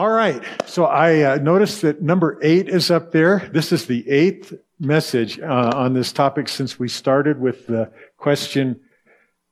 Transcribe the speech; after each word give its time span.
All 0.00 0.08
right. 0.08 0.42
So 0.64 0.86
I 0.86 1.20
uh, 1.24 1.36
noticed 1.36 1.82
that 1.82 2.00
number 2.00 2.38
eight 2.40 2.70
is 2.70 2.90
up 2.90 3.12
there. 3.12 3.50
This 3.52 3.70
is 3.70 3.84
the 3.84 4.08
eighth 4.08 4.54
message 4.78 5.38
uh, 5.38 5.72
on 5.74 5.92
this 5.92 6.10
topic 6.10 6.48
since 6.48 6.78
we 6.78 6.88
started 6.88 7.38
with 7.38 7.66
the 7.66 7.92
question, 8.16 8.80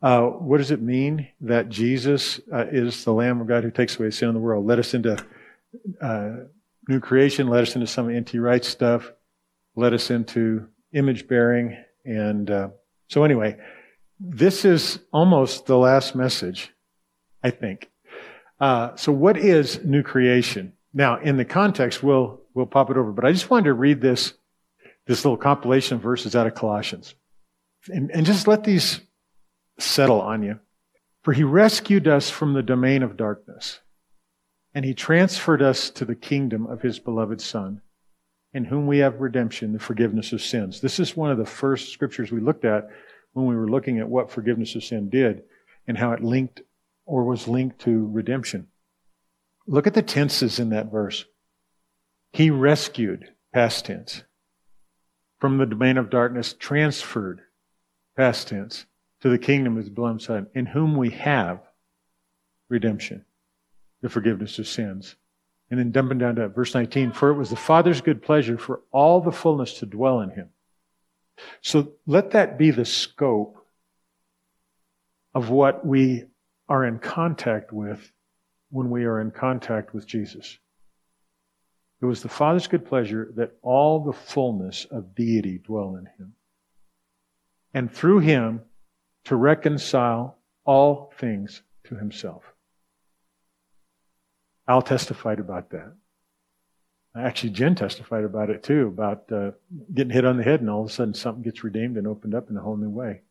uh, 0.00 0.22
what 0.22 0.56
does 0.56 0.70
it 0.70 0.80
mean 0.80 1.28
that 1.42 1.68
Jesus 1.68 2.40
uh, 2.50 2.64
is 2.72 3.04
the 3.04 3.12
Lamb 3.12 3.42
of 3.42 3.46
God 3.46 3.62
who 3.62 3.70
takes 3.70 4.00
away 4.00 4.10
sin 4.10 4.28
of 4.28 4.34
the 4.34 4.40
world? 4.40 4.64
Let 4.64 4.78
us 4.78 4.94
into 4.94 5.22
uh, 6.00 6.30
new 6.88 7.00
creation, 7.00 7.48
let 7.48 7.64
us 7.64 7.74
into 7.74 7.86
some 7.86 8.08
N.T. 8.08 8.38
Wright 8.38 8.64
stuff, 8.64 9.12
let 9.76 9.92
us 9.92 10.10
into 10.10 10.66
image 10.94 11.28
bearing. 11.28 11.76
And 12.06 12.50
uh, 12.50 12.68
so 13.08 13.22
anyway, 13.22 13.58
this 14.18 14.64
is 14.64 14.98
almost 15.12 15.66
the 15.66 15.76
last 15.76 16.14
message, 16.14 16.72
I 17.44 17.50
think. 17.50 17.90
Uh, 18.60 18.96
so 18.96 19.12
what 19.12 19.36
is 19.36 19.84
new 19.84 20.02
creation? 20.02 20.72
Now, 20.92 21.20
in 21.20 21.36
the 21.36 21.44
context, 21.44 22.02
we'll, 22.02 22.40
we'll 22.54 22.66
pop 22.66 22.90
it 22.90 22.96
over, 22.96 23.12
but 23.12 23.24
I 23.24 23.32
just 23.32 23.50
wanted 23.50 23.64
to 23.64 23.74
read 23.74 24.00
this, 24.00 24.34
this 25.06 25.24
little 25.24 25.36
compilation 25.36 25.96
of 25.96 26.02
verses 26.02 26.34
out 26.34 26.46
of 26.46 26.54
Colossians. 26.54 27.14
And, 27.88 28.10
and 28.10 28.26
just 28.26 28.48
let 28.48 28.64
these 28.64 29.00
settle 29.78 30.20
on 30.20 30.42
you. 30.42 30.58
For 31.22 31.32
he 31.32 31.44
rescued 31.44 32.08
us 32.08 32.30
from 32.30 32.54
the 32.54 32.62
domain 32.62 33.02
of 33.02 33.16
darkness, 33.16 33.80
and 34.74 34.84
he 34.84 34.94
transferred 34.94 35.62
us 35.62 35.90
to 35.90 36.04
the 36.04 36.14
kingdom 36.14 36.66
of 36.66 36.80
his 36.80 36.98
beloved 36.98 37.40
Son, 37.40 37.82
in 38.54 38.64
whom 38.64 38.86
we 38.86 38.98
have 38.98 39.20
redemption, 39.20 39.72
the 39.72 39.78
forgiveness 39.78 40.32
of 40.32 40.40
sins. 40.40 40.80
This 40.80 40.98
is 40.98 41.16
one 41.16 41.30
of 41.30 41.38
the 41.38 41.44
first 41.44 41.92
scriptures 41.92 42.32
we 42.32 42.40
looked 42.40 42.64
at 42.64 42.88
when 43.34 43.46
we 43.46 43.56
were 43.56 43.68
looking 43.68 43.98
at 43.98 44.08
what 44.08 44.30
forgiveness 44.30 44.74
of 44.74 44.84
sin 44.84 45.10
did 45.10 45.42
and 45.86 45.98
how 45.98 46.12
it 46.12 46.22
linked 46.22 46.62
or 47.08 47.24
was 47.24 47.48
linked 47.48 47.78
to 47.80 48.06
redemption. 48.12 48.68
Look 49.66 49.86
at 49.86 49.94
the 49.94 50.02
tenses 50.02 50.60
in 50.60 50.68
that 50.70 50.92
verse. 50.92 51.24
He 52.32 52.50
rescued, 52.50 53.32
past 53.52 53.86
tense, 53.86 54.24
from 55.38 55.56
the 55.56 55.64
domain 55.64 55.96
of 55.96 56.10
darkness, 56.10 56.52
transferred, 56.52 57.40
past 58.14 58.48
tense, 58.48 58.84
to 59.22 59.30
the 59.30 59.38
kingdom 59.38 59.72
of 59.78 59.84
his 59.84 59.88
beloved 59.88 60.20
Son, 60.20 60.48
in 60.54 60.66
whom 60.66 60.96
we 60.96 61.08
have 61.10 61.60
redemption, 62.68 63.24
the 64.02 64.10
forgiveness 64.10 64.58
of 64.58 64.68
sins. 64.68 65.16
And 65.70 65.80
then 65.80 65.90
dumping 65.90 66.18
down 66.18 66.36
to 66.36 66.48
verse 66.48 66.74
19, 66.74 67.12
for 67.12 67.30
it 67.30 67.36
was 67.36 67.48
the 67.48 67.56
Father's 67.56 68.02
good 68.02 68.22
pleasure 68.22 68.58
for 68.58 68.82
all 68.90 69.22
the 69.22 69.32
fullness 69.32 69.78
to 69.78 69.86
dwell 69.86 70.20
in 70.20 70.30
him. 70.30 70.50
So 71.62 71.92
let 72.06 72.32
that 72.32 72.58
be 72.58 72.70
the 72.70 72.84
scope 72.84 73.64
of 75.34 75.48
what 75.48 75.86
we 75.86 76.24
are 76.68 76.84
in 76.84 76.98
contact 76.98 77.72
with 77.72 78.12
when 78.70 78.90
we 78.90 79.04
are 79.04 79.20
in 79.20 79.30
contact 79.30 79.94
with 79.94 80.06
Jesus. 80.06 80.58
It 82.00 82.06
was 82.06 82.22
the 82.22 82.28
Father's 82.28 82.66
good 82.66 82.84
pleasure 82.84 83.32
that 83.36 83.56
all 83.62 84.04
the 84.04 84.12
fullness 84.12 84.86
of 84.90 85.14
deity 85.14 85.58
dwell 85.58 85.96
in 85.96 86.06
him. 86.18 86.34
And 87.74 87.92
through 87.92 88.20
him 88.20 88.62
to 89.24 89.36
reconcile 89.36 90.38
all 90.64 91.12
things 91.18 91.62
to 91.84 91.96
himself. 91.96 92.44
Al 94.68 94.82
testified 94.82 95.40
about 95.40 95.70
that. 95.70 95.92
Actually, 97.16 97.50
Jen 97.50 97.74
testified 97.74 98.24
about 98.24 98.50
it 98.50 98.62
too, 98.62 98.88
about 98.88 99.30
uh, 99.32 99.52
getting 99.92 100.12
hit 100.12 100.24
on 100.24 100.36
the 100.36 100.42
head 100.42 100.60
and 100.60 100.70
all 100.70 100.82
of 100.82 100.90
a 100.90 100.92
sudden 100.92 101.14
something 101.14 101.42
gets 101.42 101.64
redeemed 101.64 101.96
and 101.96 102.06
opened 102.06 102.34
up 102.34 102.50
in 102.50 102.56
a 102.56 102.60
whole 102.60 102.76
new 102.76 102.90
way. 102.90 103.22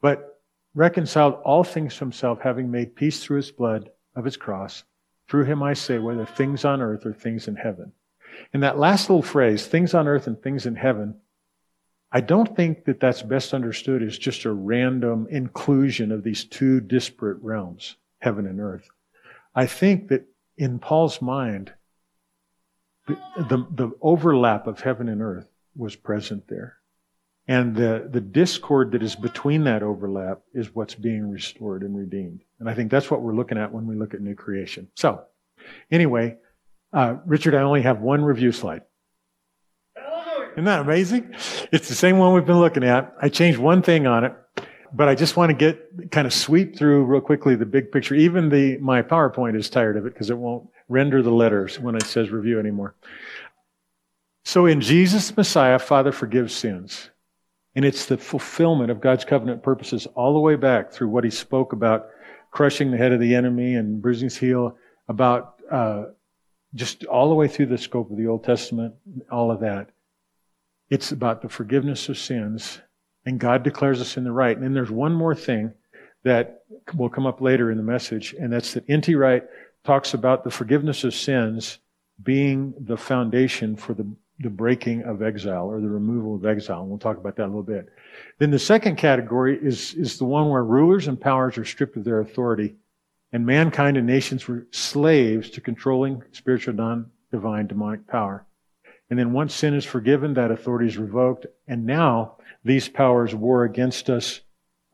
But 0.00 0.29
reconciled 0.74 1.34
all 1.44 1.64
things 1.64 1.94
to 1.94 2.00
himself, 2.00 2.40
having 2.40 2.70
made 2.70 2.96
peace 2.96 3.22
through 3.22 3.38
his 3.38 3.50
blood 3.50 3.90
of 4.14 4.24
his 4.24 4.36
cross. 4.36 4.84
Through 5.28 5.44
him 5.44 5.62
I 5.62 5.74
say, 5.74 5.98
whether 5.98 6.24
things 6.24 6.64
on 6.64 6.80
earth 6.80 7.06
or 7.06 7.12
things 7.12 7.48
in 7.48 7.56
heaven. 7.56 7.92
In 8.52 8.60
that 8.60 8.78
last 8.78 9.08
little 9.08 9.22
phrase, 9.22 9.66
things 9.66 9.94
on 9.94 10.08
earth 10.08 10.26
and 10.26 10.40
things 10.40 10.66
in 10.66 10.76
heaven, 10.76 11.16
I 12.12 12.20
don't 12.20 12.56
think 12.56 12.84
that 12.86 12.98
that's 12.98 13.22
best 13.22 13.54
understood 13.54 14.02
as 14.02 14.18
just 14.18 14.44
a 14.44 14.52
random 14.52 15.28
inclusion 15.30 16.10
of 16.10 16.24
these 16.24 16.44
two 16.44 16.80
disparate 16.80 17.38
realms, 17.42 17.96
heaven 18.18 18.46
and 18.46 18.60
earth. 18.60 18.88
I 19.54 19.66
think 19.66 20.08
that 20.08 20.26
in 20.56 20.78
Paul's 20.78 21.22
mind, 21.22 21.72
the, 23.06 23.16
the, 23.36 23.66
the 23.70 23.92
overlap 24.00 24.66
of 24.66 24.80
heaven 24.80 25.08
and 25.08 25.22
earth 25.22 25.48
was 25.76 25.94
present 25.96 26.48
there. 26.48 26.79
And 27.50 27.74
the, 27.74 28.08
the 28.08 28.20
discord 28.20 28.92
that 28.92 29.02
is 29.02 29.16
between 29.16 29.64
that 29.64 29.82
overlap 29.82 30.38
is 30.54 30.72
what's 30.72 30.94
being 30.94 31.28
restored 31.28 31.82
and 31.82 31.98
redeemed. 31.98 32.42
And 32.60 32.70
I 32.70 32.74
think 32.74 32.92
that's 32.92 33.10
what 33.10 33.22
we're 33.22 33.34
looking 33.34 33.58
at 33.58 33.72
when 33.72 33.88
we 33.88 33.96
look 33.96 34.14
at 34.14 34.20
new 34.20 34.36
creation. 34.36 34.86
So, 34.94 35.24
anyway, 35.90 36.36
uh, 36.92 37.16
Richard, 37.26 37.56
I 37.56 37.62
only 37.62 37.82
have 37.82 38.02
one 38.02 38.22
review 38.22 38.52
slide. 38.52 38.82
Isn't 40.52 40.64
that 40.66 40.82
amazing? 40.82 41.34
It's 41.72 41.88
the 41.88 41.94
same 41.96 42.18
one 42.18 42.34
we've 42.34 42.46
been 42.46 42.60
looking 42.60 42.84
at. 42.84 43.12
I 43.20 43.28
changed 43.28 43.58
one 43.58 43.82
thing 43.82 44.06
on 44.06 44.22
it, 44.22 44.32
but 44.92 45.08
I 45.08 45.16
just 45.16 45.36
want 45.36 45.50
to 45.50 45.56
get 45.56 46.12
kind 46.12 46.28
of 46.28 46.32
sweep 46.32 46.76
through 46.76 47.04
real 47.04 47.20
quickly 47.20 47.56
the 47.56 47.66
big 47.66 47.90
picture. 47.90 48.14
Even 48.14 48.48
the 48.48 48.76
my 48.76 49.02
PowerPoint 49.02 49.56
is 49.56 49.68
tired 49.68 49.96
of 49.96 50.06
it 50.06 50.14
because 50.14 50.30
it 50.30 50.38
won't 50.38 50.68
render 50.88 51.20
the 51.20 51.32
letters 51.32 51.80
when 51.80 51.96
it 51.96 52.04
says 52.04 52.30
review 52.30 52.60
anymore. 52.60 52.94
So 54.44 54.66
in 54.66 54.80
Jesus 54.80 55.36
Messiah, 55.36 55.80
Father 55.80 56.12
forgives 56.12 56.54
sins. 56.54 57.09
And 57.80 57.86
it's 57.86 58.04
the 58.04 58.18
fulfillment 58.18 58.90
of 58.90 59.00
God's 59.00 59.24
covenant 59.24 59.62
purposes 59.62 60.06
all 60.14 60.34
the 60.34 60.38
way 60.38 60.54
back 60.54 60.92
through 60.92 61.08
what 61.08 61.24
he 61.24 61.30
spoke 61.30 61.72
about 61.72 62.08
crushing 62.50 62.90
the 62.90 62.98
head 62.98 63.10
of 63.10 63.20
the 63.20 63.34
enemy 63.34 63.74
and 63.74 64.02
bruising 64.02 64.26
his 64.26 64.36
heel, 64.36 64.76
about 65.08 65.54
uh, 65.70 66.04
just 66.74 67.06
all 67.06 67.30
the 67.30 67.34
way 67.34 67.48
through 67.48 67.64
the 67.64 67.78
scope 67.78 68.10
of 68.10 68.18
the 68.18 68.26
Old 68.26 68.44
Testament, 68.44 68.96
all 69.32 69.50
of 69.50 69.60
that. 69.60 69.88
It's 70.90 71.10
about 71.10 71.40
the 71.40 71.48
forgiveness 71.48 72.10
of 72.10 72.18
sins, 72.18 72.82
and 73.24 73.40
God 73.40 73.62
declares 73.62 74.02
us 74.02 74.18
in 74.18 74.24
the 74.24 74.30
right. 74.30 74.54
And 74.54 74.62
then 74.62 74.74
there's 74.74 74.90
one 74.90 75.14
more 75.14 75.34
thing 75.34 75.72
that 76.22 76.64
will 76.94 77.08
come 77.08 77.26
up 77.26 77.40
later 77.40 77.70
in 77.70 77.78
the 77.78 77.82
message, 77.82 78.34
and 78.38 78.52
that's 78.52 78.74
that 78.74 78.84
N.T. 78.90 79.14
Wright 79.14 79.44
talks 79.84 80.12
about 80.12 80.44
the 80.44 80.50
forgiveness 80.50 81.02
of 81.02 81.14
sins 81.14 81.78
being 82.22 82.74
the 82.78 82.98
foundation 82.98 83.74
for 83.74 83.94
the 83.94 84.06
the 84.40 84.50
breaking 84.50 85.02
of 85.02 85.22
exile 85.22 85.66
or 85.66 85.80
the 85.80 85.88
removal 85.88 86.34
of 86.34 86.46
exile. 86.46 86.80
And 86.80 86.88
we'll 86.88 86.98
talk 86.98 87.18
about 87.18 87.36
that 87.36 87.44
a 87.44 87.46
little 87.46 87.62
bit. 87.62 87.90
Then 88.38 88.50
the 88.50 88.58
second 88.58 88.96
category 88.96 89.58
is, 89.62 89.94
is 89.94 90.18
the 90.18 90.24
one 90.24 90.48
where 90.48 90.64
rulers 90.64 91.08
and 91.08 91.20
powers 91.20 91.58
are 91.58 91.64
stripped 91.64 91.96
of 91.96 92.04
their 92.04 92.20
authority 92.20 92.74
and 93.32 93.46
mankind 93.46 93.96
and 93.96 94.06
nations 94.06 94.48
were 94.48 94.66
slaves 94.72 95.50
to 95.50 95.60
controlling 95.60 96.22
spiritual 96.32 96.74
non-divine 96.74 97.68
demonic 97.68 98.06
power. 98.08 98.44
And 99.08 99.18
then 99.18 99.32
once 99.32 99.54
sin 99.54 99.74
is 99.74 99.84
forgiven, 99.84 100.34
that 100.34 100.50
authority 100.50 100.88
is 100.88 100.96
revoked. 100.96 101.46
And 101.68 101.86
now 101.86 102.36
these 102.64 102.88
powers 102.88 103.34
war 103.34 103.64
against 103.64 104.10
us 104.10 104.40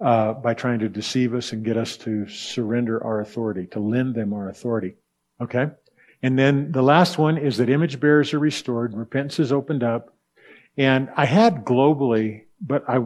uh, 0.01 0.35
by 0.35 0.55
trying 0.55 0.81
to 0.81 0.89
deceive 0.89 1.35
us 1.35 1.53
and 1.53 1.65
get 1.65 1.77
us 1.77 1.97
to 1.99 2.29
surrender 2.29 3.03
our 3.03 3.21
authority, 3.21 3.67
to 3.69 3.81
lend 3.81 4.15
them 4.15 4.33
our 4.33 4.49
authority. 4.49 4.97
Okay? 5.41 5.69
And 6.23 6.39
then 6.39 6.73
the 6.73 6.83
last 6.83 7.19
one 7.19 7.39
is 7.39 7.57
that 7.59 7.69
image 7.69 8.01
bearers 8.01 8.33
are 8.35 8.39
restored, 8.39 8.95
repentance 8.95 9.39
is 9.39 9.53
opened 9.53 9.83
up. 9.83 10.15
And 10.77 11.09
I 11.17 11.25
had 11.25 11.65
globally, 11.65 12.45
but 12.61 12.85
I, 12.89 13.01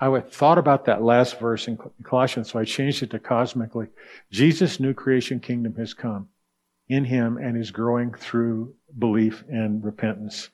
I 0.00 0.20
thought 0.20 0.58
about 0.58 0.86
that 0.86 1.02
last 1.02 1.38
verse 1.38 1.68
in 1.68 1.78
Colossians, 2.02 2.50
so 2.50 2.58
I 2.58 2.64
changed 2.64 3.02
it 3.02 3.10
to 3.10 3.18
cosmically. 3.18 3.88
Jesus' 4.30 4.80
new 4.80 4.94
creation 4.94 5.40
kingdom 5.40 5.74
has 5.76 5.94
come 5.94 6.28
in 6.88 7.04
him 7.04 7.36
and 7.36 7.56
is 7.56 7.70
growing 7.70 8.12
through 8.12 8.74
belief 8.98 9.44
and 9.48 9.84
repentance. 9.84 10.50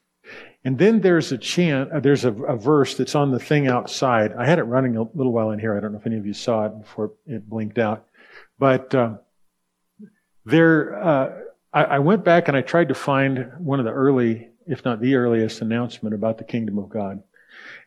And 0.64 0.76
then 0.78 1.00
there's 1.00 1.30
a 1.30 1.38
chant, 1.38 1.92
uh, 1.92 2.00
there's 2.00 2.24
a, 2.24 2.32
a, 2.32 2.56
verse 2.56 2.96
that's 2.96 3.14
on 3.14 3.30
the 3.30 3.38
thing 3.38 3.68
outside. 3.68 4.32
I 4.32 4.44
had 4.44 4.58
it 4.58 4.64
running 4.64 4.96
a 4.96 5.02
little 5.02 5.32
while 5.32 5.52
in 5.52 5.60
here. 5.60 5.76
I 5.76 5.80
don't 5.80 5.92
know 5.92 5.98
if 5.98 6.06
any 6.06 6.16
of 6.16 6.26
you 6.26 6.34
saw 6.34 6.66
it 6.66 6.80
before 6.80 7.12
it 7.26 7.48
blinked 7.48 7.78
out. 7.78 8.04
But 8.59 8.92
uh, 8.94 9.14
there, 10.44 11.00
uh, 11.00 11.32
I, 11.76 11.84
I 11.84 11.98
went 11.98 12.24
back 12.24 12.48
and 12.48 12.56
I 12.56 12.62
tried 12.62 12.88
to 12.88 12.94
find 12.94 13.52
one 13.58 13.78
of 13.78 13.84
the 13.84 13.92
early, 13.92 14.48
if 14.66 14.84
not 14.86 15.00
the 15.00 15.14
earliest 15.14 15.60
announcement 15.60 16.14
about 16.14 16.38
the 16.38 16.44
kingdom 16.44 16.78
of 16.78 16.88
God. 16.88 17.22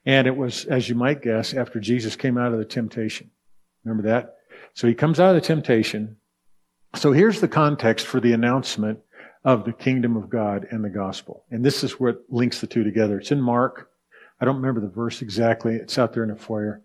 And 0.06 0.28
it 0.28 0.38
was, 0.38 0.66
as 0.66 0.88
you 0.88 0.94
might 0.94 1.24
guess, 1.24 1.56
after 1.56 1.80
Jesus 1.80 2.16
came 2.16 2.38
out 2.38 2.54
of 2.54 2.60
the 2.60 2.66
temptation. 2.66 3.32
Remember 3.84 4.08
that? 4.08 4.36
So 4.76 4.88
he 4.88 4.94
comes 4.94 5.20
out 5.20 5.36
of 5.36 5.42
the 5.42 5.48
temptation. 5.48 6.18
So 6.96 7.12
here's 7.12 7.42
the 7.42 7.48
context 7.48 8.06
for 8.06 8.20
the 8.20 8.34
announcement 8.34 9.00
of 9.44 9.66
the 9.66 9.74
kingdom 9.74 10.16
of 10.18 10.30
God 10.30 10.68
and 10.70 10.84
the 10.84 10.90
gospel. 10.90 11.46
And 11.50 11.66
this 11.66 11.84
is 11.84 12.00
what 12.00 12.24
links 12.30 12.62
the 12.62 12.68
two 12.68 12.84
together. 12.84 13.20
It's 13.20 13.32
in 13.32 13.42
Mark. 13.42 13.90
I 14.40 14.46
don't 14.46 14.58
remember 14.58 14.82
the 14.82 14.88
verse 14.88 15.24
exactly. 15.24 15.76
It's 15.76 15.98
out 15.98 16.14
there 16.14 16.24
in 16.24 16.30
the 16.30 16.36
foyer. 16.36 16.84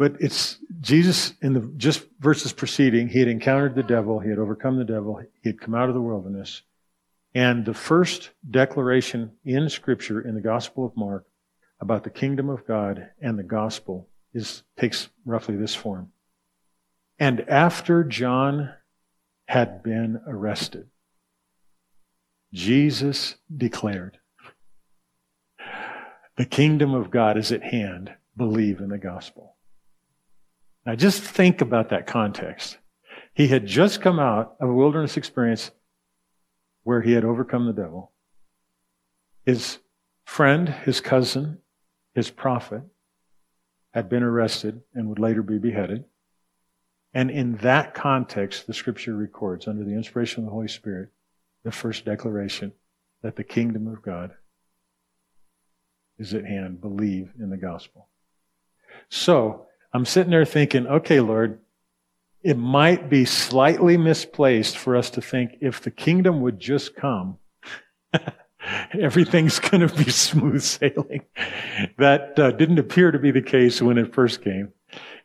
But 0.00 0.16
it's 0.18 0.56
Jesus 0.80 1.34
in 1.42 1.52
the 1.52 1.60
just 1.76 2.06
verses 2.20 2.54
preceding, 2.54 3.06
he 3.06 3.18
had 3.18 3.28
encountered 3.28 3.74
the 3.74 3.82
devil, 3.82 4.18
he 4.18 4.30
had 4.30 4.38
overcome 4.38 4.78
the 4.78 4.84
devil, 4.86 5.20
he 5.42 5.50
had 5.50 5.60
come 5.60 5.74
out 5.74 5.90
of 5.90 5.94
the 5.94 6.00
wilderness. 6.00 6.62
And 7.34 7.66
the 7.66 7.74
first 7.74 8.30
declaration 8.50 9.32
in 9.44 9.68
Scripture 9.68 10.22
in 10.22 10.34
the 10.34 10.40
Gospel 10.40 10.86
of 10.86 10.96
Mark 10.96 11.26
about 11.82 12.04
the 12.04 12.08
kingdom 12.08 12.48
of 12.48 12.66
God 12.66 13.10
and 13.20 13.38
the 13.38 13.42
gospel 13.42 14.08
is 14.32 14.62
takes 14.78 15.10
roughly 15.26 15.56
this 15.56 15.74
form. 15.74 16.10
And 17.18 17.42
after 17.46 18.02
John 18.02 18.72
had 19.48 19.82
been 19.82 20.18
arrested, 20.26 20.88
Jesus 22.54 23.34
declared, 23.54 24.16
The 26.38 26.46
kingdom 26.46 26.94
of 26.94 27.10
God 27.10 27.36
is 27.36 27.52
at 27.52 27.64
hand. 27.64 28.14
Believe 28.34 28.80
in 28.80 28.88
the 28.88 28.96
gospel. 28.96 29.56
Now 30.90 30.96
just 30.96 31.22
think 31.22 31.60
about 31.60 31.90
that 31.90 32.08
context. 32.08 32.76
He 33.32 33.46
had 33.46 33.64
just 33.64 34.02
come 34.02 34.18
out 34.18 34.56
of 34.58 34.68
a 34.68 34.74
wilderness 34.74 35.16
experience 35.16 35.70
where 36.82 37.00
he 37.00 37.12
had 37.12 37.24
overcome 37.24 37.66
the 37.66 37.72
devil. 37.72 38.10
His 39.46 39.78
friend, 40.24 40.68
his 40.68 41.00
cousin, 41.00 41.58
his 42.12 42.28
prophet 42.28 42.82
had 43.94 44.08
been 44.08 44.24
arrested 44.24 44.80
and 44.92 45.08
would 45.08 45.20
later 45.20 45.44
be 45.44 45.58
beheaded. 45.58 46.06
And 47.14 47.30
in 47.30 47.58
that 47.58 47.94
context, 47.94 48.66
the 48.66 48.74
scripture 48.74 49.14
records, 49.14 49.68
under 49.68 49.84
the 49.84 49.94
inspiration 49.94 50.40
of 50.40 50.46
the 50.46 50.52
Holy 50.52 50.66
Spirit, 50.66 51.10
the 51.62 51.70
first 51.70 52.04
declaration 52.04 52.72
that 53.22 53.36
the 53.36 53.44
kingdom 53.44 53.86
of 53.86 54.02
God 54.02 54.32
is 56.18 56.34
at 56.34 56.46
hand. 56.46 56.80
Believe 56.80 57.30
in 57.38 57.48
the 57.48 57.56
gospel. 57.56 58.08
So, 59.08 59.68
I'm 59.92 60.04
sitting 60.04 60.30
there 60.30 60.44
thinking, 60.44 60.86
okay, 60.86 61.20
Lord, 61.20 61.58
it 62.42 62.56
might 62.56 63.10
be 63.10 63.24
slightly 63.24 63.96
misplaced 63.96 64.78
for 64.78 64.96
us 64.96 65.10
to 65.10 65.20
think 65.20 65.58
if 65.60 65.80
the 65.80 65.90
kingdom 65.90 66.40
would 66.40 66.58
just 66.58 66.96
come, 66.96 67.38
everything's 68.98 69.58
going 69.58 69.86
to 69.86 69.94
be 69.94 70.10
smooth 70.10 70.62
sailing. 70.62 71.22
That 71.98 72.38
uh, 72.38 72.52
didn't 72.52 72.78
appear 72.78 73.10
to 73.10 73.18
be 73.18 73.30
the 73.30 73.42
case 73.42 73.82
when 73.82 73.98
it 73.98 74.14
first 74.14 74.42
came. 74.42 74.72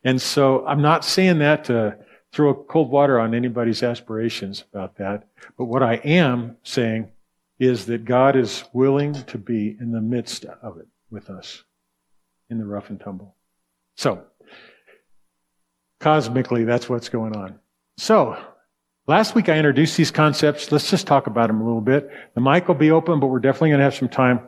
And 0.04 0.22
so 0.22 0.66
I'm 0.66 0.82
not 0.82 1.06
saying 1.06 1.40
that 1.40 1.66
to 1.66 1.98
throw 2.32 2.54
cold 2.54 2.92
water 2.92 3.20
on 3.20 3.34
anybody's 3.34 3.82
aspirations 3.82 4.66
about 4.74 4.98
that. 4.98 5.28
But 5.58 5.66
what 5.66 5.84
I 5.84 5.96
am 5.96 6.58
saying 6.64 7.10
is 7.60 7.86
that 7.86 8.04
God 8.04 8.36
is 8.36 8.66
willing 8.74 9.14
to 9.14 9.38
be 9.38 9.78
in 9.80 9.92
the 9.92 10.02
midst 10.02 10.44
of 10.46 10.78
it 10.78 10.88
with 11.10 11.30
us 11.30 11.64
in 12.50 12.58
the 12.58 12.66
rough 12.66 12.90
and 12.90 13.00
tumble. 13.00 13.36
So, 13.96 14.26
cosmically, 16.00 16.63
that's 16.63 16.89
what's 16.89 17.09
going 17.09 17.36
on. 17.36 17.59
So, 17.97 18.38
last 19.07 19.36
week 19.36 19.50
I 19.50 19.57
introduced 19.57 19.97
these 19.97 20.12
concepts. 20.12 20.71
Let's 20.71 20.89
just 20.89 21.07
talk 21.07 21.27
about 21.27 21.47
them 21.47 21.62
a 21.62 21.65
little 21.65 21.81
bit. 21.81 22.09
The 22.33 22.42
mic 22.42 22.68
will 22.68 22.75
be 22.75 22.92
open, 22.92 23.19
but 23.19 23.27
we're 23.27 23.39
definitely 23.39 23.69
going 23.69 23.80
to 23.80 23.86
have 23.86 23.95
some 23.95 24.09
time 24.09 24.42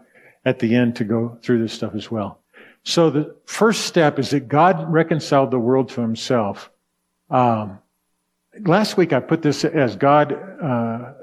at 0.46 0.60
the 0.60 0.76
end 0.76 0.96
to 0.98 1.04
go 1.04 1.38
through 1.42 1.62
this 1.62 1.74
stuff 1.74 1.96
as 1.96 2.12
well. 2.12 2.40
So 2.84 3.10
the 3.10 3.36
first 3.46 3.86
step 3.86 4.20
is 4.20 4.30
that 4.30 4.48
God 4.48 4.92
reconciled 4.92 5.52
the 5.52 5.60
world 5.60 5.90
to 5.90 6.02
himself. 6.02 6.70
Um, 7.30 7.80
last 8.66 8.98
week 8.98 9.14
I 9.14 9.20
put 9.20 9.42
this 9.42 9.66
as 9.66 9.96
God 9.96 10.32
uh, 10.34 11.14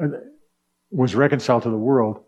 was 0.91 1.15
reconciled 1.15 1.63
to 1.65 1.71
the 1.71 1.79
world, 1.79 2.24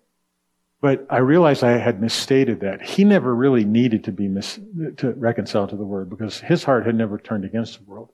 but 0.81 1.07
I 1.09 1.19
realized 1.19 1.65
I 1.65 1.79
had 1.79 2.01
misstated 2.01 2.61
that. 2.61 2.83
He 2.83 3.05
never 3.05 3.35
really 3.35 3.65
needed 3.65 4.05
to 4.05 4.13
be 4.13 4.29
mis- 4.29 4.61
to 4.99 5.13
reconcile 5.13 5.67
to 5.67 5.77
the 5.77 5.85
world 5.85 6.11
because 6.11 6.41
his 6.41 6.65
heart 6.65 6.85
had 6.85 6.95
never 6.95 7.19
turned 7.19 7.45
against 7.45 7.79
the 7.79 7.85
world. 7.91 8.11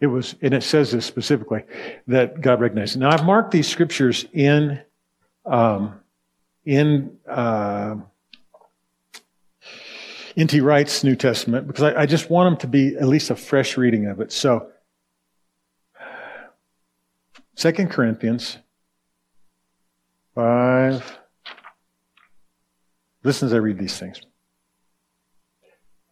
It 0.00 0.06
was, 0.06 0.36
and 0.42 0.54
it 0.54 0.62
says 0.62 0.92
this 0.92 1.06
specifically 1.06 1.64
that 2.06 2.40
God 2.40 2.60
recognized. 2.60 2.98
Now 2.98 3.10
I've 3.10 3.24
marked 3.24 3.50
these 3.50 3.68
scriptures 3.68 4.26
in 4.32 4.80
um, 5.44 6.00
in 6.64 7.18
uh. 7.28 7.96
Wright's 10.36 11.04
New 11.04 11.16
Testament 11.16 11.66
because 11.66 11.82
I, 11.82 12.02
I, 12.02 12.06
just 12.06 12.30
want 12.30 12.50
them 12.50 12.60
to 12.60 12.66
be 12.66 12.96
at 12.96 13.06
least 13.06 13.30
a 13.30 13.36
fresh 13.36 13.76
reading 13.76 14.06
of 14.06 14.20
it. 14.20 14.32
So, 14.32 14.68
Second 17.54 17.90
Corinthians 17.90 18.56
5. 20.34 21.18
Listen 23.22 23.46
as 23.46 23.54
I 23.54 23.58
read 23.58 23.78
these 23.78 23.98
things. 23.98 24.20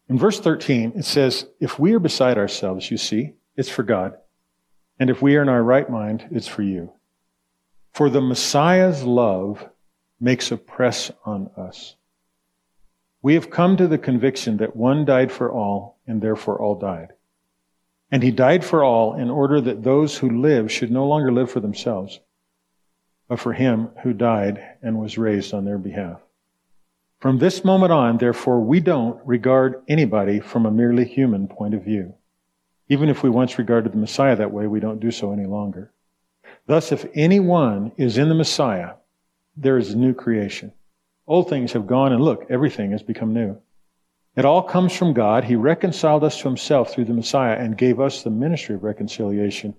In 0.08 0.18
verse 0.18 0.40
13, 0.40 0.92
it 0.96 1.04
says, 1.04 1.46
If 1.60 1.78
we 1.78 1.94
are 1.94 2.00
beside 2.00 2.38
ourselves, 2.38 2.90
you 2.90 2.96
see, 2.96 3.34
it's 3.56 3.68
for 3.68 3.82
God. 3.82 4.16
And 4.98 5.10
if 5.10 5.22
we 5.22 5.36
are 5.36 5.42
in 5.42 5.48
our 5.48 5.62
right 5.62 5.88
mind, 5.88 6.28
it's 6.30 6.48
for 6.48 6.62
you. 6.62 6.92
For 7.92 8.10
the 8.10 8.20
Messiah's 8.20 9.02
love 9.02 9.68
makes 10.20 10.50
a 10.52 10.56
press 10.56 11.10
on 11.24 11.50
us 11.56 11.96
we 13.22 13.34
have 13.34 13.50
come 13.50 13.76
to 13.76 13.86
the 13.86 13.98
conviction 13.98 14.56
that 14.58 14.76
one 14.76 15.04
died 15.04 15.30
for 15.30 15.52
all, 15.52 15.98
and 16.06 16.22
therefore 16.22 16.60
all 16.60 16.74
died. 16.74 17.12
And 18.10 18.22
he 18.22 18.30
died 18.30 18.64
for 18.64 18.82
all 18.82 19.14
in 19.14 19.30
order 19.30 19.60
that 19.60 19.82
those 19.82 20.16
who 20.16 20.40
live 20.40 20.72
should 20.72 20.90
no 20.90 21.06
longer 21.06 21.30
live 21.30 21.50
for 21.50 21.60
themselves, 21.60 22.18
but 23.28 23.38
for 23.38 23.52
him 23.52 23.90
who 24.02 24.12
died 24.12 24.76
and 24.82 24.98
was 24.98 25.18
raised 25.18 25.54
on 25.54 25.64
their 25.64 25.78
behalf. 25.78 26.20
From 27.20 27.38
this 27.38 27.64
moment 27.64 27.92
on, 27.92 28.16
therefore, 28.16 28.60
we 28.60 28.80
don't 28.80 29.20
regard 29.26 29.82
anybody 29.86 30.40
from 30.40 30.64
a 30.64 30.70
merely 30.70 31.04
human 31.04 31.48
point 31.48 31.74
of 31.74 31.84
view. 31.84 32.14
Even 32.88 33.10
if 33.10 33.22
we 33.22 33.28
once 33.28 33.58
regarded 33.58 33.92
the 33.92 33.98
Messiah 33.98 34.36
that 34.36 34.52
way, 34.52 34.66
we 34.66 34.80
don't 34.80 35.00
do 35.00 35.10
so 35.10 35.30
any 35.30 35.44
longer. 35.44 35.92
Thus, 36.66 36.92
if 36.92 37.06
anyone 37.14 37.92
is 37.98 38.16
in 38.16 38.30
the 38.30 38.34
Messiah, 38.34 38.94
there 39.56 39.76
is 39.76 39.90
a 39.90 39.98
new 39.98 40.14
creation. 40.14 40.72
Old 41.26 41.50
things 41.50 41.72
have 41.74 41.86
gone, 41.86 42.12
and 42.12 42.24
look, 42.24 42.46
everything 42.48 42.92
has 42.92 43.02
become 43.02 43.34
new. 43.34 43.58
It 44.34 44.46
all 44.46 44.62
comes 44.62 44.96
from 44.96 45.12
God. 45.12 45.44
He 45.44 45.56
reconciled 45.56 46.24
us 46.24 46.38
to 46.38 46.48
himself 46.48 46.92
through 46.92 47.04
the 47.04 47.12
Messiah 47.12 47.56
and 47.56 47.76
gave 47.76 48.00
us 48.00 48.22
the 48.22 48.30
ministry 48.30 48.76
of 48.76 48.82
reconciliation. 48.82 49.74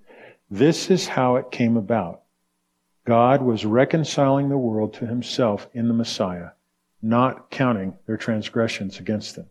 This 0.52 0.92
is 0.92 1.08
how 1.08 1.38
it 1.38 1.52
came 1.52 1.76
about. 1.76 2.22
God 3.06 3.42
was 3.42 3.66
reconciling 3.66 4.50
the 4.50 4.58
world 4.58 4.94
to 4.96 5.08
himself 5.08 5.68
in 5.74 5.88
the 5.88 5.94
Messiah, 5.94 6.50
not 7.02 7.50
counting 7.50 7.94
their 8.06 8.18
transgressions 8.18 9.00
against 9.00 9.36
them, 9.36 9.48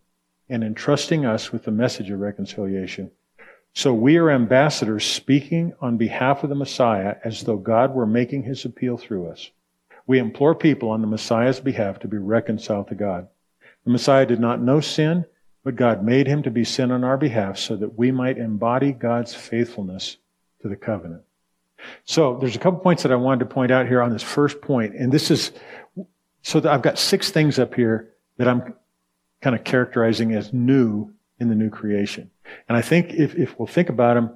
and 0.48 0.62
entrusting 0.62 1.24
us 1.24 1.52
with 1.52 1.64
the 1.64 1.70
message 1.70 2.10
of 2.10 2.20
reconciliation. 2.20 3.10
So 3.72 3.94
we 3.94 4.16
are 4.16 4.30
ambassadors 4.30 5.04
speaking 5.04 5.74
on 5.80 5.96
behalf 5.96 6.42
of 6.42 6.48
the 6.48 6.56
Messiah 6.56 7.16
as 7.24 7.42
though 7.42 7.56
God 7.56 7.94
were 7.94 8.06
making 8.06 8.42
his 8.42 8.64
appeal 8.64 8.96
through 8.96 9.28
us. 9.28 9.50
We 10.06 10.18
implore 10.18 10.56
people 10.56 10.90
on 10.90 11.02
the 11.02 11.06
Messiah's 11.06 11.60
behalf 11.60 12.00
to 12.00 12.08
be 12.08 12.18
reconciled 12.18 12.88
to 12.88 12.96
God. 12.96 13.28
The 13.84 13.92
Messiah 13.92 14.26
did 14.26 14.40
not 14.40 14.60
know 14.60 14.80
sin, 14.80 15.24
but 15.62 15.76
God 15.76 16.04
made 16.04 16.26
him 16.26 16.42
to 16.42 16.50
be 16.50 16.64
sin 16.64 16.90
on 16.90 17.04
our 17.04 17.16
behalf 17.16 17.58
so 17.58 17.76
that 17.76 17.96
we 17.96 18.10
might 18.10 18.38
embody 18.38 18.92
God's 18.92 19.34
faithfulness 19.34 20.16
to 20.62 20.68
the 20.68 20.76
covenant. 20.76 21.22
So 22.04 22.38
there's 22.38 22.56
a 22.56 22.58
couple 22.58 22.80
points 22.80 23.04
that 23.04 23.12
I 23.12 23.16
wanted 23.16 23.40
to 23.40 23.54
point 23.54 23.70
out 23.70 23.86
here 23.86 24.02
on 24.02 24.10
this 24.10 24.22
first 24.22 24.60
point, 24.60 24.94
and 24.94 25.12
this 25.12 25.30
is 25.30 25.52
so 26.42 26.68
I've 26.68 26.82
got 26.82 26.98
six 26.98 27.30
things 27.30 27.58
up 27.58 27.74
here 27.74 28.10
that 28.36 28.48
I'm 28.48 28.74
kind 29.40 29.56
of 29.56 29.64
characterizing 29.64 30.34
as 30.34 30.52
new 30.52 31.12
in 31.38 31.48
the 31.48 31.54
new 31.54 31.70
creation. 31.70 32.30
And 32.68 32.76
I 32.76 32.82
think 32.82 33.12
if, 33.12 33.34
if 33.34 33.58
we'll 33.58 33.66
think 33.66 33.88
about 33.88 34.14
them, 34.14 34.30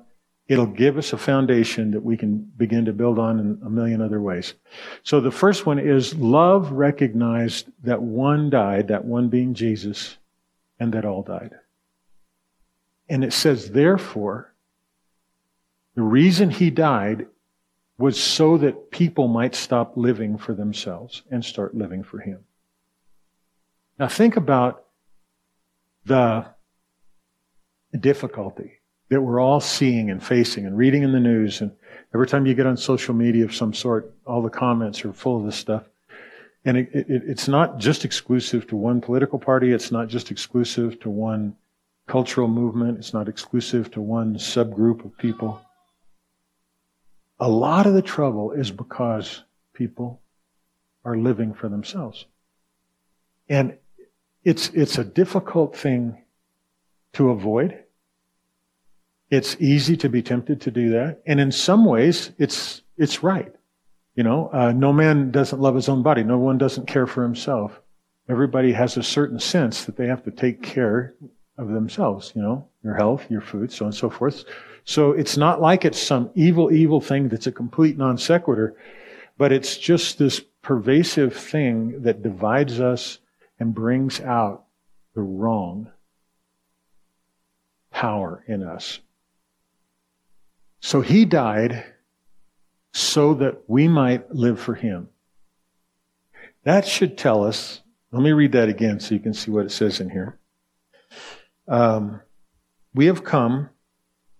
it'll 0.46 0.66
give 0.66 0.98
us 0.98 1.12
a 1.12 1.18
foundation 1.18 1.92
that 1.92 2.02
we 2.02 2.16
can 2.16 2.36
begin 2.56 2.84
to 2.84 2.92
build 2.92 3.18
on 3.18 3.40
in 3.40 3.58
a 3.64 3.70
million 3.70 4.02
other 4.02 4.20
ways. 4.20 4.54
So 5.02 5.20
the 5.20 5.30
first 5.30 5.64
one 5.64 5.78
is 5.78 6.14
love 6.14 6.70
recognized 6.70 7.68
that 7.82 8.02
one 8.02 8.50
died, 8.50 8.88
that 8.88 9.04
one 9.04 9.28
being 9.28 9.54
Jesus, 9.54 10.18
and 10.78 10.92
that 10.92 11.04
all 11.04 11.22
died. 11.22 11.52
And 13.08 13.24
it 13.24 13.32
says, 13.32 13.70
therefore, 13.70 14.52
the 15.94 16.02
reason 16.02 16.50
he 16.50 16.70
died 16.70 17.26
was 18.04 18.22
so 18.22 18.58
that 18.58 18.90
people 18.90 19.28
might 19.28 19.54
stop 19.54 19.96
living 19.96 20.36
for 20.36 20.52
themselves 20.52 21.22
and 21.30 21.42
start 21.42 21.74
living 21.74 22.02
for 22.02 22.18
him. 22.18 22.38
Now 23.98 24.08
think 24.08 24.36
about 24.36 24.84
the 26.04 26.44
difficulty 27.98 28.72
that 29.08 29.22
we're 29.22 29.40
all 29.40 29.58
seeing 29.58 30.10
and 30.10 30.22
facing 30.22 30.66
and 30.66 30.76
reading 30.76 31.02
in 31.02 31.12
the 31.12 31.18
news. 31.18 31.62
And 31.62 31.72
every 32.12 32.26
time 32.26 32.44
you 32.44 32.52
get 32.52 32.66
on 32.66 32.76
social 32.76 33.14
media 33.14 33.42
of 33.46 33.54
some 33.54 33.72
sort, 33.72 34.12
all 34.26 34.42
the 34.42 34.50
comments 34.50 35.02
are 35.06 35.14
full 35.14 35.38
of 35.38 35.46
this 35.46 35.56
stuff. 35.56 35.84
And 36.66 36.76
it, 36.76 36.90
it, 36.92 37.06
it's 37.08 37.48
not 37.48 37.78
just 37.78 38.04
exclusive 38.04 38.66
to 38.66 38.76
one 38.76 39.00
political 39.00 39.38
party. 39.38 39.72
It's 39.72 39.90
not 39.90 40.08
just 40.08 40.30
exclusive 40.30 41.00
to 41.00 41.08
one 41.08 41.56
cultural 42.06 42.48
movement. 42.48 42.98
It's 42.98 43.14
not 43.14 43.30
exclusive 43.30 43.90
to 43.92 44.02
one 44.02 44.34
subgroup 44.34 45.06
of 45.06 45.16
people. 45.16 45.58
A 47.44 47.48
lot 47.48 47.86
of 47.86 47.92
the 47.92 48.00
trouble 48.00 48.52
is 48.52 48.70
because 48.70 49.44
people 49.74 50.22
are 51.04 51.14
living 51.14 51.52
for 51.52 51.68
themselves. 51.68 52.24
And 53.50 53.76
it's, 54.44 54.70
it's 54.70 54.96
a 54.96 55.04
difficult 55.04 55.76
thing 55.76 56.16
to 57.12 57.28
avoid. 57.28 57.84
It's 59.28 59.58
easy 59.60 59.94
to 59.98 60.08
be 60.08 60.22
tempted 60.22 60.62
to 60.62 60.70
do 60.70 60.88
that. 60.92 61.20
And 61.26 61.38
in 61.38 61.52
some 61.52 61.84
ways, 61.84 62.30
it's, 62.38 62.80
it's 62.96 63.22
right. 63.22 63.54
You 64.14 64.22
know, 64.22 64.48
uh, 64.50 64.72
no 64.72 64.94
man 64.94 65.30
doesn't 65.30 65.60
love 65.60 65.74
his 65.74 65.90
own 65.90 66.02
body. 66.02 66.24
No 66.24 66.38
one 66.38 66.56
doesn't 66.56 66.86
care 66.86 67.06
for 67.06 67.22
himself. 67.22 67.78
Everybody 68.26 68.72
has 68.72 68.96
a 68.96 69.02
certain 69.02 69.38
sense 69.38 69.84
that 69.84 69.98
they 69.98 70.06
have 70.06 70.24
to 70.24 70.30
take 70.30 70.62
care 70.62 71.12
of 71.58 71.68
themselves, 71.68 72.32
you 72.34 72.40
know, 72.40 72.66
your 72.82 72.94
health, 72.94 73.30
your 73.30 73.42
food, 73.42 73.70
so 73.70 73.84
on 73.84 73.88
and 73.88 73.94
so 73.94 74.08
forth. 74.08 74.46
So 74.84 75.12
it's 75.12 75.36
not 75.36 75.60
like 75.60 75.84
it's 75.84 76.00
some 76.00 76.30
evil, 76.34 76.72
evil 76.72 77.00
thing 77.00 77.28
that's 77.28 77.46
a 77.46 77.52
complete 77.52 77.96
non 77.96 78.18
sequitur. 78.18 78.76
but 79.36 79.50
it's 79.50 79.76
just 79.76 80.18
this 80.18 80.40
pervasive 80.62 81.34
thing 81.34 82.02
that 82.02 82.22
divides 82.22 82.78
us 82.80 83.18
and 83.58 83.74
brings 83.74 84.20
out 84.20 84.64
the 85.14 85.22
wrong 85.22 85.90
power 87.90 88.44
in 88.46 88.62
us. 88.62 89.00
So 90.80 91.00
he 91.00 91.24
died 91.24 91.84
so 92.92 93.34
that 93.34 93.62
we 93.66 93.88
might 93.88 94.32
live 94.32 94.60
for 94.60 94.74
him. 94.74 95.08
That 96.64 96.86
should 96.86 97.18
tell 97.18 97.44
us, 97.44 97.80
let 98.12 98.22
me 98.22 98.32
read 98.32 98.52
that 98.52 98.68
again 98.68 99.00
so 99.00 99.14
you 99.14 99.20
can 99.20 99.34
see 99.34 99.50
what 99.50 99.66
it 99.66 99.72
says 99.72 100.00
in 100.00 100.10
here. 100.10 100.38
Um, 101.66 102.20
we 102.94 103.06
have 103.06 103.24
come 103.24 103.70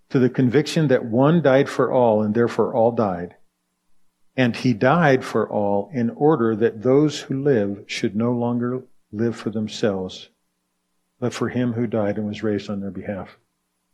to 0.09 0.19
the 0.19 0.29
conviction 0.29 0.87
that 0.87 1.05
one 1.05 1.41
died 1.41 1.69
for 1.69 1.91
all 1.91 2.21
and 2.21 2.33
therefore 2.33 2.73
all 2.73 2.91
died. 2.91 3.35
And 4.37 4.55
he 4.55 4.73
died 4.73 5.23
for 5.23 5.49
all 5.49 5.89
in 5.93 6.09
order 6.11 6.55
that 6.55 6.83
those 6.83 7.21
who 7.21 7.41
live 7.41 7.85
should 7.87 8.15
no 8.15 8.31
longer 8.31 8.83
live 9.11 9.35
for 9.35 9.49
themselves, 9.49 10.29
but 11.19 11.33
for 11.33 11.49
him 11.49 11.73
who 11.73 11.87
died 11.87 12.17
and 12.17 12.27
was 12.27 12.43
raised 12.43 12.69
on 12.69 12.81
their 12.81 12.91
behalf. 12.91 13.37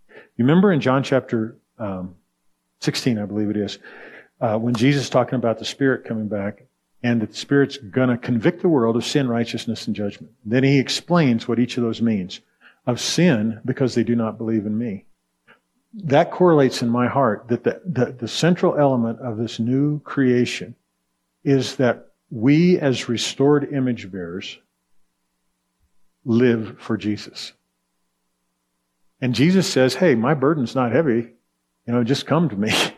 You 0.09 0.45
remember 0.45 0.71
in 0.71 0.81
John 0.81 1.03
chapter 1.03 1.57
um, 1.77 2.15
16, 2.79 3.19
I 3.19 3.25
believe 3.25 3.49
it 3.49 3.57
is, 3.57 3.77
uh, 4.39 4.57
when 4.57 4.73
Jesus 4.73 5.03
is 5.03 5.09
talking 5.09 5.35
about 5.35 5.59
the 5.59 5.65
Spirit 5.65 6.05
coming 6.05 6.27
back, 6.27 6.63
and 7.03 7.21
the 7.21 7.33
Spirit's 7.33 7.77
going 7.77 8.09
to 8.09 8.17
convict 8.17 8.61
the 8.61 8.69
world 8.69 8.95
of 8.95 9.05
sin, 9.05 9.27
righteousness, 9.27 9.87
and 9.87 9.95
judgment. 9.95 10.33
Then 10.45 10.63
he 10.63 10.79
explains 10.79 11.47
what 11.47 11.59
each 11.59 11.77
of 11.77 11.83
those 11.83 12.01
means. 12.01 12.41
Of 12.87 12.99
sin, 12.99 13.59
because 13.63 13.93
they 13.93 14.03
do 14.03 14.15
not 14.15 14.37
believe 14.37 14.65
in 14.65 14.77
me. 14.77 15.05
That 15.93 16.31
correlates 16.31 16.81
in 16.81 16.89
my 16.89 17.07
heart 17.07 17.47
that 17.49 17.63
the, 17.63 17.81
the, 17.85 18.13
the 18.13 18.27
central 18.27 18.77
element 18.77 19.19
of 19.19 19.37
this 19.37 19.59
new 19.59 19.99
creation 20.01 20.75
is 21.43 21.75
that 21.75 22.11
we, 22.29 22.79
as 22.79 23.09
restored 23.09 23.73
image 23.73 24.09
bearers, 24.09 24.57
live 26.23 26.77
for 26.79 26.97
Jesus. 26.97 27.53
And 29.19 29.35
Jesus 29.35 29.67
says, 29.67 29.95
Hey, 29.95 30.15
my 30.15 30.33
burden's 30.33 30.75
not 30.75 30.91
heavy. 30.91 31.33
You 31.85 31.93
know, 31.93 32.03
just 32.03 32.25
come 32.25 32.49
to 32.49 32.55
me. 32.55 32.71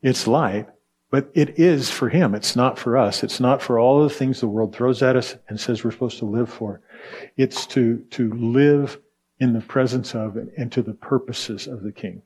It's 0.00 0.28
light, 0.28 0.68
but 1.10 1.28
it 1.34 1.58
is 1.58 1.90
for 1.90 2.08
Him. 2.08 2.36
It's 2.36 2.54
not 2.54 2.78
for 2.78 2.96
us. 2.96 3.24
It's 3.24 3.40
not 3.40 3.60
for 3.60 3.80
all 3.80 4.04
the 4.04 4.08
things 4.08 4.40
the 4.40 4.46
world 4.46 4.72
throws 4.72 5.02
at 5.02 5.16
us 5.16 5.34
and 5.48 5.58
says 5.58 5.82
we're 5.82 5.90
supposed 5.90 6.20
to 6.20 6.24
live 6.24 6.48
for. 6.48 6.80
It's 7.36 7.66
to, 7.66 7.98
to 8.10 8.32
live 8.34 9.00
in 9.40 9.54
the 9.54 9.60
presence 9.60 10.14
of 10.14 10.36
and 10.36 10.70
to 10.70 10.82
the 10.82 10.94
purposes 10.94 11.66
of 11.66 11.82
the 11.82 11.90
King. 11.90 12.22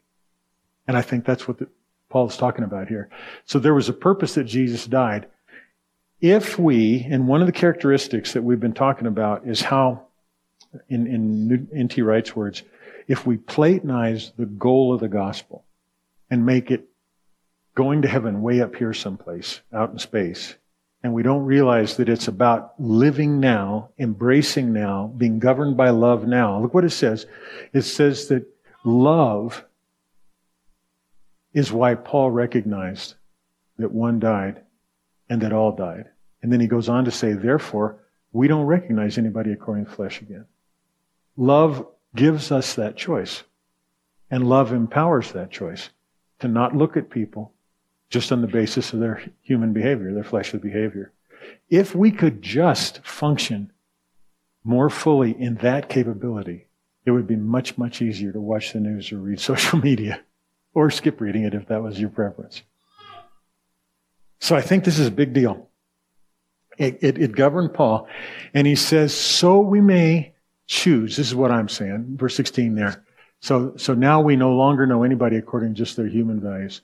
And 0.87 0.97
I 0.97 1.03
think 1.03 1.25
that's 1.25 1.47
what 1.47 1.59
the, 1.59 1.69
Paul 2.09 2.29
is 2.29 2.37
talking 2.37 2.65
about 2.65 2.89
here. 2.89 3.09
So 3.47 3.59
there 3.59 3.75
was 3.75 3.89
a 3.89 3.95
purpose 3.95 4.35
that 4.35 4.45
Jesus 4.45 4.87
died. 4.87 5.27
If 6.21 6.59
we, 6.59 7.07
and 7.11 7.27
one 7.27 7.41
of 7.41 7.47
the 7.47 7.53
characteristics 7.53 8.33
that 8.33 8.43
we've 8.43 8.61
been 8.61 8.75
talking 8.75 9.07
about 9.07 9.47
is 9.47 9.61
how, 9.61 10.07
in, 10.89 11.07
in 11.07 11.69
N.T. 11.75 12.03
Wright's 12.03 12.37
words, 12.37 12.63
if 13.09 13.27
we 13.27 13.37
Platonize 13.37 14.33
the 14.37 14.47
goal 14.47 14.95
of 14.95 15.01
the 15.01 15.09
gospel 15.09 15.65
and 16.31 16.47
make 16.47 16.71
it 16.71 16.89
going 17.75 18.03
to 18.03 18.09
heaven 18.09 18.43
way 18.43 18.61
up 18.61 18.77
here 18.77 18.93
someplace 18.93 19.61
out 19.73 19.91
in 19.91 19.99
space, 19.99 20.55
and 21.03 21.13
we 21.13 21.23
don't 21.23 21.45
realize 21.45 21.97
that 21.97 22.09
it's 22.09 22.29
about 22.29 22.75
living 22.79 23.41
now, 23.41 23.89
embracing 23.99 24.73
now, 24.73 25.13
being 25.17 25.41
governed 25.41 25.77
by 25.77 25.91
love 25.91 26.27
now. 26.27 26.61
Look 26.61 26.75
what 26.75 26.85
it 26.85 26.91
says. 26.91 27.27
It 27.73 27.83
says 27.83 28.29
that 28.29 28.47
love 28.85 29.65
is 31.53 31.73
why 31.73 31.95
Paul 31.95 32.31
recognized 32.31 33.15
that 33.79 33.93
one 33.93 34.19
died 34.19 34.63
and 35.29 35.41
that 35.43 35.53
all 35.53 35.73
died. 35.73 36.07
And 36.43 36.53
then 36.53 36.61
he 36.61 36.67
goes 36.67 36.89
on 36.89 37.05
to 37.05 37.11
say, 37.11 37.33
therefore, 37.33 37.99
we 38.33 38.49
don't 38.49 38.67
recognize 38.67 39.19
anybody 39.19 39.53
according 39.53 39.87
to 39.87 39.91
flesh 39.91 40.21
again. 40.21 40.47
Love 41.37 41.87
gives 42.15 42.51
us 42.51 42.75
that 42.75 42.97
choice. 42.97 43.43
And 44.31 44.49
love 44.49 44.73
empowers 44.73 45.33
that 45.33 45.51
choice 45.51 45.91
to 46.39 46.49
not 46.49 46.75
look 46.75 46.97
at 46.97 47.11
people 47.11 47.53
just 48.09 48.33
on 48.33 48.41
the 48.41 48.47
basis 48.47 48.93
of 48.93 49.01
their 49.01 49.23
human 49.43 49.73
behavior, 49.73 50.13
their 50.13 50.25
fleshly 50.25 50.59
behavior. 50.59 51.13
If 51.69 51.95
we 51.95 52.11
could 52.11 52.41
just 52.41 53.05
function 53.05 53.73
more 54.65 54.91
fully 54.91 55.39
in 55.39 55.57
that 55.57 55.89
capability, 55.89 56.67
it 57.05 57.11
would 57.11 57.27
be 57.27 57.37
much, 57.37 57.77
much 57.77 58.01
easier 58.01 58.33
to 58.33 58.41
watch 58.41 58.73
the 58.73 58.81
news 58.81 59.13
or 59.13 59.19
read 59.19 59.41
social 59.41 59.79
media 59.79 60.21
or 60.75 60.91
skip 60.91 61.21
reading 61.21 61.45
it 61.45 61.55
if 61.55 61.67
that 61.69 61.83
was 61.83 62.01
your 62.01 62.11
preference. 62.11 62.63
So 64.41 64.57
I 64.57 64.61
think 64.61 64.85
this 64.85 64.99
is 64.99 65.07
a 65.07 65.13
big 65.13 65.33
deal. 65.33 65.69
It, 66.79 66.99
it, 67.03 67.19
it 67.19 67.33
governed 67.33 67.75
Paul, 67.75 68.09
and 68.55 68.67
he 68.67 68.75
says, 68.75 69.15
so 69.15 69.61
we 69.61 69.81
may 69.81 70.35
choose. 70.67 71.17
This 71.17 71.29
is 71.29 71.35
what 71.35 71.51
I'm 71.51 71.69
saying. 71.69 72.17
Verse 72.17 72.35
16 72.35 72.75
there. 72.75 73.05
So, 73.41 73.75
so 73.77 73.95
now 73.95 74.21
we 74.21 74.37
no 74.37 74.53
longer 74.53 74.87
know 74.87 75.03
anybody 75.03 75.37
according 75.37 75.75
to 75.75 75.79
just 75.79 75.97
their 75.97 76.07
human 76.07 76.41
values. 76.41 76.81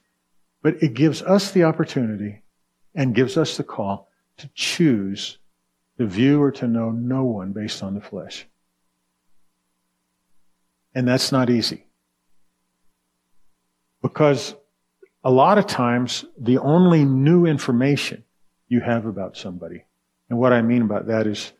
But 0.62 0.83
it 0.83 0.95
gives 0.95 1.23
us 1.23 1.52
the 1.52 1.64
opportunity 1.64 2.42
and 2.95 3.14
gives 3.14 3.37
us 3.37 3.57
the 3.57 3.64
call 3.64 4.09
to 4.38 4.49
choose 4.54 5.38
to 5.99 6.07
view 6.07 6.42
or 6.42 6.50
to 6.52 6.68
know 6.68 6.90
no 6.90 7.25
one 7.25 7.52
based 7.52 7.83
on 7.83 7.95
the 7.95 8.00
flesh. 8.00 8.47
And 10.95 11.07
that's 11.07 11.33
not 11.33 11.50
easy. 11.50 11.88
Because 14.02 14.54
a 15.24 15.30
lot 15.30 15.58
of 15.58 15.66
times 15.66 16.24
the 16.38 16.58
only 16.58 17.04
new 17.04 17.46
information 17.46 18.24
you 18.68 18.80
have 18.80 19.06
about 19.06 19.36
somebody, 19.36 19.84
and 20.28 20.38
what 20.38 20.52
I 20.52 20.62
mean 20.62 20.82
about 20.82 21.06
that 21.08 21.26
is 21.26 21.52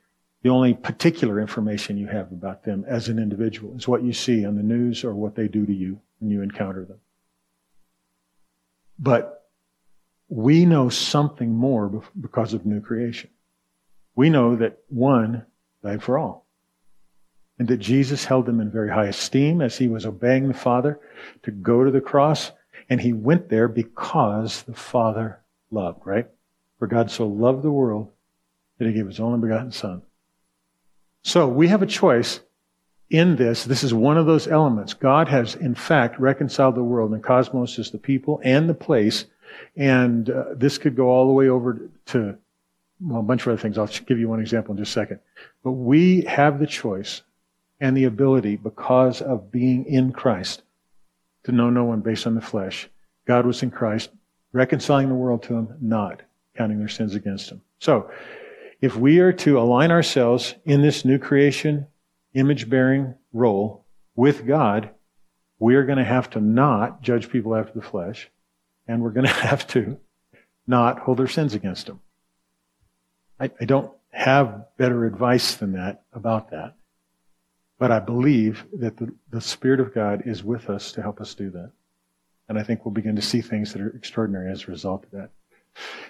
the 0.42 0.50
only 0.50 0.75
particular 0.75 1.40
information 1.40 1.99
you 1.99 2.07
have 2.07 2.30
about 2.30 2.64
them 2.64 2.85
as 2.87 3.09
an 3.09 3.18
individual 3.18 3.76
is 3.76 3.88
what 3.88 4.02
you 4.02 4.12
see 4.12 4.47
on 4.47 4.57
the 4.57 4.62
news 4.62 5.04
or 5.04 5.14
what 5.14 5.35
they 5.35 5.49
do 5.49 5.66
to 5.66 5.73
you 5.73 6.00
when 6.21 6.30
you 6.30 6.42
encounter 6.42 6.85
them. 6.85 7.00
But 8.99 9.47
we 10.28 10.64
know 10.64 10.88
something 10.88 11.50
more 11.54 12.02
because 12.21 12.54
of 12.54 12.66
new 12.66 12.80
creation. 12.80 13.30
We 14.14 14.30
know 14.30 14.57
that 14.57 14.78
one 14.88 15.47
died 15.83 16.02
for 16.02 16.18
all. 16.18 16.48
And 17.59 17.67
that 17.69 17.79
Jesus 17.79 18.25
held 18.25 18.47
them 18.47 18.61
in 18.61 18.71
very 18.71 18.91
high 18.91 19.07
esteem 19.07 19.61
as 19.61 19.77
he 19.77 19.88
was 19.88 20.07
obeying 20.07 20.49
the 20.49 20.55
Father 20.55 21.00
to 21.43 21.50
go 21.50 21.85
to 21.85 21.91
the 21.91 22.00
cross. 22.00 22.53
And 22.88 23.00
he 23.00 23.12
went 23.12 23.49
there 23.49 23.69
because 23.69 24.62
the 24.62 24.75
Father 24.75 25.41
loved, 25.71 26.07
right? 26.07 26.29
For 26.79 26.87
God 26.87 27.11
so 27.11 27.27
loved 27.27 27.62
the 27.62 27.71
world 27.71 28.11
that 28.79 28.87
he 28.87 28.95
gave 28.95 29.07
his 29.07 29.21
only 29.21 29.41
begotten 29.41 29.73
Son 29.73 30.03
so 31.23 31.47
we 31.47 31.69
have 31.69 31.83
a 31.83 31.87
choice 31.87 32.41
in 33.11 33.37
this. 33.37 33.65
This 33.65 33.85
is 33.85 33.93
one 33.93 34.17
of 34.19 34.27
those 34.27 34.49
elements. 34.49 34.95
God 34.95 35.29
has, 35.29 35.55
in 35.57 35.75
fact, 35.75 36.19
reconciled 36.19 36.75
the 36.75 36.83
world, 36.83 37.12
and 37.12 37.23
cosmos 37.23 37.79
is 37.79 37.91
the 37.91 37.99
people 37.99 38.41
and 38.43 38.69
the 38.69 38.75
place. 38.75 39.27
And 39.77 40.31
uh, 40.31 40.45
this 40.55 40.79
could 40.79 40.97
go 40.97 41.09
all 41.09 41.27
the 41.27 41.33
way 41.33 41.49
over 41.49 41.91
to 42.07 42.38
well, 43.00 43.21
a 43.21 43.23
bunch 43.23 43.43
of 43.43 43.49
other 43.49 43.61
things. 43.61 43.79
I'll 43.79 43.87
give 44.07 44.19
you 44.19 44.29
one 44.29 44.41
example 44.41 44.73
in 44.73 44.79
just 44.79 44.91
a 44.91 45.00
second. 45.00 45.21
But 45.62 45.73
we 45.73 46.23
have 46.23 46.59
the 46.59 46.67
choice 46.67 47.23
and 47.81 47.97
the 47.97 48.05
ability, 48.05 48.57
because 48.57 49.23
of 49.23 49.51
being 49.51 49.85
in 49.87 50.13
Christ, 50.13 50.63
to 51.45 51.53
know 51.53 51.71
no 51.71 51.85
one 51.85 52.01
based 52.01 52.27
on 52.27 52.35
the 52.35 52.41
flesh. 52.41 52.89
God 53.27 53.47
was 53.47 53.63
in 53.63 53.71
Christ, 53.71 54.11
reconciling 54.53 55.09
the 55.09 55.15
world 55.15 55.43
to 55.45 55.55
him, 55.55 55.77
not 55.81 56.23
counting 56.57 56.79
their 56.79 56.89
sins 56.89 57.15
against 57.15 57.51
him. 57.51 57.63
So, 57.79 58.11
if 58.81 58.97
we 58.97 59.19
are 59.21 59.33
to 59.33 59.59
align 59.59 59.91
ourselves 59.91 60.55
in 60.65 60.83
this 60.83 61.05
new 61.05 61.19
creation, 61.19 61.87
image 62.35 62.69
bearing 62.69 63.15
role 63.33 63.85
with 64.15 64.47
God, 64.47 64.91
we 65.59 65.75
are 65.75 65.85
going 65.85 65.99
to 65.99 66.05
have 66.05 66.31
to 66.31 66.41
not 66.41 67.03
judge 67.03 67.31
people 67.31 67.57
after 67.57 67.73
the 67.73 67.85
flesh, 67.85 68.31
and 68.87 69.03
we're 69.03 69.11
going 69.11 69.27
to 69.27 69.33
have 69.33 69.67
to 69.69 69.99
not 70.67 71.01
hold 71.01 71.21
our 71.21 71.29
sins 71.29 71.55
against 71.55 71.87
them. 71.87 72.01
I, 73.41 73.51
I 73.61 73.65
don't 73.65 73.93
have 74.11 74.67
better 74.77 75.07
advice 75.07 75.55
than 75.55 75.73
that 75.73 76.03
about 76.13 76.51
that. 76.51 76.75
But 77.79 77.93
I 77.93 78.01
believe 78.01 78.65
that 78.75 78.97
the, 78.97 79.13
the 79.31 79.41
Spirit 79.41 79.81
of 79.81 79.95
God 79.95 80.23
is 80.27 80.43
with 80.43 80.69
us 80.69 80.93
to 80.93 81.03
help 81.03 81.21
us 81.21 81.35
do 81.35 81.51
that. 81.51 81.71
And 82.49 82.59
I 82.59 82.63
think 82.63 82.85
we'll 82.85 82.93
begin 82.93 83.17
to 83.17 83.23
see 83.23 83.41
things 83.41 83.73
that 83.73 83.83
are 83.83 83.91
extraordinary 83.91 84.51
as 84.51 84.65
a 84.65 84.71
result 84.71 85.05
of 85.05 85.11
that. 85.13 85.31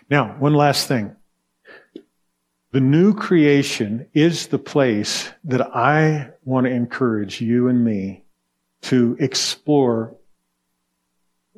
Now, 0.08 0.36
one 0.38 0.54
last 0.54 0.88
thing. 0.88 1.14
The 2.70 2.80
new 2.80 3.14
creation 3.14 4.06
is 4.12 4.46
the 4.46 4.58
place 4.58 5.30
that 5.44 5.74
I 5.74 6.30
want 6.44 6.66
to 6.66 6.70
encourage 6.70 7.40
you 7.40 7.68
and 7.68 7.84
me 7.84 8.24
to 8.82 9.16
explore 9.18 10.14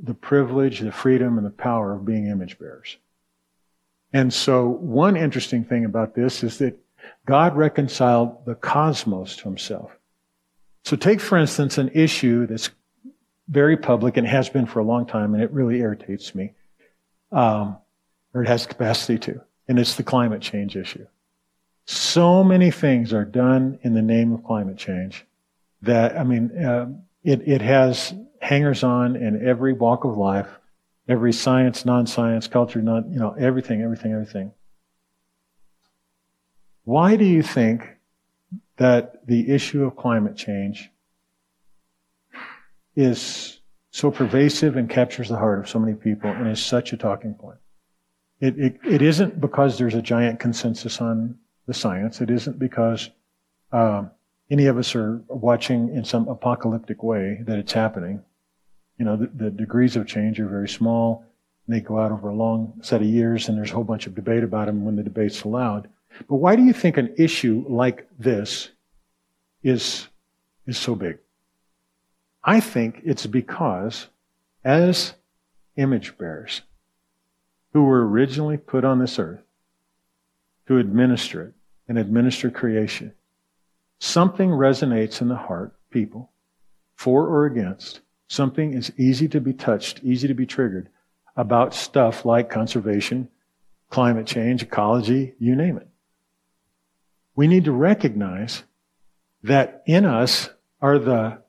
the 0.03 0.15
privilege, 0.15 0.81
the 0.81 0.93
freedom, 0.93 1.37
and 1.37 1.47
the 1.47 1.51
power 1.51 1.93
of 1.93 2.05
being 2.05 2.27
image 2.27 2.59
bearers. 2.59 2.97
And 4.13 4.33
so 4.33 4.69
one 4.69 5.17
interesting 5.17 5.65
thing 5.65 5.85
about 5.85 6.15
this 6.15 6.43
is 6.43 6.59
that 6.59 6.79
God 7.27 7.57
reconciled 7.57 8.45
the 8.47 8.55
cosmos 8.55 9.37
to 9.37 9.45
himself. 9.45 9.91
So 10.85 10.97
take, 10.97 11.21
for 11.21 11.39
instance, 11.39 11.79
an 11.79 11.91
issue 11.95 12.47
that's 12.47 12.71
very 13.49 13.77
public 13.77 14.17
and 14.17 14.27
has 14.27 14.49
been 14.49 14.67
for 14.67 14.79
a 14.81 14.85
long 14.85 15.07
time, 15.07 15.35
and 15.35 15.43
it 15.43 15.51
really 15.51 15.81
irritates 15.81 16.35
me. 16.35 16.53
Um, 17.33 17.77
or 18.33 18.43
it 18.43 18.49
has 18.49 18.67
capacity 18.67 19.19
to, 19.19 19.41
and 19.69 19.79
it's 19.79 19.97
the 19.97 20.03
climate 20.03 20.41
change 20.41 20.77
issue. 20.77 21.07
So 21.87 22.45
many 22.45 22.71
things 22.71 23.13
are 23.13 23.25
done 23.25 23.79
in 23.83 23.95
the 23.95 24.03
name 24.03 24.33
of 24.33 24.45
climate 24.45 24.77
change 24.77 25.27
that, 25.83 26.17
I 26.17 26.25
mean, 26.25 26.57
uh, 26.65 26.93
it, 27.25 27.47
it 27.47 27.61
has 27.61 28.15
hangers 28.41 28.85
on 28.85 29.17
in 29.17 29.47
every 29.47 29.73
walk 29.73 30.05
of 30.05 30.17
life, 30.17 30.49
every 31.09 31.33
science, 31.33 31.85
non 31.85 32.07
science, 32.07 32.47
culture, 32.47 32.81
non, 32.81 33.13
you 33.13 33.19
know, 33.19 33.35
everything, 33.39 33.83
everything, 33.83 34.13
everything. 34.13 34.53
Why 36.85 37.17
do 37.17 37.25
you 37.25 37.43
think 37.43 37.97
that 38.81 39.27
the 39.27 39.53
issue 39.53 39.85
of 39.85 39.95
climate 39.95 40.35
change 40.35 40.91
is 42.97 43.61
so 43.91 44.11
pervasive 44.11 44.77
and 44.77 44.89
captures 44.89 45.29
the 45.29 45.37
heart 45.37 45.59
of 45.59 45.69
so 45.69 45.79
many 45.79 45.95
people 45.95 46.31
and 46.31 46.49
is 46.49 46.65
such 46.65 46.95
a 46.95 46.97
talking 46.97 47.35
point? 47.35 47.59
It, 48.41 48.59
it, 48.59 48.81
it 48.83 49.03
isn't 49.03 49.39
because 49.39 49.77
there's 49.77 49.95
a 49.95 50.01
giant 50.01 50.41
consensus 50.41 50.99
on 50.99 51.37
the 51.67 51.75
science. 51.75 52.23
It 52.23 52.31
isn't 52.31 52.59
because 52.59 53.11
um, 53.71 54.13
any 54.51 54.65
of 54.65 54.79
us 54.79 54.95
are 54.95 55.23
watching 55.29 55.95
in 55.95 56.03
some 56.03 56.27
apocalyptic 56.29 57.03
way 57.03 57.43
that 57.45 57.59
it's 57.59 57.75
happening. 57.75 58.23
You 58.99 59.05
know, 59.05 59.17
the, 59.17 59.27
the 59.27 59.51
degrees 59.51 59.95
of 59.95 60.07
change 60.07 60.41
are 60.41 60.49
very 60.49 60.71
small. 60.71 61.27
They 61.69 61.81
go 61.81 61.99
out 61.99 62.13
over 62.13 62.31
a 62.31 62.35
long 62.35 62.81
set 62.81 63.03
of 63.03 63.07
years, 63.07 63.51
and 63.51 63.59
there's 63.59 63.73
a 63.73 63.75
whole 63.75 63.85
bunch 63.85 64.07
of 64.07 64.15
debate 64.15 64.43
about 64.43 64.67
them 64.67 64.87
when 64.87 64.97
the 64.97 65.03
debate's 65.03 65.43
allowed. 65.43 65.91
But 66.29 66.37
why 66.37 66.57
do 66.57 66.63
you 66.63 66.73
think 66.73 66.97
an 66.97 67.15
issue 67.17 67.65
like 67.69 68.09
this 68.19 68.71
is, 69.63 70.09
is 70.67 70.79
so 70.79 70.95
big? 70.95 71.19
I 72.43 72.61
think 72.61 73.03
it's 73.05 73.27
because 73.27 74.07
as 74.65 75.15
image 75.77 76.17
bearers 76.19 76.63
who 77.73 77.85
were 77.85 78.07
originally 78.07 78.57
put 78.57 78.85
on 78.85 78.99
this 78.99 79.19
earth 79.19 79.43
to 80.67 80.79
administer 80.79 81.43
it 81.43 81.55
and 81.89 81.99
administer 81.99 82.51
creation, 82.51 83.13
something 83.99 84.51
resonates 84.51 85.21
in 85.21 85.29
the 85.29 85.37
heart, 85.37 85.75
people, 85.91 86.31
for 86.97 87.27
or 87.27 87.47
against. 87.47 88.01
Something 88.29 88.75
is 88.75 88.93
easy 88.97 89.27
to 89.29 89.41
be 89.41 89.53
touched, 89.53 90.05
easy 90.05 90.29
to 90.29 90.35
be 90.35 90.47
triggered 90.47 90.89
about 91.37 91.75
stuff 91.75 92.25
like 92.25 92.51
conservation, 92.51 93.29
climate 93.89 94.27
change, 94.27 94.63
ecology, 94.63 95.35
you 95.39 95.57
name 95.57 95.77
it. 95.79 95.89
We 97.41 97.49
need 97.49 97.65
to 97.65 97.73
recognize 97.73 98.65
that 99.45 99.83
in 99.87 100.05
us 100.05 100.51
are 100.83 100.99
the 100.99 101.43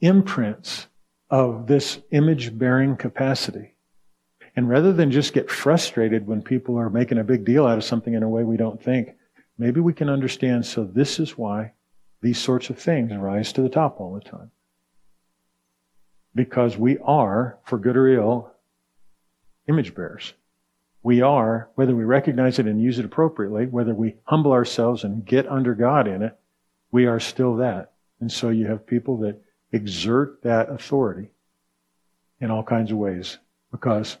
imprints 0.00 0.86
of 1.28 1.66
this 1.66 1.98
image 2.12 2.56
bearing 2.56 2.96
capacity. 2.96 3.74
And 4.54 4.68
rather 4.68 4.92
than 4.92 5.10
just 5.10 5.32
get 5.32 5.50
frustrated 5.50 6.28
when 6.28 6.40
people 6.40 6.78
are 6.78 6.88
making 6.88 7.18
a 7.18 7.24
big 7.24 7.44
deal 7.44 7.66
out 7.66 7.78
of 7.78 7.82
something 7.82 8.14
in 8.14 8.22
a 8.22 8.28
way 8.28 8.44
we 8.44 8.56
don't 8.56 8.80
think, 8.80 9.16
maybe 9.58 9.80
we 9.80 9.92
can 9.92 10.08
understand 10.08 10.66
so 10.66 10.84
this 10.84 11.18
is 11.18 11.36
why 11.36 11.72
these 12.22 12.38
sorts 12.38 12.70
of 12.70 12.78
things 12.78 13.10
rise 13.16 13.52
to 13.54 13.62
the 13.62 13.68
top 13.68 14.00
all 14.00 14.14
the 14.14 14.20
time. 14.20 14.52
Because 16.32 16.76
we 16.76 16.96
are, 16.98 17.58
for 17.64 17.76
good 17.76 17.96
or 17.96 18.06
ill, 18.06 18.52
image 19.66 19.96
bearers. 19.96 20.32
We 21.04 21.20
are, 21.20 21.68
whether 21.76 21.94
we 21.94 22.02
recognize 22.02 22.58
it 22.58 22.66
and 22.66 22.82
use 22.82 22.98
it 22.98 23.04
appropriately, 23.04 23.66
whether 23.66 23.94
we 23.94 24.16
humble 24.24 24.52
ourselves 24.52 25.04
and 25.04 25.24
get 25.24 25.46
under 25.46 25.74
God 25.74 26.08
in 26.08 26.22
it, 26.22 26.36
we 26.90 27.06
are 27.06 27.20
still 27.20 27.56
that. 27.56 27.92
And 28.20 28.32
so 28.32 28.48
you 28.48 28.66
have 28.66 28.86
people 28.86 29.18
that 29.18 29.40
exert 29.70 30.42
that 30.42 30.70
authority 30.70 31.30
in 32.40 32.50
all 32.50 32.62
kinds 32.62 32.90
of 32.90 32.96
ways 32.96 33.38
because 33.70 34.16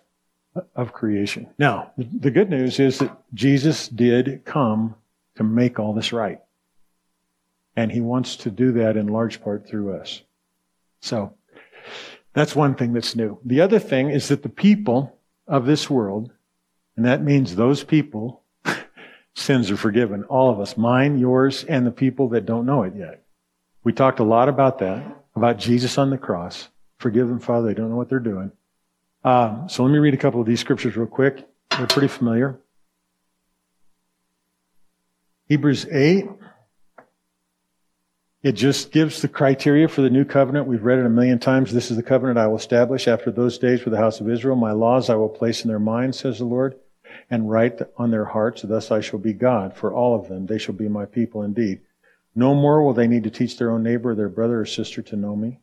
of 0.76 0.92
creation. 0.92 1.48
Now, 1.58 1.92
the 1.96 2.30
good 2.30 2.50
news 2.50 2.78
is 2.78 2.98
that 2.98 3.16
Jesus 3.32 3.88
did 3.88 4.42
come 4.44 4.94
to 5.36 5.42
make 5.42 5.78
all 5.78 5.94
this 5.94 6.12
right. 6.12 6.40
And 7.76 7.90
he 7.90 8.00
wants 8.00 8.36
to 8.36 8.50
do 8.50 8.72
that 8.72 8.96
in 8.96 9.06
large 9.06 9.42
part 9.42 9.66
through 9.66 9.94
us. 9.94 10.20
So, 11.00 11.34
that's 12.34 12.54
one 12.54 12.74
thing 12.74 12.92
that's 12.92 13.16
new. 13.16 13.38
The 13.44 13.60
other 13.60 13.78
thing 13.78 14.10
is 14.10 14.28
that 14.28 14.42
the 14.42 14.48
people 14.48 15.16
of 15.46 15.66
this 15.66 15.88
world, 15.88 16.30
and 16.96 17.06
that 17.06 17.22
means 17.22 17.54
those 17.54 17.82
people, 17.84 18.42
sins 19.34 19.70
are 19.70 19.76
forgiven. 19.76 20.24
All 20.24 20.50
of 20.50 20.60
us. 20.60 20.76
Mine, 20.76 21.18
yours, 21.18 21.64
and 21.64 21.86
the 21.86 21.90
people 21.90 22.28
that 22.30 22.46
don't 22.46 22.66
know 22.66 22.82
it 22.82 22.94
yet. 22.96 23.24
We 23.82 23.92
talked 23.92 24.20
a 24.20 24.24
lot 24.24 24.48
about 24.48 24.78
that 24.78 25.24
about 25.36 25.58
Jesus 25.58 25.98
on 25.98 26.10
the 26.10 26.18
cross. 26.18 26.68
Forgive 26.98 27.28
them, 27.28 27.40
Father, 27.40 27.68
they 27.68 27.74
don't 27.74 27.90
know 27.90 27.96
what 27.96 28.08
they're 28.08 28.18
doing. 28.18 28.52
Um, 29.24 29.68
so 29.68 29.82
let 29.82 29.92
me 29.92 29.98
read 29.98 30.14
a 30.14 30.18
couple 30.18 30.40
of 30.40 30.46
these 30.46 30.60
scriptures 30.60 30.96
real 30.96 31.06
quick. 31.06 31.46
They're 31.70 31.86
pretty 31.86 32.08
familiar. 32.08 32.58
Hebrews 35.48 35.86
8. 35.90 36.28
It 38.42 38.52
just 38.52 38.92
gives 38.92 39.22
the 39.22 39.28
criteria 39.28 39.88
for 39.88 40.02
the 40.02 40.10
new 40.10 40.24
covenant. 40.24 40.66
We've 40.66 40.84
read 40.84 40.98
it 40.98 41.06
a 41.06 41.10
million 41.10 41.38
times. 41.38 41.72
This 41.72 41.90
is 41.90 41.96
the 41.96 42.02
covenant 42.02 42.38
I 42.38 42.46
will 42.46 42.56
establish 42.56 43.08
after 43.08 43.30
those 43.30 43.56
days 43.58 43.80
for 43.80 43.88
the 43.88 43.96
house 43.96 44.20
of 44.20 44.28
Israel. 44.28 44.56
My 44.56 44.72
laws 44.72 45.08
I 45.08 45.14
will 45.14 45.30
place 45.30 45.64
in 45.64 45.68
their 45.68 45.78
minds, 45.78 46.18
says 46.18 46.38
the 46.38 46.44
Lord, 46.44 46.76
and 47.30 47.50
write 47.50 47.80
on 47.96 48.10
their 48.10 48.24
hearts. 48.24 48.62
Thus 48.62 48.90
I 48.90 49.00
shall 49.00 49.18
be 49.18 49.32
God 49.32 49.76
for 49.76 49.92
all 49.92 50.14
of 50.18 50.28
them. 50.28 50.46
They 50.46 50.58
shall 50.58 50.74
be 50.74 50.88
my 50.88 51.06
people 51.06 51.42
indeed. 51.42 51.80
No 52.34 52.54
more 52.54 52.82
will 52.82 52.94
they 52.94 53.06
need 53.06 53.24
to 53.24 53.30
teach 53.30 53.56
their 53.56 53.70
own 53.70 53.82
neighbor, 53.82 54.14
their 54.14 54.28
brother 54.28 54.60
or 54.60 54.66
sister 54.66 55.02
to 55.02 55.16
know 55.16 55.36
me. 55.36 55.60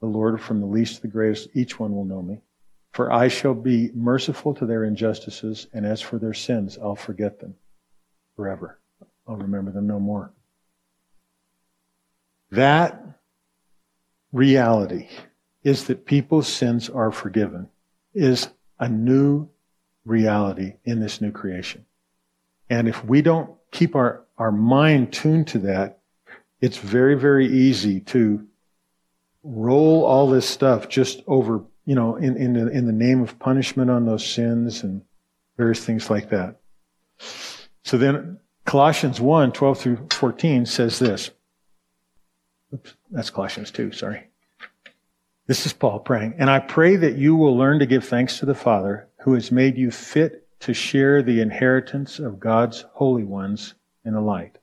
The 0.00 0.06
Lord, 0.06 0.40
from 0.40 0.60
the 0.60 0.66
least 0.66 0.96
to 0.96 1.02
the 1.02 1.08
greatest, 1.08 1.48
each 1.54 1.78
one 1.78 1.94
will 1.94 2.04
know 2.04 2.22
me. 2.22 2.40
For 2.92 3.12
I 3.12 3.28
shall 3.28 3.54
be 3.54 3.90
merciful 3.94 4.54
to 4.54 4.66
their 4.66 4.84
injustices, 4.84 5.66
and 5.72 5.86
as 5.86 6.00
for 6.00 6.18
their 6.18 6.34
sins, 6.34 6.78
I'll 6.82 6.96
forget 6.96 7.38
them 7.38 7.54
forever. 8.36 8.78
I'll 9.26 9.36
remember 9.36 9.70
them 9.70 9.86
no 9.86 10.00
more. 10.00 10.32
That 12.50 13.00
reality 14.32 15.08
is 15.62 15.84
that 15.84 16.06
people's 16.06 16.48
sins 16.48 16.90
are 16.90 17.12
forgiven, 17.12 17.68
is 18.12 18.48
a 18.78 18.88
new 18.88 19.48
reality 20.04 20.74
in 20.84 21.00
this 21.00 21.20
new 21.20 21.30
creation. 21.30 21.84
And 22.68 22.88
if 22.88 23.04
we 23.04 23.22
don't 23.22 23.50
keep 23.70 23.94
our, 23.94 24.24
our 24.38 24.52
mind 24.52 25.12
tuned 25.12 25.48
to 25.48 25.58
that, 25.60 25.98
it's 26.60 26.76
very, 26.76 27.14
very 27.14 27.46
easy 27.46 28.00
to 28.00 28.46
roll 29.42 30.04
all 30.04 30.28
this 30.28 30.46
stuff 30.46 30.88
just 30.88 31.22
over, 31.26 31.64
you 31.84 31.94
know, 31.94 32.16
in, 32.16 32.36
in, 32.36 32.52
the, 32.52 32.68
in 32.68 32.86
the 32.86 32.92
name 32.92 33.22
of 33.22 33.38
punishment 33.38 33.90
on 33.90 34.06
those 34.06 34.26
sins 34.26 34.82
and 34.82 35.02
various 35.56 35.84
things 35.84 36.10
like 36.10 36.30
that. 36.30 36.60
So 37.82 37.98
then 37.98 38.38
Colossians 38.64 39.20
1, 39.20 39.52
12 39.52 39.78
through 39.78 40.08
14 40.10 40.66
says 40.66 40.98
this. 40.98 41.30
Oops, 42.72 42.94
that's 43.10 43.30
Colossians 43.30 43.70
2, 43.70 43.92
sorry. 43.92 44.28
This 45.46 45.66
is 45.66 45.72
Paul 45.72 45.98
praying. 45.98 46.34
And 46.38 46.48
I 46.48 46.60
pray 46.60 46.94
that 46.94 47.16
you 47.16 47.34
will 47.34 47.56
learn 47.56 47.80
to 47.80 47.86
give 47.86 48.04
thanks 48.04 48.38
to 48.38 48.46
the 48.46 48.54
Father 48.54 49.08
who 49.22 49.34
has 49.34 49.52
made 49.52 49.76
you 49.76 49.90
fit 49.90 50.46
to 50.60 50.74
share 50.74 51.22
the 51.22 51.40
inheritance 51.40 52.18
of 52.18 52.40
God's 52.40 52.84
holy 52.92 53.24
ones 53.24 53.74
in 54.04 54.14
the 54.14 54.20
light. 54.20 54.58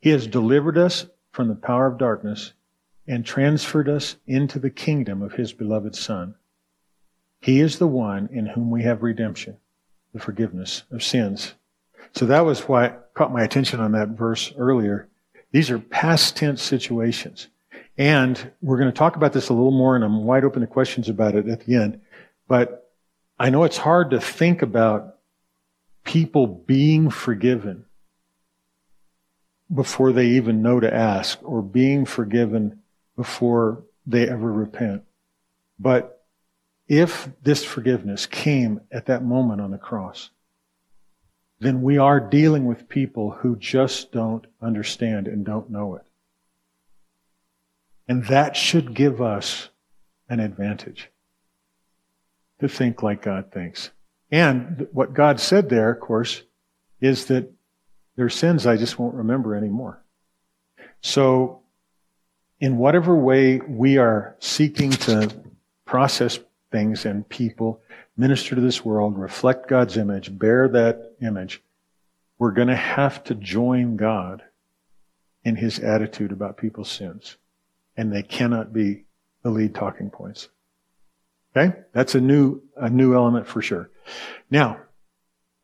He 0.00 0.10
has 0.10 0.26
delivered 0.26 0.78
us 0.78 1.06
from 1.32 1.48
the 1.48 1.54
power 1.54 1.86
of 1.86 1.98
darkness 1.98 2.52
and 3.06 3.24
transferred 3.24 3.88
us 3.88 4.16
into 4.26 4.58
the 4.58 4.70
kingdom 4.70 5.22
of 5.22 5.32
His 5.32 5.52
beloved 5.52 5.94
Son. 5.94 6.34
He 7.40 7.60
is 7.60 7.78
the 7.78 7.86
one 7.86 8.28
in 8.32 8.46
whom 8.46 8.70
we 8.70 8.82
have 8.82 9.02
redemption, 9.02 9.56
the 10.12 10.20
forgiveness 10.20 10.82
of 10.90 11.02
sins. 11.02 11.54
So 12.14 12.26
that 12.26 12.44
was 12.44 12.60
why 12.60 12.94
caught 13.14 13.32
my 13.32 13.42
attention 13.42 13.80
on 13.80 13.92
that 13.92 14.10
verse 14.10 14.52
earlier. 14.56 15.08
These 15.52 15.70
are 15.70 15.78
past 15.78 16.36
tense 16.36 16.62
situations. 16.62 17.48
And 17.98 18.52
we're 18.62 18.78
going 18.78 18.92
to 18.92 18.96
talk 18.96 19.16
about 19.16 19.32
this 19.32 19.48
a 19.48 19.54
little 19.54 19.70
more, 19.70 19.96
and 19.96 20.04
I'm 20.04 20.24
wide 20.24 20.44
open 20.44 20.60
to 20.60 20.66
questions 20.66 21.08
about 21.08 21.34
it 21.34 21.48
at 21.48 21.60
the 21.64 21.76
end. 21.76 22.00
But 22.48 22.85
I 23.38 23.50
know 23.50 23.64
it's 23.64 23.76
hard 23.76 24.10
to 24.10 24.20
think 24.20 24.62
about 24.62 25.18
people 26.04 26.46
being 26.46 27.10
forgiven 27.10 27.84
before 29.72 30.12
they 30.12 30.26
even 30.26 30.62
know 30.62 30.80
to 30.80 30.92
ask 30.92 31.38
or 31.42 31.60
being 31.60 32.06
forgiven 32.06 32.80
before 33.16 33.82
they 34.06 34.28
ever 34.28 34.50
repent. 34.50 35.02
But 35.78 36.24
if 36.88 37.28
this 37.42 37.64
forgiveness 37.64 38.26
came 38.26 38.80
at 38.90 39.06
that 39.06 39.24
moment 39.24 39.60
on 39.60 39.72
the 39.72 39.78
cross, 39.78 40.30
then 41.58 41.82
we 41.82 41.98
are 41.98 42.20
dealing 42.20 42.64
with 42.64 42.88
people 42.88 43.32
who 43.32 43.56
just 43.56 44.12
don't 44.12 44.46
understand 44.62 45.26
and 45.26 45.44
don't 45.44 45.70
know 45.70 45.96
it. 45.96 46.04
And 48.08 48.24
that 48.26 48.56
should 48.56 48.94
give 48.94 49.20
us 49.20 49.68
an 50.28 50.38
advantage 50.38 51.10
to 52.60 52.68
think 52.68 53.02
like 53.02 53.22
God 53.22 53.52
thinks. 53.52 53.90
And 54.30 54.88
what 54.92 55.14
God 55.14 55.40
said 55.40 55.68
there, 55.68 55.90
of 55.92 56.00
course, 56.00 56.42
is 57.00 57.26
that 57.26 57.52
their 58.16 58.28
sins 58.28 58.66
I 58.66 58.76
just 58.76 58.98
won't 58.98 59.14
remember 59.14 59.54
anymore. 59.54 60.02
So, 61.02 61.62
in 62.58 62.78
whatever 62.78 63.14
way 63.14 63.58
we 63.60 63.98
are 63.98 64.34
seeking 64.38 64.90
to 64.90 65.30
process 65.84 66.38
things 66.72 67.04
and 67.04 67.28
people, 67.28 67.82
minister 68.16 68.54
to 68.54 68.60
this 68.60 68.84
world, 68.84 69.18
reflect 69.18 69.68
God's 69.68 69.98
image, 69.98 70.36
bear 70.36 70.66
that 70.68 71.12
image, 71.20 71.62
we're 72.38 72.52
going 72.52 72.68
to 72.68 72.76
have 72.76 73.22
to 73.24 73.34
join 73.34 73.96
God 73.96 74.42
in 75.44 75.56
his 75.56 75.78
attitude 75.78 76.32
about 76.32 76.56
people's 76.56 76.90
sins. 76.90 77.36
And 77.96 78.12
they 78.12 78.22
cannot 78.22 78.72
be 78.72 79.04
the 79.42 79.50
lead 79.50 79.74
talking 79.74 80.10
points. 80.10 80.48
Okay? 81.56 81.76
That's 81.92 82.14
a 82.14 82.20
new, 82.20 82.62
a 82.76 82.90
new 82.90 83.14
element 83.14 83.46
for 83.46 83.62
sure. 83.62 83.90
Now, 84.50 84.78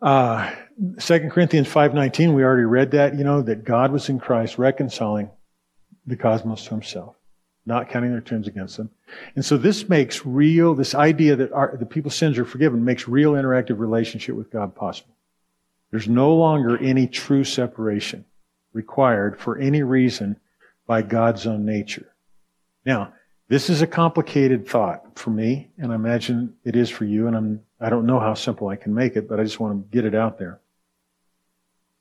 uh, 0.00 0.50
2 0.98 1.28
Corinthians 1.30 1.68
5.19, 1.68 2.34
we 2.34 2.42
already 2.42 2.64
read 2.64 2.92
that, 2.92 3.16
you 3.16 3.24
know, 3.24 3.42
that 3.42 3.64
God 3.64 3.92
was 3.92 4.08
in 4.08 4.18
Christ 4.18 4.58
reconciling 4.58 5.30
the 6.06 6.16
cosmos 6.16 6.64
to 6.64 6.70
himself, 6.70 7.14
not 7.66 7.90
counting 7.90 8.10
their 8.10 8.24
sins 8.26 8.48
against 8.48 8.78
them. 8.78 8.90
And 9.36 9.44
so 9.44 9.56
this 9.56 9.88
makes 9.88 10.24
real, 10.24 10.74
this 10.74 10.94
idea 10.94 11.36
that 11.36 11.52
our, 11.52 11.76
the 11.76 11.86
people's 11.86 12.16
sins 12.16 12.38
are 12.38 12.44
forgiven 12.44 12.84
makes 12.84 13.06
real 13.06 13.32
interactive 13.32 13.78
relationship 13.78 14.34
with 14.34 14.50
God 14.50 14.74
possible. 14.74 15.14
There's 15.90 16.08
no 16.08 16.34
longer 16.34 16.78
any 16.78 17.06
true 17.06 17.44
separation 17.44 18.24
required 18.72 19.38
for 19.38 19.58
any 19.58 19.82
reason 19.82 20.40
by 20.86 21.02
God's 21.02 21.46
own 21.46 21.66
nature. 21.66 22.10
Now, 22.84 23.12
this 23.48 23.68
is 23.68 23.82
a 23.82 23.86
complicated 23.86 24.66
thought 24.66 25.18
for 25.18 25.30
me, 25.30 25.70
and 25.78 25.92
I 25.92 25.94
imagine 25.94 26.54
it 26.64 26.76
is 26.76 26.88
for 26.88 27.04
you, 27.04 27.26
and 27.26 27.36
I'm, 27.36 27.60
I 27.80 27.90
don't 27.90 28.06
know 28.06 28.20
how 28.20 28.34
simple 28.34 28.68
I 28.68 28.76
can 28.76 28.94
make 28.94 29.16
it, 29.16 29.28
but 29.28 29.38
I 29.40 29.44
just 29.44 29.60
want 29.60 29.74
to 29.74 29.94
get 29.94 30.04
it 30.04 30.14
out 30.14 30.38
there. 30.38 30.60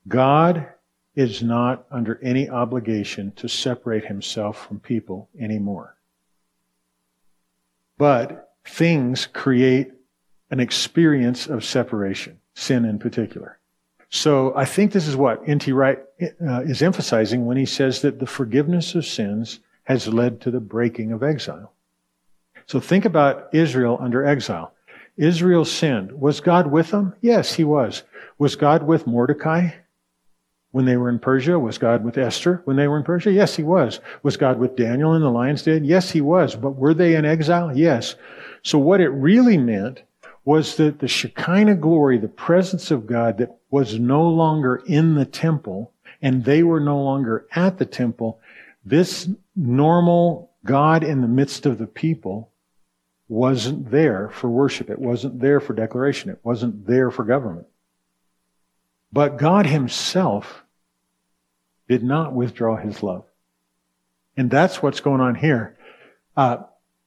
God 0.08 0.67
is 1.15 1.43
not 1.43 1.86
under 1.91 2.19
any 2.23 2.49
obligation 2.49 3.32
to 3.34 3.49
separate 3.49 4.06
himself 4.06 4.65
from 4.67 4.80
people 4.80 5.30
anymore. 5.39 5.97
But 7.97 8.54
things 8.65 9.27
create 9.27 9.91
an 10.49 10.60
experience 10.60 11.47
of 11.47 11.63
separation, 11.63 12.39
sin 12.54 12.86
in 12.86 12.99
particular. 12.99 13.60
So 14.10 14.54
I 14.56 14.65
think 14.65 14.91
this 14.91 15.08
is 15.08 15.15
what 15.15 15.47
N.T. 15.47 15.71
Wright 15.71 15.99
uh, 16.21 16.62
is 16.62 16.82
emphasizing 16.82 17.45
when 17.45 17.58
he 17.58 17.65
says 17.65 18.01
that 18.01 18.19
the 18.19 18.25
forgiveness 18.25 18.95
of 18.95 19.06
sins 19.06 19.60
has 19.91 20.08
led 20.08 20.39
to 20.39 20.49
the 20.49 20.62
breaking 20.62 21.12
of 21.12 21.21
exile. 21.21 21.73
So 22.65 22.80
think 22.80 23.04
about 23.04 23.54
Israel 23.54 23.97
under 23.99 24.25
exile. 24.25 24.73
Israel 25.17 25.65
sinned. 25.65 26.13
Was 26.13 26.39
God 26.39 26.71
with 26.71 26.91
them? 26.91 27.13
Yes, 27.19 27.54
he 27.56 27.65
was. 27.65 28.04
Was 28.38 28.56
God 28.56 28.84
with 28.84 29.06
Mordecai 29.06 29.71
when 30.71 30.86
they 30.86 30.95
were 30.95 31.10
in 31.10 31.19
Persia? 31.19 31.60
Was 31.60 31.77
God 31.77 32.06
with 32.06 32.17
Esther 32.17 32.62
when 32.63 32.77
they 32.77 32.88
were 32.88 32.97
in 32.97 33.04
Persia? 33.04 33.34
Yes, 33.34 33.58
he 33.58 33.63
was. 33.63 33.99
Was 34.23 34.38
God 34.38 34.60
with 34.60 34.77
Daniel 34.77 35.13
in 35.13 35.21
the 35.21 35.30
lion's 35.30 35.63
den? 35.63 35.84
Yes, 35.84 36.10
he 36.12 36.21
was. 36.21 36.56
But 36.56 36.77
were 36.77 36.93
they 36.93 37.15
in 37.15 37.25
exile? 37.25 37.77
Yes. 37.77 38.15
So 38.63 38.77
what 38.80 39.01
it 39.01 39.10
really 39.10 39.58
meant 39.58 40.04
was 40.45 40.77
that 40.77 40.99
the 40.99 41.08
Shekinah 41.10 41.75
glory, 41.75 42.17
the 42.17 42.30
presence 42.30 42.91
of 42.91 43.08
God 43.08 43.39
that 43.39 43.58
was 43.69 43.99
no 43.99 44.23
longer 44.23 44.82
in 44.88 45.15
the 45.15 45.25
temple 45.25 45.91
and 46.21 46.45
they 46.45 46.63
were 46.63 46.80
no 46.80 47.01
longer 47.01 47.45
at 47.54 47.77
the 47.77 47.86
temple, 47.86 48.39
this 48.84 49.30
normal 49.56 50.52
God 50.65 51.04
in 51.04 51.22
the 51.22 51.28
midst 51.28 51.65
of 51.65 51.78
the 51.78 51.88
people 51.88 52.52
wasn't 53.28 53.89
there 53.91 54.30
for 54.30 54.50
worship. 54.50 54.89
It 54.89 55.00
wasn't 55.00 55.39
there 55.39 55.60
for 55.60 55.74
declaration. 55.74 56.30
It 56.30 56.39
wasn't 56.44 56.86
there 56.86 57.12
for 57.12 57.24
government. 57.24 57.67
But 59.13 59.38
God 59.38 59.65
himself 59.65 60.63
did 61.88 62.04
not 62.04 62.34
withdraw 62.34 62.78
his 62.78 63.04
love. 63.04 63.26
And 64.38 64.50
that's 64.50 64.82
what's 64.82 65.00
going 65.00 65.22
on 65.22 65.36
here. 65.36 65.78
Uh, 66.36 66.58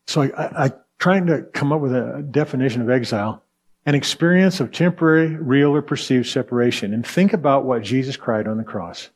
so 0.06 0.22
I, 0.22 0.64
I, 0.64 0.72
trying 0.98 1.26
to 1.26 1.42
come 1.42 1.72
up 1.72 1.80
with 1.80 1.94
a 1.94 2.26
definition 2.30 2.82
of 2.82 2.90
exile, 2.90 3.42
an 3.86 3.94
experience 3.94 4.60
of 4.60 4.72
temporary, 4.72 5.36
real, 5.36 5.74
or 5.74 5.82
perceived 5.82 6.26
separation. 6.26 6.94
And 6.94 7.06
think 7.06 7.32
about 7.32 7.64
what 7.64 7.82
Jesus 7.82 8.16
cried 8.16 8.46
on 8.46 8.56
the 8.58 8.64
cross. 8.64 9.10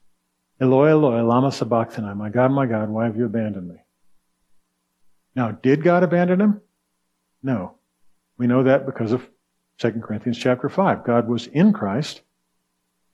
Eloi, 0.61 0.91
Eloi, 0.91 1.23
lama 1.23 1.53
sabachthani. 1.53 2.15
My 2.15 2.31
God, 2.31 2.51
my 2.51 2.67
God, 2.67 2.89
why 2.89 3.05
have 3.05 3.17
you 3.17 3.27
abandoned 3.27 3.69
me? 3.69 3.77
Now, 5.35 5.53
did 5.53 5.85
God 5.85 6.03
abandon 6.03 6.41
him? 6.41 6.61
No. 7.43 7.75
We 8.39 8.47
know 8.47 8.65
that 8.65 8.87
because 8.87 9.13
of 9.13 9.29
2 9.79 9.93
Corinthians 10.03 10.39
chapter 10.39 10.69
5. 10.69 11.05
God 11.05 11.29
was 11.29 11.47
in 11.47 11.73
Christ 11.73 12.23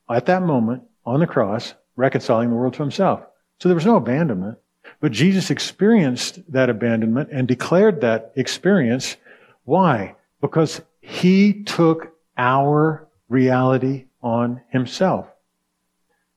at 0.09 0.27
that 0.27 0.43
moment 0.43 0.85
on 1.05 1.21
the 1.21 1.27
cross, 1.27 1.75
reconciling 1.97 2.49
the 2.49 2.57
world 2.57 2.75
to 2.75 2.83
himself. 2.83 3.21
So 3.61 3.69
there 3.69 3.77
was 3.77 3.87
no 3.87 3.97
abandonment. 3.97 4.59
But 5.01 5.13
Jesus 5.13 5.51
experienced 5.51 6.41
that 6.53 6.71
abandonment 6.71 7.29
and 7.33 7.47
declared 7.47 8.01
that 8.01 8.33
experience. 8.37 9.17
Why? 9.65 10.17
Because 10.41 10.81
he 11.01 11.63
took 11.65 12.15
our 12.37 13.07
reality 13.29 14.07
on 14.23 14.63
himself. 14.71 15.27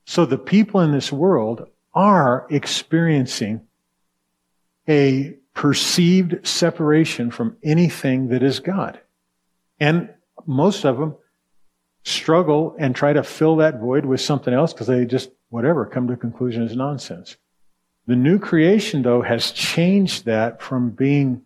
So 0.10 0.26
the 0.26 0.38
people 0.38 0.80
in 0.80 0.94
this 0.94 1.12
world 1.12 1.68
are 1.94 2.48
experiencing 2.50 3.68
a 4.88 5.36
perceived 5.54 6.48
separation 6.48 7.30
from 7.30 7.58
anything 7.62 8.30
that 8.30 8.42
is 8.42 8.62
God. 8.62 9.02
And 9.82 10.10
most 10.46 10.86
of 10.86 10.98
them 10.98 11.18
struggle 12.04 12.74
and 12.80 12.96
try 12.96 13.12
to 13.12 13.22
fill 13.22 13.58
that 13.58 13.82
void 13.82 14.06
with 14.06 14.22
something 14.22 14.54
else 14.54 14.72
because 14.72 14.88
they 14.88 15.04
just, 15.04 15.30
whatever, 15.50 15.86
come 15.86 16.08
to 16.08 16.14
a 16.14 16.18
conclusion 16.18 16.64
is 16.64 16.74
nonsense. 16.74 17.36
The 18.06 18.16
new 18.16 18.40
creation, 18.40 19.02
though, 19.02 19.22
has 19.22 19.52
changed 19.52 20.24
that 20.24 20.62
from 20.62 20.92
being 20.92 21.42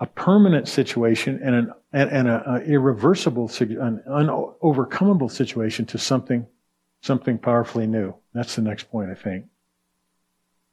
a 0.00 0.06
permanent 0.06 0.66
situation 0.66 1.38
and 1.40 1.54
an 1.54 1.72
and, 1.92 2.10
and 2.10 2.28
a, 2.28 2.54
a 2.54 2.60
irreversible, 2.62 3.48
an 3.60 4.02
unovercomable 4.08 5.30
situation 5.30 5.86
to 5.86 5.98
something 5.98 6.48
something 7.00 7.38
powerfully 7.38 7.86
new. 7.86 8.14
That's 8.32 8.56
the 8.56 8.62
next 8.62 8.90
point, 8.90 9.10
I 9.10 9.14
think. 9.14 9.46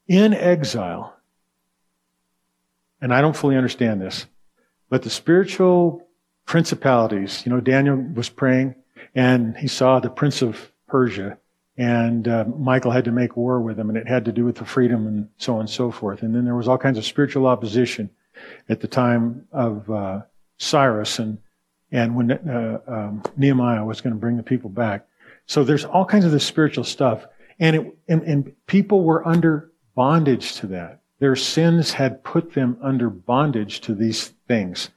In 0.08 0.34
exile, 0.34 1.16
and 3.02 3.14
I 3.14 3.22
don't 3.22 3.36
fully 3.36 3.58
understand 3.58 4.02
this, 4.02 4.26
but 4.90 5.04
the 5.04 5.10
spiritual 5.10 6.08
principalities, 6.46 7.44
you 7.46 7.52
know, 7.52 7.60
Daniel 7.60 7.98
was 7.98 8.30
praying 8.30 8.76
and 9.14 9.56
he 9.58 9.68
saw 9.68 10.00
the 10.00 10.10
prince 10.10 10.42
of 10.42 10.72
Persia 10.88 11.38
and 11.78 12.28
uh, 12.28 12.46
Michael 12.58 12.92
had 12.92 13.06
to 13.06 13.12
make 13.12 13.38
war 13.38 13.62
with 13.62 13.78
him 13.78 13.90
and 13.90 13.98
it 13.98 14.08
had 14.08 14.26
to 14.26 14.32
do 14.32 14.46
with 14.46 14.56
the 14.56 14.66
freedom 14.66 15.06
and 15.06 15.30
so 15.38 15.56
on 15.56 15.62
and 15.62 15.70
so 15.70 15.92
forth. 15.92 16.24
And 16.24 16.34
then 16.34 16.46
there 16.46 16.56
was 16.56 16.68
all 16.68 16.78
kinds 16.78 16.98
of 16.98 17.06
spiritual 17.06 17.46
opposition 17.46 18.10
at 18.70 18.80
the 18.80 18.88
time 18.88 19.48
of 19.52 19.90
uh, 19.90 20.22
Cyrus 20.58 21.20
and 21.20 21.40
and 21.90 22.16
when 22.18 22.32
uh, 22.32 22.82
um, 22.86 23.24
Nehemiah 23.38 23.86
was 23.86 24.02
going 24.02 24.14
to 24.14 24.20
bring 24.20 24.36
the 24.36 24.44
people 24.44 24.70
back. 24.70 25.08
So 25.48 25.64
there's 25.64 25.86
all 25.86 26.06
kinds 26.06 26.26
of 26.26 26.32
this 26.32 26.46
spiritual 26.46 26.84
stuff. 26.84 27.26
And, 27.60 27.76
it, 27.76 27.98
and, 28.08 28.22
and 28.24 28.68
people 28.68 29.04
were 29.04 29.28
under 29.28 29.72
bondage 29.96 30.56
to 30.58 30.68
that. 30.68 31.02
Their 31.20 31.36
sins 31.36 31.92
had 31.92 32.24
put 32.24 32.54
them 32.54 32.78
under 32.82 33.10
bondage 33.10 33.82
to 33.82 33.96
these 33.96 34.28
things. 34.48 34.92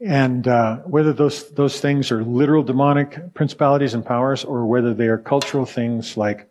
And 0.00 0.48
uh, 0.48 0.78
whether 0.78 1.12
those 1.12 1.50
those 1.52 1.80
things 1.80 2.10
are 2.10 2.24
literal 2.24 2.62
demonic 2.62 3.34
principalities 3.34 3.94
and 3.94 4.04
powers, 4.04 4.44
or 4.44 4.66
whether 4.66 4.92
they 4.92 5.06
are 5.06 5.18
cultural 5.18 5.64
things 5.64 6.16
like 6.16 6.50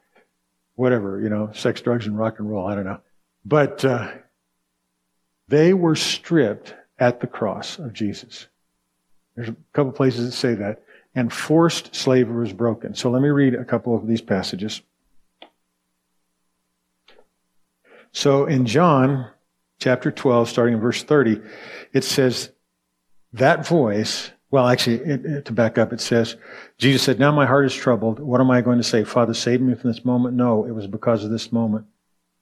whatever, 0.75 1.19
you 1.21 1.29
know, 1.29 1.51
sex, 1.53 1.81
drugs, 1.81 2.07
and 2.07 2.17
rock 2.17 2.39
and 2.39 2.49
roll, 2.49 2.67
I 2.67 2.75
don't 2.75 2.85
know. 2.85 2.99
But 3.45 3.83
uh, 3.83 4.11
they 5.49 5.73
were 5.73 5.95
stripped 5.95 6.73
at 6.97 7.19
the 7.19 7.27
cross 7.27 7.77
of 7.79 7.93
Jesus. 7.93 8.47
There's 9.35 9.49
a 9.49 9.55
couple 9.73 9.91
places 9.91 10.25
that 10.25 10.31
say 10.31 10.55
that 10.55 10.83
and 11.15 11.31
forced 11.31 11.95
slavery 11.95 12.41
was 12.41 12.53
broken. 12.53 12.95
So 12.95 13.09
let 13.09 13.21
me 13.21 13.29
read 13.29 13.53
a 13.53 13.65
couple 13.65 13.95
of 13.95 14.07
these 14.07 14.21
passages. 14.21 14.81
So 18.11 18.45
in 18.45 18.65
John 18.65 19.29
chapter 19.79 20.11
12, 20.11 20.49
starting 20.49 20.75
in 20.75 20.79
verse 20.79 21.03
30, 21.03 21.41
it 21.93 22.03
says, 22.03 22.51
that 23.33 23.67
voice, 23.67 24.31
well, 24.51 24.67
actually, 24.67 24.97
it, 24.97 25.25
it, 25.25 25.45
to 25.45 25.51
back 25.51 25.77
up, 25.77 25.91
it 25.91 25.99
says, 25.99 26.37
Jesus 26.77 27.01
said, 27.01 27.19
Now 27.19 27.31
my 27.31 27.47
heart 27.47 27.65
is 27.65 27.73
troubled. 27.73 28.19
What 28.19 28.39
am 28.39 28.51
I 28.51 28.61
going 28.61 28.77
to 28.77 28.83
say? 28.83 29.03
Father, 29.03 29.33
save 29.33 29.61
me 29.61 29.73
from 29.73 29.91
this 29.91 30.05
moment? 30.05 30.35
No, 30.35 30.65
it 30.65 30.71
was 30.71 30.87
because 30.87 31.23
of 31.23 31.31
this 31.31 31.51
moment 31.51 31.87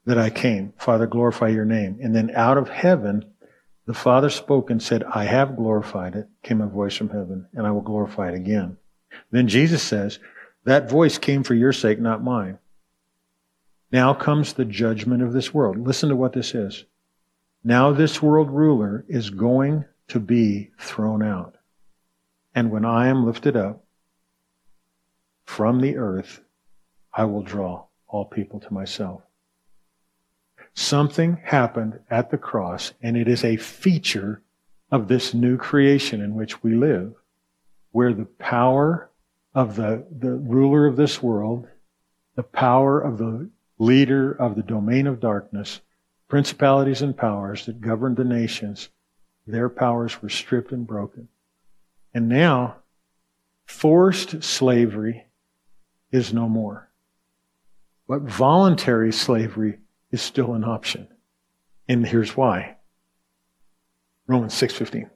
that 0.06 0.18
I 0.18 0.30
came. 0.30 0.74
Father, 0.78 1.08
glorify 1.08 1.48
your 1.48 1.66
name. 1.66 2.00
And 2.02 2.14
then 2.14 2.32
out 2.36 2.58
of 2.58 2.70
heaven, 2.70 3.26
the 3.86 3.94
Father 3.94 4.30
spoke 4.30 4.70
and 4.70 4.82
said, 4.82 5.04
I 5.04 5.26
have 5.26 5.56
glorified 5.56 6.16
it, 6.16 6.30
came 6.44 6.62
a 6.62 6.68
voice 6.68 6.96
from 6.96 7.10
heaven, 7.10 7.48
and 7.54 7.66
I 7.66 7.72
will 7.72 7.82
glorify 7.82 8.30
it 8.30 8.36
again. 8.36 8.78
Then 9.32 9.48
Jesus 9.48 9.82
says, 9.82 10.20
That 10.66 10.90
voice 10.90 11.18
came 11.18 11.44
for 11.44 11.56
your 11.56 11.74
sake, 11.74 12.00
not 12.00 12.24
mine. 12.24 12.60
Now 13.92 14.14
comes 14.14 14.54
the 14.54 14.66
judgment 14.66 15.22
of 15.22 15.34
this 15.34 15.54
world. 15.54 15.78
Listen 15.78 16.10
to 16.10 16.16
what 16.16 16.34
this 16.34 16.54
is. 16.54 16.86
Now 17.64 17.92
this 17.92 18.22
world 18.22 18.50
ruler 18.50 19.06
is 19.08 19.30
going 19.30 19.86
to 20.10 20.20
be 20.20 20.72
thrown 20.80 21.22
out. 21.24 21.56
And 22.56 22.72
when 22.72 22.86
I 22.86 23.08
am 23.08 23.26
lifted 23.26 23.56
up 23.56 23.84
from 25.46 25.82
the 25.82 25.98
earth, 25.98 26.42
I 27.14 27.26
will 27.26 27.44
draw 27.44 27.86
all 28.08 28.26
people 28.26 28.60
to 28.62 28.74
myself. 28.74 29.22
Something 30.74 31.38
happened 31.44 32.00
at 32.10 32.32
the 32.32 32.38
cross, 32.38 32.94
and 33.02 33.18
it 33.18 33.28
is 33.28 33.44
a 33.44 33.58
feature 33.58 34.42
of 34.90 35.08
this 35.08 35.34
new 35.34 35.58
creation 35.58 36.22
in 36.22 36.36
which 36.36 36.64
we 36.64 36.76
live, 36.76 37.14
where 37.92 38.14
the 38.14 38.26
power 38.26 39.10
of 39.54 39.76
the, 39.76 40.06
the 40.12 40.32
ruler 40.32 40.88
of 40.88 40.96
this 40.96 41.22
world, 41.22 41.68
the 42.36 42.44
power 42.44 43.00
of 43.00 43.18
the 43.18 43.50
leader 43.80 44.32
of 44.32 44.56
the 44.56 44.64
domain 44.64 45.08
of 45.08 45.20
darkness, 45.20 45.82
principalities 46.28 47.02
and 47.02 47.18
powers 47.18 47.66
that 47.66 47.82
governed 47.82 48.16
the 48.16 48.24
nations, 48.24 48.90
their 49.46 49.70
powers 49.70 50.22
were 50.22 50.30
stripped 50.30 50.72
and 50.72 50.88
broken. 50.88 51.28
And 52.14 52.30
now, 52.30 52.78
forced 53.66 54.44
slavery 54.44 55.26
is 56.12 56.34
no 56.34 56.48
more. 56.48 56.90
But 58.08 58.22
voluntary 58.22 59.12
slavery 59.12 59.80
is 60.12 60.22
still 60.22 60.54
an 60.54 60.64
option. 60.64 61.08
And 61.88 62.06
here's 62.06 62.38
why. 62.38 62.78
Romans 64.28 64.54
6:15. 64.54 65.10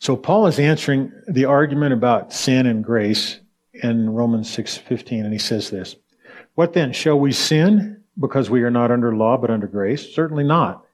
So 0.00 0.16
Paul 0.16 0.46
is 0.46 0.58
answering 0.58 1.12
the 1.26 1.46
argument 1.46 1.92
about 1.92 2.32
sin 2.32 2.66
and 2.66 2.84
grace 2.84 3.40
in 3.72 4.10
Romans 4.10 4.48
6:15 4.48 5.24
and 5.24 5.32
he 5.32 5.38
says 5.38 5.70
this. 5.70 5.96
What 6.54 6.72
then 6.72 6.92
shall 6.92 7.18
we 7.18 7.32
sin 7.32 8.02
because 8.18 8.50
we 8.50 8.62
are 8.62 8.70
not 8.70 8.90
under 8.90 9.14
law 9.14 9.36
but 9.36 9.50
under 9.50 9.66
grace? 9.66 10.14
Certainly 10.14 10.44
not. 10.44 10.84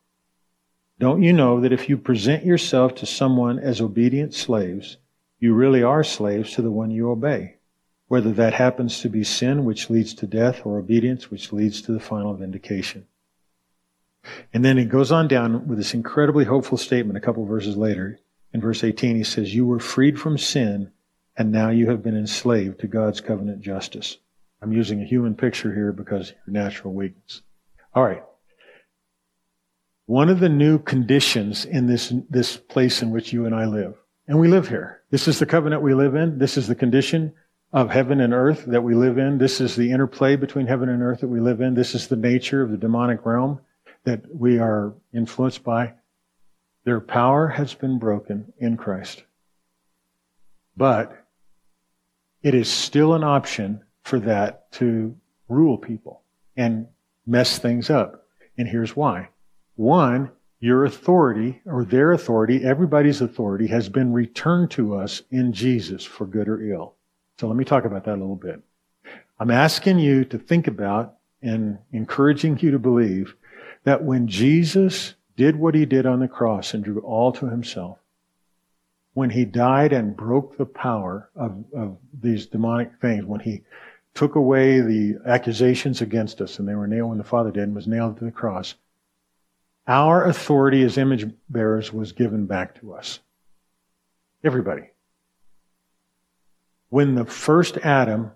Don't 0.98 1.22
you 1.22 1.32
know 1.32 1.60
that 1.60 1.72
if 1.72 1.88
you 1.88 1.98
present 1.98 2.44
yourself 2.44 2.94
to 2.96 3.06
someone 3.06 3.58
as 3.58 3.80
obedient 3.80 4.32
slaves, 4.32 4.98
you 5.38 5.54
really 5.54 5.82
are 5.82 6.04
slaves 6.04 6.52
to 6.52 6.62
the 6.62 6.70
one 6.70 6.90
you 6.90 7.10
obey? 7.10 7.56
Whether 8.14 8.30
that 8.34 8.54
happens 8.54 9.00
to 9.00 9.08
be 9.08 9.24
sin 9.24 9.64
which 9.64 9.90
leads 9.90 10.14
to 10.14 10.28
death 10.28 10.64
or 10.64 10.78
obedience 10.78 11.32
which 11.32 11.52
leads 11.52 11.82
to 11.82 11.90
the 11.90 11.98
final 11.98 12.32
vindication. 12.32 13.08
And 14.52 14.64
then 14.64 14.78
he 14.78 14.84
goes 14.84 15.10
on 15.10 15.26
down 15.26 15.66
with 15.66 15.78
this 15.78 15.94
incredibly 15.94 16.44
hopeful 16.44 16.78
statement 16.78 17.16
a 17.16 17.20
couple 17.20 17.44
verses 17.44 17.76
later. 17.76 18.20
In 18.52 18.60
verse 18.60 18.84
18, 18.84 19.16
he 19.16 19.24
says, 19.24 19.52
You 19.52 19.66
were 19.66 19.80
freed 19.80 20.20
from 20.20 20.38
sin, 20.38 20.92
and 21.36 21.50
now 21.50 21.70
you 21.70 21.90
have 21.90 22.04
been 22.04 22.16
enslaved 22.16 22.78
to 22.82 22.86
God's 22.86 23.20
covenant 23.20 23.62
justice. 23.62 24.18
I'm 24.62 24.72
using 24.72 25.02
a 25.02 25.06
human 25.06 25.34
picture 25.34 25.74
here 25.74 25.90
because 25.90 26.30
of 26.30 26.36
your 26.46 26.54
natural 26.54 26.94
weakness. 26.94 27.42
All 27.96 28.04
right. 28.04 28.22
One 30.06 30.28
of 30.28 30.38
the 30.38 30.48
new 30.48 30.78
conditions 30.78 31.64
in 31.64 31.88
this, 31.88 32.12
this 32.30 32.56
place 32.58 33.02
in 33.02 33.10
which 33.10 33.32
you 33.32 33.44
and 33.44 33.56
I 33.56 33.64
live, 33.64 33.96
and 34.28 34.38
we 34.38 34.46
live 34.46 34.68
here. 34.68 35.02
This 35.10 35.26
is 35.26 35.40
the 35.40 35.46
covenant 35.46 35.82
we 35.82 35.94
live 35.94 36.14
in. 36.14 36.38
This 36.38 36.56
is 36.56 36.68
the 36.68 36.76
condition 36.76 37.34
of 37.74 37.90
heaven 37.90 38.20
and 38.20 38.32
earth 38.32 38.66
that 38.66 38.84
we 38.84 38.94
live 38.94 39.18
in. 39.18 39.36
This 39.36 39.60
is 39.60 39.74
the 39.74 39.90
interplay 39.90 40.36
between 40.36 40.68
heaven 40.68 40.88
and 40.88 41.02
earth 41.02 41.20
that 41.22 41.28
we 41.28 41.40
live 41.40 41.60
in. 41.60 41.74
This 41.74 41.96
is 41.96 42.06
the 42.06 42.14
nature 42.14 42.62
of 42.62 42.70
the 42.70 42.76
demonic 42.76 43.26
realm 43.26 43.60
that 44.04 44.22
we 44.32 44.60
are 44.60 44.94
influenced 45.12 45.64
by. 45.64 45.92
Their 46.84 47.00
power 47.00 47.48
has 47.48 47.74
been 47.74 47.98
broken 47.98 48.52
in 48.58 48.76
Christ. 48.76 49.24
But 50.76 51.26
it 52.44 52.54
is 52.54 52.68
still 52.70 53.12
an 53.14 53.24
option 53.24 53.82
for 54.04 54.20
that 54.20 54.70
to 54.72 55.16
rule 55.48 55.76
people 55.76 56.22
and 56.56 56.86
mess 57.26 57.58
things 57.58 57.90
up. 57.90 58.28
And 58.56 58.68
here's 58.68 58.94
why. 58.94 59.30
One, 59.74 60.30
your 60.60 60.84
authority 60.84 61.60
or 61.66 61.84
their 61.84 62.12
authority, 62.12 62.62
everybody's 62.62 63.20
authority 63.20 63.66
has 63.66 63.88
been 63.88 64.12
returned 64.12 64.70
to 64.72 64.94
us 64.94 65.22
in 65.32 65.52
Jesus 65.52 66.04
for 66.04 66.24
good 66.24 66.48
or 66.48 66.62
ill. 66.62 66.94
So 67.38 67.48
let 67.48 67.56
me 67.56 67.64
talk 67.64 67.84
about 67.84 68.04
that 68.04 68.12
a 68.12 68.20
little 68.20 68.36
bit. 68.36 68.62
I'm 69.38 69.50
asking 69.50 69.98
you 69.98 70.24
to 70.26 70.38
think 70.38 70.66
about 70.66 71.16
and 71.42 71.78
encouraging 71.92 72.58
you 72.60 72.70
to 72.70 72.78
believe 72.78 73.34
that 73.84 74.02
when 74.02 74.28
Jesus 74.28 75.14
did 75.36 75.56
what 75.56 75.74
he 75.74 75.84
did 75.84 76.06
on 76.06 76.20
the 76.20 76.28
cross 76.28 76.74
and 76.74 76.84
drew 76.84 77.00
all 77.00 77.32
to 77.32 77.46
himself, 77.48 77.98
when 79.14 79.30
he 79.30 79.44
died 79.44 79.92
and 79.92 80.16
broke 80.16 80.56
the 80.56 80.66
power 80.66 81.28
of, 81.36 81.64
of 81.76 81.96
these 82.20 82.46
demonic 82.46 82.92
things, 83.00 83.24
when 83.24 83.40
he 83.40 83.62
took 84.14 84.36
away 84.36 84.80
the 84.80 85.18
accusations 85.26 86.00
against 86.00 86.40
us 86.40 86.58
and 86.58 86.68
they 86.68 86.74
were 86.74 86.86
nailed 86.86 87.10
when 87.10 87.18
the 87.18 87.24
Father 87.24 87.50
did 87.50 87.64
and 87.64 87.74
was 87.74 87.86
nailed 87.86 88.16
to 88.18 88.24
the 88.24 88.30
cross, 88.30 88.74
our 89.86 90.24
authority 90.24 90.82
as 90.82 90.96
image 90.96 91.28
bearers 91.48 91.92
was 91.92 92.12
given 92.12 92.46
back 92.46 92.80
to 92.80 92.94
us. 92.94 93.18
Everybody. 94.42 94.93
When 96.94 97.16
the 97.16 97.24
first 97.24 97.76
Adam, 97.78 98.30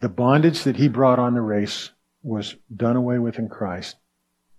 the 0.00 0.08
bondage 0.08 0.62
that 0.62 0.76
he 0.76 0.88
brought 0.88 1.18
on 1.18 1.34
the 1.34 1.42
race 1.42 1.90
was 2.22 2.56
done 2.74 2.96
away 2.96 3.18
with 3.18 3.38
in 3.38 3.50
Christ, 3.50 3.96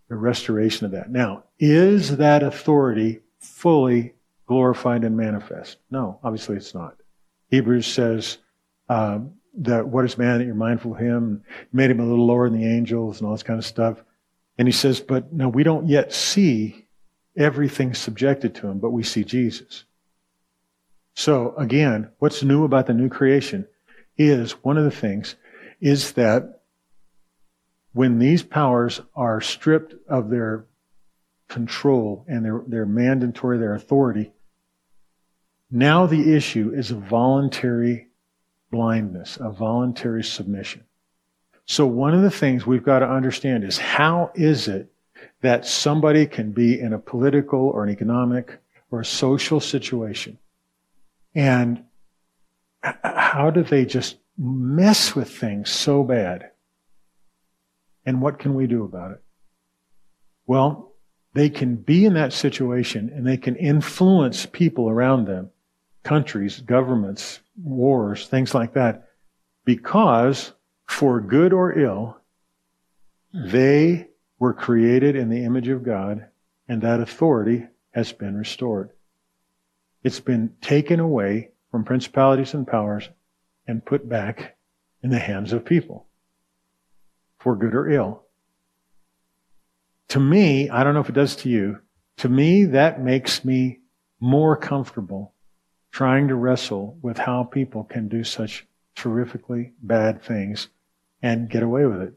the 0.09 0.15
restoration 0.15 0.85
of 0.85 0.91
that. 0.91 1.09
Now, 1.09 1.45
is 1.57 2.17
that 2.17 2.43
authority 2.43 3.21
fully 3.39 4.13
glorified 4.45 5.03
and 5.03 5.17
manifest? 5.17 5.79
No, 5.89 6.19
obviously 6.23 6.57
it's 6.57 6.75
not. 6.75 6.97
Hebrews 7.49 7.87
says 7.87 8.37
um, 8.89 9.33
that 9.57 9.87
what 9.87 10.05
is 10.05 10.15
man 10.15 10.37
that 10.37 10.45
you're 10.45 10.53
mindful 10.53 10.93
of 10.93 10.99
him, 10.99 11.43
made 11.73 11.89
him 11.89 11.99
a 11.99 12.05
little 12.05 12.27
lower 12.27 12.47
than 12.47 12.61
the 12.61 12.67
angels 12.67 13.19
and 13.19 13.27
all 13.27 13.33
this 13.33 13.41
kind 13.41 13.57
of 13.57 13.65
stuff. 13.65 14.03
And 14.59 14.67
he 14.67 14.71
says, 14.71 14.99
but 14.99 15.33
no, 15.33 15.49
we 15.49 15.63
don't 15.63 15.87
yet 15.87 16.13
see 16.13 16.85
everything 17.35 17.95
subjected 17.95 18.53
to 18.53 18.67
him, 18.67 18.77
but 18.77 18.91
we 18.91 19.01
see 19.01 19.23
Jesus. 19.23 19.85
So 21.15 21.55
again, 21.57 22.09
what's 22.19 22.43
new 22.43 22.65
about 22.65 22.87
the 22.87 22.93
new 22.93 23.09
creation 23.09 23.67
is 24.17 24.51
one 24.63 24.77
of 24.77 24.83
the 24.83 24.91
things 24.91 25.35
is 25.79 26.11
that 26.13 26.61
when 27.93 28.19
these 28.19 28.43
powers 28.43 29.01
are 29.15 29.39
stripped 29.39 29.95
of 30.09 30.29
their 30.29 30.65
control 31.47 32.25
and 32.27 32.43
their, 32.43 32.61
their 32.67 32.85
mandatory, 32.85 33.57
their 33.57 33.73
authority, 33.73 34.33
now 35.71 36.05
the 36.05 36.35
issue 36.35 36.73
is 36.75 36.91
a 36.91 36.95
voluntary 36.95 38.07
blindness, 38.69 39.37
a 39.39 39.49
voluntary 39.49 40.23
submission. 40.23 40.83
So 41.65 41.87
one 41.87 42.13
of 42.13 42.23
the 42.23 42.31
things 42.31 42.65
we've 42.65 42.83
got 42.83 42.99
to 42.99 43.09
understand 43.09 43.63
is 43.63 43.77
how 43.77 44.31
is 44.35 44.67
it 44.67 44.91
that 45.41 45.65
somebody 45.65 46.25
can 46.25 46.51
be 46.51 46.77
in 46.79 46.91
a 46.91 46.99
political 46.99 47.69
or 47.69 47.85
an 47.85 47.89
economic 47.89 48.59
or 48.91 48.99
a 48.99 49.05
social 49.05 49.61
situation 49.61 50.37
and 51.35 51.83
how 52.81 53.51
do 53.51 53.61
they 53.61 53.85
just 53.85 54.17
mess 54.37 55.15
with 55.15 55.29
things 55.29 55.69
so 55.69 56.03
bad? 56.03 56.51
And 58.05 58.21
what 58.21 58.39
can 58.39 58.55
we 58.55 58.67
do 58.67 58.83
about 58.83 59.11
it? 59.11 59.21
Well, 60.47 60.93
they 61.33 61.49
can 61.49 61.75
be 61.75 62.05
in 62.05 62.13
that 62.13 62.33
situation 62.33 63.11
and 63.13 63.27
they 63.27 63.37
can 63.37 63.55
influence 63.57 64.45
people 64.45 64.89
around 64.89 65.25
them, 65.25 65.49
countries, 66.03 66.61
governments, 66.61 67.41
wars, 67.61 68.27
things 68.27 68.53
like 68.53 68.73
that, 68.73 69.09
because 69.65 70.53
for 70.85 71.19
good 71.19 71.51
or 71.51 71.77
ill, 71.77 72.17
they 73.33 74.07
were 74.39 74.53
created 74.53 75.15
in 75.15 75.29
the 75.29 75.43
image 75.43 75.67
of 75.67 75.83
God, 75.83 76.27
and 76.69 76.81
that 76.81 76.99
authority 76.99 77.65
has 77.91 78.13
been 78.13 78.37
restored. 78.37 78.91
It's 80.05 80.19
been 80.19 80.53
taken 80.61 80.99
away 80.99 81.49
from 81.71 81.83
principalities 81.83 82.53
and 82.53 82.67
powers 82.67 83.09
and 83.67 83.83
put 83.83 84.07
back 84.07 84.55
in 85.01 85.09
the 85.09 85.17
hands 85.17 85.51
of 85.51 85.65
people 85.65 86.05
for 87.39 87.55
good 87.55 87.73
or 87.73 87.89
ill. 87.89 88.21
To 90.09 90.19
me, 90.19 90.69
I 90.69 90.83
don't 90.83 90.93
know 90.93 90.99
if 90.99 91.09
it 91.09 91.15
does 91.15 91.35
to 91.37 91.49
you, 91.49 91.79
to 92.17 92.29
me, 92.29 92.65
that 92.65 93.01
makes 93.01 93.43
me 93.43 93.79
more 94.19 94.55
comfortable 94.55 95.33
trying 95.91 96.27
to 96.27 96.35
wrestle 96.35 96.99
with 97.01 97.17
how 97.17 97.43
people 97.43 97.83
can 97.83 98.07
do 98.07 98.23
such 98.23 98.67
terrifically 98.95 99.73
bad 99.81 100.21
things 100.21 100.67
and 101.23 101.49
get 101.49 101.63
away 101.63 101.87
with 101.87 102.03
it 102.03 102.13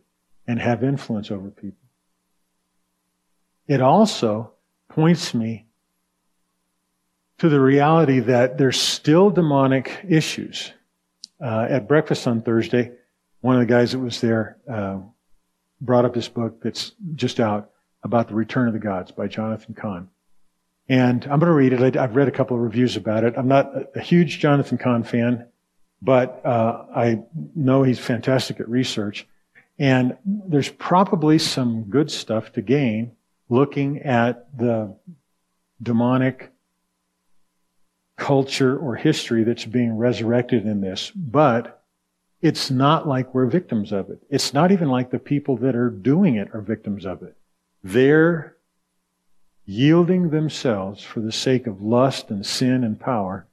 and 0.47 0.61
have 0.61 0.85
influence 0.85 1.31
over 1.31 1.49
people. 1.49 1.89
It 3.67 3.81
also 3.81 4.53
points 4.91 5.33
me 5.33 5.68
to 7.39 7.49
the 7.49 7.61
reality 7.61 8.21
that 8.21 8.59
there's 8.59 8.81
still 8.81 9.31
demonic 9.31 10.05
issues. 10.09 10.73
Uh, 11.41 11.67
at 11.71 11.87
breakfast 11.87 12.27
on 12.27 12.43
Thursday, 12.43 12.91
one 13.41 13.55
of 13.55 13.61
the 13.61 13.67
guys 13.67 13.93
that 13.93 14.01
was 14.01 14.21
there 14.21 14.59
uh, 14.69 14.99
brought 15.81 16.05
up 16.05 16.15
this 16.15 16.29
book 16.29 16.61
that's 16.63 16.93
just 17.15 17.39
out 17.39 17.71
about 18.03 18.29
the 18.29 18.35
return 18.35 18.67
of 18.67 18.73
the 18.73 18.81
gods 18.81 19.13
by 19.13 19.29
Jonathan 19.29 19.75
Cahn. 19.75 20.09
And 20.89 21.23
I'm 21.25 21.39
going 21.39 21.51
to 21.51 21.53
read 21.53 21.73
it. 21.73 21.97
I've 21.97 22.17
read 22.17 22.29
a 22.29 22.33
couple 22.33 22.57
of 22.57 22.63
reviews 22.63 22.97
about 22.97 23.23
it. 23.23 23.35
I'm 23.37 23.47
not 23.47 23.73
a 23.95 24.01
huge 24.01 24.41
Jonathan 24.41 24.79
Cahn 24.79 25.05
fan. 25.05 25.47
But 26.01 26.45
uh, 26.45 26.87
I 26.95 27.23
know 27.55 27.83
he's 27.83 27.99
fantastic 27.99 28.61
at 28.61 28.69
research. 28.69 29.27
And 29.79 30.17
there's 30.25 30.69
probably 30.69 31.39
some 31.39 31.85
good 31.85 32.11
stuff 32.11 32.53
to 32.53 32.63
gain 32.63 33.13
looking 33.49 34.01
at 34.03 34.57
the 34.57 34.97
demonic 35.83 36.53
culture 38.19 38.77
or 38.77 38.97
history 38.97 39.45
that's 39.45 39.65
being 39.65 39.97
resurrected 39.97 40.67
in 40.67 40.83
this. 40.83 41.11
But 41.11 41.83
it's 42.43 42.71
not 42.71 43.09
like 43.09 43.33
we're 43.35 43.47
victims 43.47 43.93
of 43.93 44.11
it. 44.11 44.23
It's 44.29 44.53
not 44.53 44.71
even 44.71 44.89
like 44.89 45.11
the 45.11 45.19
people 45.19 45.57
that 45.59 45.75
are 45.75 45.91
doing 45.91 46.37
it 46.37 46.55
are 46.55 46.61
victims 46.61 47.07
of 47.07 47.23
it. 47.23 47.37
They're 47.83 48.57
yielding 49.69 50.31
themselves 50.31 51.03
for 51.05 51.21
the 51.21 51.31
sake 51.31 51.67
of 51.67 51.83
lust 51.83 52.31
and 52.31 52.45
sin 52.45 52.83
and 52.83 52.99
power, 52.99 53.47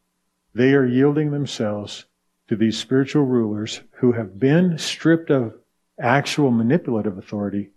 they 0.53 0.73
are 0.73 0.85
yielding 0.85 1.31
themselves 1.31 2.05
to 2.47 2.55
these 2.55 2.77
spiritual 2.77 3.25
rulers 3.25 3.81
who 3.95 4.13
have 4.13 4.39
been 4.39 4.77
stripped 4.77 5.29
of 5.29 5.53
actual 5.99 6.51
manipulative 6.51 7.17
authority, 7.17 7.69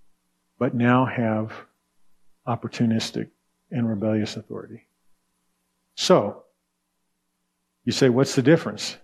but 0.56 0.72
now 0.72 1.04
have 1.04 1.52
opportunistic 2.46 3.28
and 3.72 3.88
rebellious 3.88 4.36
authority. 4.36 4.86
So, 5.96 6.44
you 7.88 7.92
say, 7.92 8.10
what's 8.10 8.34
the 8.34 8.42
difference? 8.42 8.98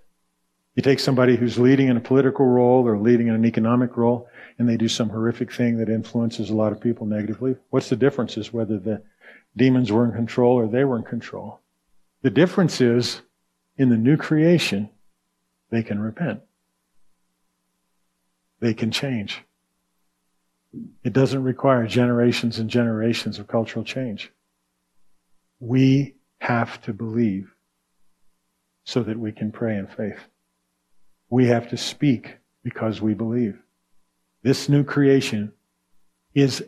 You 0.74 0.82
take 0.82 1.00
somebody 1.00 1.36
who's 1.36 1.58
leading 1.58 1.88
in 1.88 1.96
a 1.96 2.02
political 2.02 2.44
role 2.44 2.86
or 2.86 2.98
leading 2.98 3.28
in 3.28 3.34
an 3.34 3.46
economic 3.46 3.96
role, 3.96 4.28
and 4.58 4.68
they 4.68 4.76
do 4.76 4.88
some 4.88 5.08
horrific 5.08 5.50
thing 5.50 5.78
that 5.78 5.88
influences 5.88 6.50
a 6.50 6.54
lot 6.54 6.70
of 6.70 6.82
people 6.82 7.06
negatively. 7.06 7.56
What's 7.70 7.88
the 7.88 7.96
difference 7.96 8.36
is 8.36 8.52
whether 8.52 8.78
the 8.78 9.02
demons 9.56 9.90
were 9.90 10.04
in 10.04 10.12
control 10.12 10.56
or 10.56 10.66
they 10.66 10.84
were 10.84 10.98
in 10.98 11.02
control. 11.02 11.60
The 12.20 12.28
difference 12.28 12.82
is 12.82 13.22
in 13.78 13.88
the 13.88 13.96
new 13.96 14.18
creation, 14.18 14.90
they 15.70 15.82
can 15.82 15.98
repent. 15.98 16.42
They 18.60 18.74
can 18.74 18.90
change. 18.90 19.40
It 21.02 21.14
doesn't 21.14 21.42
require 21.42 21.86
generations 21.86 22.58
and 22.58 22.68
generations 22.68 23.38
of 23.38 23.48
cultural 23.48 23.82
change. 23.82 24.30
We 25.58 26.16
have 26.36 26.82
to 26.82 26.92
believe 26.92 27.53
so 28.84 29.02
that 29.02 29.18
we 29.18 29.32
can 29.32 29.50
pray 29.50 29.76
in 29.76 29.86
faith. 29.86 30.20
We 31.30 31.46
have 31.46 31.68
to 31.70 31.76
speak 31.76 32.36
because 32.62 33.00
we 33.00 33.14
believe. 33.14 33.58
This 34.42 34.68
new 34.68 34.84
creation 34.84 35.52
is 36.34 36.62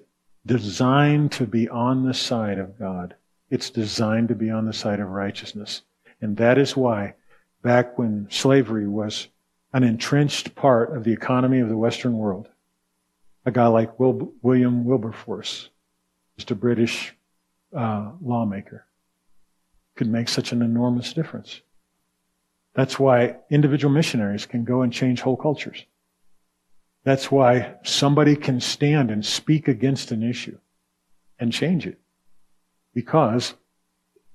designed 0.44 1.32
to 1.32 1.46
be 1.46 1.68
on 1.68 2.04
the 2.04 2.14
side 2.14 2.58
of 2.58 2.78
God. 2.78 3.14
It's 3.50 3.70
designed 3.70 4.28
to 4.28 4.34
be 4.34 4.50
on 4.50 4.64
the 4.64 4.72
side 4.72 5.00
of 5.00 5.08
righteousness. 5.08 5.82
And 6.20 6.36
that 6.38 6.58
is 6.58 6.76
why, 6.76 7.14
back 7.62 7.98
when 7.98 8.28
slavery 8.30 8.88
was 8.88 9.28
an 9.72 9.82
entrenched 9.82 10.54
part 10.54 10.96
of 10.96 11.04
the 11.04 11.12
economy 11.12 11.60
of 11.60 11.68
the 11.68 11.76
Western 11.76 12.16
world, 12.16 12.48
a 13.44 13.50
guy 13.50 13.66
like 13.66 13.98
Wil- 14.00 14.32
William 14.42 14.84
Wilberforce, 14.84 15.68
just 16.36 16.50
a 16.50 16.54
British 16.54 17.14
uh, 17.76 18.10
lawmaker, 18.22 18.86
could 19.94 20.08
make 20.08 20.28
such 20.28 20.52
an 20.52 20.62
enormous 20.62 21.12
difference. 21.12 21.60
That's 22.76 22.98
why 22.98 23.36
individual 23.48 23.92
missionaries 23.92 24.44
can 24.44 24.64
go 24.64 24.82
and 24.82 24.92
change 24.92 25.22
whole 25.22 25.36
cultures. 25.36 25.86
That's 27.04 27.30
why 27.30 27.76
somebody 27.82 28.36
can 28.36 28.60
stand 28.60 29.10
and 29.10 29.24
speak 29.24 29.66
against 29.66 30.12
an 30.12 30.22
issue 30.22 30.58
and 31.38 31.50
change 31.50 31.86
it. 31.86 31.98
Because 32.92 33.54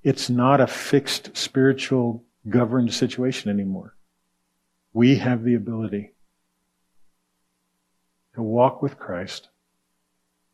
it's 0.02 0.28
not 0.28 0.60
a 0.60 0.66
fixed 0.66 1.36
spiritual 1.36 2.24
governed 2.48 2.92
situation 2.92 3.48
anymore. 3.48 3.94
We 4.92 5.16
have 5.16 5.44
the 5.44 5.54
ability 5.54 6.12
to 8.34 8.42
walk 8.42 8.82
with 8.82 8.98
Christ 8.98 9.50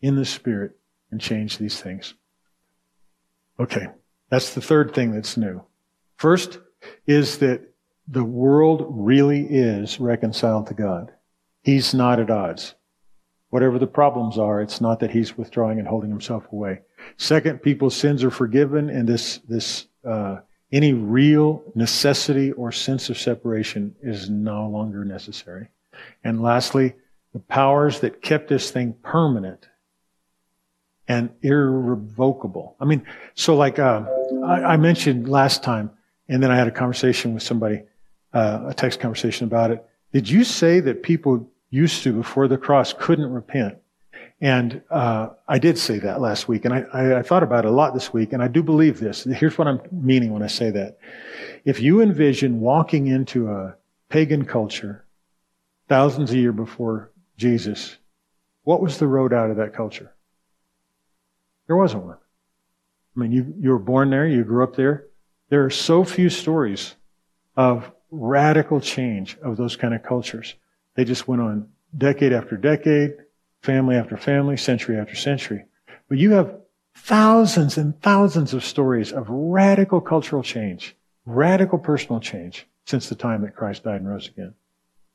in 0.02 0.14
the 0.16 0.26
Spirit 0.26 0.76
and 1.10 1.22
change 1.22 1.56
these 1.56 1.80
things. 1.80 2.12
Okay, 3.58 3.86
that's 4.28 4.54
the 4.54 4.60
third 4.60 4.94
thing 4.94 5.12
that's 5.12 5.38
new. 5.38 5.62
First 6.16 6.58
is 7.06 7.38
that 7.38 7.62
the 8.10 8.24
world 8.24 8.86
really 8.88 9.46
is 9.48 10.00
reconciled 10.00 10.66
to 10.68 10.74
God. 10.74 11.12
He's 11.62 11.92
not 11.92 12.20
at 12.20 12.30
odds. 12.30 12.74
Whatever 13.50 13.78
the 13.78 13.86
problems 13.86 14.38
are, 14.38 14.60
it's 14.60 14.80
not 14.80 15.00
that 15.00 15.10
he's 15.10 15.36
withdrawing 15.36 15.78
and 15.78 15.88
holding 15.88 16.10
himself 16.10 16.44
away. 16.52 16.80
Second, 17.16 17.62
people's 17.62 17.96
sins 17.96 18.24
are 18.24 18.30
forgiven, 18.30 18.90
and 18.90 19.08
this 19.08 19.38
this 19.48 19.86
uh, 20.04 20.38
any 20.70 20.92
real 20.92 21.62
necessity 21.74 22.52
or 22.52 22.72
sense 22.72 23.08
of 23.08 23.18
separation 23.18 23.94
is 24.02 24.28
no 24.28 24.68
longer 24.68 25.04
necessary. 25.04 25.68
And 26.22 26.42
lastly, 26.42 26.94
the 27.32 27.38
powers 27.38 28.00
that 28.00 28.22
kept 28.22 28.48
this 28.48 28.70
thing 28.70 28.94
permanent 29.02 29.68
and 31.06 31.30
irrevocable. 31.42 32.76
I 32.80 32.84
mean, 32.84 33.06
so 33.34 33.56
like 33.56 33.78
uh, 33.78 34.04
I, 34.44 34.62
I, 34.64 34.76
mentioned 34.76 35.26
last 35.26 35.62
time, 35.62 35.90
and 36.28 36.42
then 36.42 36.50
I 36.50 36.56
had 36.56 36.68
a 36.68 36.70
conversation 36.72 37.32
with 37.32 37.42
somebody, 37.42 37.82
uh, 38.38 38.68
a 38.68 38.74
text 38.74 39.00
conversation 39.00 39.46
about 39.46 39.70
it. 39.70 39.84
Did 40.12 40.28
you 40.28 40.44
say 40.44 40.80
that 40.80 41.02
people 41.02 41.50
used 41.70 42.02
to 42.02 42.12
before 42.12 42.48
the 42.48 42.58
cross 42.58 42.92
couldn't 42.92 43.30
repent. 43.30 43.78
And 44.40 44.82
uh, 44.88 45.30
I 45.48 45.58
did 45.58 45.78
say 45.78 45.98
that 45.98 46.20
last 46.20 46.46
week, 46.46 46.64
and 46.64 46.72
I, 46.72 46.84
I, 46.92 47.18
I, 47.18 47.22
thought 47.22 47.42
about 47.42 47.64
it 47.64 47.68
a 47.68 47.72
lot 47.72 47.92
this 47.92 48.12
week, 48.12 48.32
and 48.32 48.42
I 48.42 48.46
do 48.46 48.62
believe 48.62 49.00
this. 49.00 49.24
Here's 49.24 49.58
what 49.58 49.66
I'm 49.66 49.80
meaning 49.90 50.32
when 50.32 50.42
I 50.42 50.46
say 50.46 50.70
that. 50.70 50.98
If 51.64 51.80
you 51.80 52.00
envision 52.00 52.60
walking 52.60 53.08
into 53.08 53.50
a 53.50 53.74
pagan 54.08 54.44
culture 54.44 55.04
thousands 55.88 56.30
of 56.30 56.36
years 56.36 56.54
before 56.54 57.10
Jesus, 57.36 57.96
what 58.62 58.80
was 58.80 58.98
the 58.98 59.08
road 59.08 59.32
out 59.32 59.50
of 59.50 59.56
that 59.56 59.74
culture? 59.74 60.14
There 61.66 61.76
wasn't 61.76 62.04
one. 62.04 62.18
I 63.16 63.20
mean, 63.20 63.32
you, 63.32 63.54
you 63.58 63.70
were 63.70 63.78
born 63.78 64.10
there, 64.10 64.26
you 64.26 64.44
grew 64.44 64.62
up 64.62 64.76
there. 64.76 65.06
There 65.48 65.64
are 65.64 65.70
so 65.70 66.04
few 66.04 66.30
stories 66.30 66.94
of 67.56 67.90
radical 68.10 68.80
change 68.80 69.36
of 69.42 69.56
those 69.56 69.76
kind 69.76 69.94
of 69.94 70.02
cultures. 70.02 70.54
They 70.94 71.04
just 71.04 71.28
went 71.28 71.42
on 71.42 71.68
decade 71.96 72.32
after 72.32 72.56
decade, 72.56 73.14
family 73.62 73.96
after 73.96 74.16
family, 74.16 74.56
century 74.56 74.98
after 74.98 75.14
century. 75.14 75.64
But 76.08 76.18
you 76.18 76.32
have 76.32 76.54
thousands 76.94 77.76
and 77.76 78.00
thousands 78.02 78.54
of 78.54 78.64
stories 78.64 79.12
of 79.12 79.26
radical 79.28 80.00
cultural 80.00 80.42
change, 80.42 80.96
radical 81.26 81.78
personal 81.78 82.20
change 82.20 82.66
since 82.86 83.08
the 83.08 83.14
time 83.14 83.42
that 83.42 83.54
Christ 83.54 83.84
died 83.84 84.00
and 84.00 84.08
rose 84.08 84.28
again. 84.28 84.54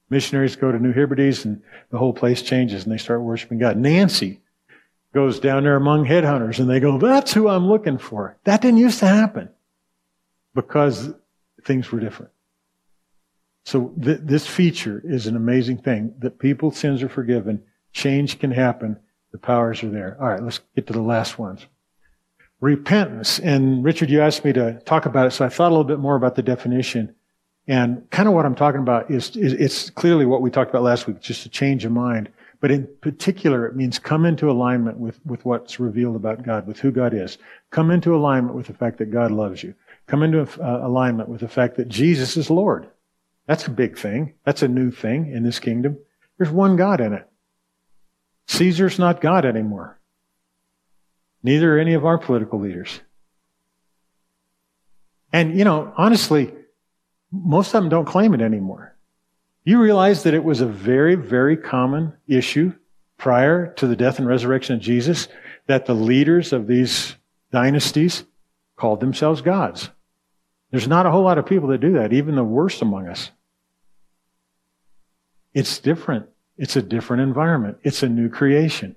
Missionaries 0.10 0.56
go 0.56 0.71
to 0.71 0.79
New 0.79 0.93
Hebrides 0.93 1.45
and 1.45 1.62
the 1.89 1.97
whole 1.97 2.13
place 2.13 2.41
changes 2.41 2.84
and 2.84 2.93
they 2.93 2.97
start 2.97 3.21
worshiping 3.21 3.58
God. 3.58 3.77
Nancy 3.77 4.41
goes 5.13 5.39
down 5.39 5.63
there 5.63 5.75
among 5.75 6.06
headhunters 6.06 6.60
and 6.60 6.69
they 6.69 6.79
go, 6.79 6.97
that's 6.97 7.34
who 7.34 7.47
I'm 7.47 7.67
looking 7.67 7.97
for. 7.97 8.38
That 8.43 8.62
didn't 8.62 8.79
used 8.79 8.99
to 8.99 9.08
happen 9.08 9.49
because 10.53 11.13
things 11.65 11.91
were 11.91 11.99
different. 11.99 12.32
So 13.65 13.93
th- 14.02 14.19
this 14.21 14.45
feature 14.45 15.02
is 15.04 15.28
an 15.28 15.36
amazing 15.36 15.78
thing 15.78 16.13
that 16.19 16.39
people's 16.39 16.78
sins 16.78 17.02
are 17.02 17.10
forgiven, 17.10 17.63
change 17.93 18.39
can 18.39 18.52
happen, 18.52 18.99
the 19.32 19.38
powers 19.38 19.84
are 19.84 19.89
there. 19.89 20.17
All 20.19 20.28
right, 20.28 20.43
let's 20.43 20.60
get 20.76 20.88
to 20.88 20.93
the 20.93 21.02
last 21.02 21.39
ones. 21.39 21.65
Repentance. 22.60 23.39
And 23.39 23.84
Richard, 23.84 24.10
you 24.10 24.21
asked 24.21 24.45
me 24.45 24.54
to 24.54 24.80
talk 24.86 25.06
about 25.06 25.28
it, 25.28 25.32
so 25.32 25.45
I 25.45 25.49
thought 25.49 25.69
a 25.69 25.76
little 25.76 25.84
bit 25.84 25.99
more 25.99 26.15
about 26.15 26.36
the 26.36 26.43
definition. 26.43 27.15
And 27.67 28.10
kind 28.10 28.28
of 28.28 28.34
what 28.34 28.45
I'm 28.45 28.56
talking 28.56 28.82
about 28.82 29.10
is, 29.10 29.36
is 29.36 29.54
it's 29.54 29.89
clearly 29.89 30.26
what 30.26 30.41
we 30.41 30.49
talked 30.49 30.69
about 30.69 30.84
last 30.84 31.08
week, 31.08 31.19
just 31.21 31.45
a 31.45 31.49
change 31.49 31.86
of 31.86 31.91
mind. 31.91 32.30
But 32.60 32.71
in 32.71 32.88
particular, 33.02 33.65
it 33.65 33.76
means 33.76 33.99
come 33.99 34.26
into 34.26 34.49
alignment 34.49 34.97
with, 34.97 35.19
with 35.26 35.43
what's 35.43 35.80
revealed 35.80 36.15
about 36.15 36.43
God, 36.43 36.65
with 36.65 36.80
who 36.80 36.91
God 36.91 37.13
is. 37.13 37.38
Come 37.71 37.91
into 37.91 38.15
alignment 38.15 38.56
with 38.56 38.67
the 38.67 38.73
fact 38.73 38.97
that 38.99 39.12
God 39.12 39.32
loves 39.32 39.63
you. 39.63 39.73
Come 40.08 40.23
into 40.23 40.41
uh, 40.41 40.80
alignment 40.86 41.28
with 41.28 41.41
the 41.41 41.49
fact 41.49 41.76
that 41.78 41.89
Jesus 41.89 42.38
is 42.38 42.49
Lord. 42.49 42.88
That's 43.45 43.67
a 43.67 43.71
big 43.71 43.97
thing. 43.97 44.34
That's 44.45 44.62
a 44.62 44.67
new 44.67 44.91
thing 44.91 45.32
in 45.32 45.43
this 45.43 45.60
kingdom. 45.60 45.97
There's 46.38 46.51
one 46.51 46.75
God 46.75 47.01
in 47.01 47.13
it. 47.13 47.27
Caesar's 48.47 48.99
not 48.99 49.21
God 49.21 49.45
anymore. 49.45 49.99
Neither 51.43 51.75
are 51.75 51.79
any 51.79 51.93
of 51.93 52.06
our 52.06 52.17
political 52.17 52.60
leaders. 52.60 53.01
And, 55.32 55.58
you 55.58 55.65
know, 55.65 55.93
honestly, 55.97 56.53
most 57.32 57.73
of 57.73 57.82
them 57.82 57.89
don't 57.89 58.06
claim 58.06 58.34
it 58.34 58.41
anymore. 58.41 58.95
You 59.65 59.82
realize 59.82 60.23
that 60.23 60.34
it 60.34 60.43
was 60.43 60.62
a 60.62 60.65
very, 60.65 61.15
very 61.15 61.58
common 61.58 62.13
issue 62.27 62.73
prior 63.17 63.73
to 63.73 63.87
the 63.87 63.96
death 63.96 64.19
and 64.19 64.27
resurrection 64.27 64.75
of 64.75 64.81
Jesus 64.81 65.27
that 65.67 65.85
the 65.85 65.94
leaders 65.94 66.54
of 66.54 66.67
these 66.67 67.15
dynasties 67.52 68.23
called 68.75 69.00
themselves 69.00 69.41
gods. 69.41 69.89
There's 70.74 70.88
not 70.88 71.06
a 71.06 71.12
whole 71.12 71.21
lot 71.21 71.38
of 71.38 71.46
people 71.46 71.69
that 71.69 71.82
do 71.82 71.94
that, 71.94 72.13
even 72.13 72.36
the 72.36 72.44
worst 72.44 72.82
among 72.82 73.08
us. 73.08 73.30
It's 75.54 75.78
different. 75.78 76.26
It's 76.58 76.76
a 76.76 76.82
different 76.82 77.21
environment. 77.21 77.78
It's 77.84 78.02
a 78.02 78.10
new 78.10 78.28
creation. 78.28 78.96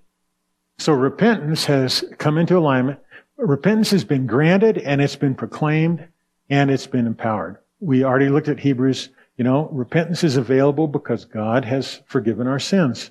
So 0.79 0.95
repentance 0.95 1.66
has 1.66 2.03
come 2.16 2.39
into 2.39 2.57
alignment. 2.57 2.99
Repentance 3.37 3.91
has 3.91 4.05
been 4.05 4.27
granted 4.27 4.79
and 4.79 5.03
it's 5.03 5.16
been 5.16 5.35
proclaimed 5.35 6.09
and 6.49 6.70
it's 6.70 6.87
been 6.87 7.07
empowered. 7.07 7.59
We 7.81 8.05
already 8.05 8.31
looked 8.31 8.49
at 8.49 8.59
Hebrews. 8.59 9.11
You 9.37 9.45
know, 9.45 9.68
repentance 9.70 10.24
is 10.24 10.39
available 10.39 10.89
because 10.89 11.27
God 11.27 11.66
has 11.66 12.01
forgiven 12.07 12.47
our 12.47 12.59
sins. 12.59 13.11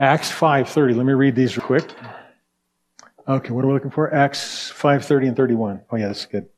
Acts 0.00 0.32
5.30. 0.32 0.96
Let 0.96 1.06
me 1.06 1.12
read 1.12 1.36
these 1.36 1.56
real 1.56 1.64
quick. 1.64 1.94
Okay, 3.28 3.50
what 3.52 3.64
are 3.64 3.68
we 3.68 3.74
looking 3.74 3.92
for? 3.92 4.12
Acts 4.12 4.72
5.30 4.72 5.28
and 5.28 5.36
31. 5.36 5.82
Oh 5.92 5.96
yeah, 5.96 6.08
that's 6.08 6.26
good. 6.26 6.48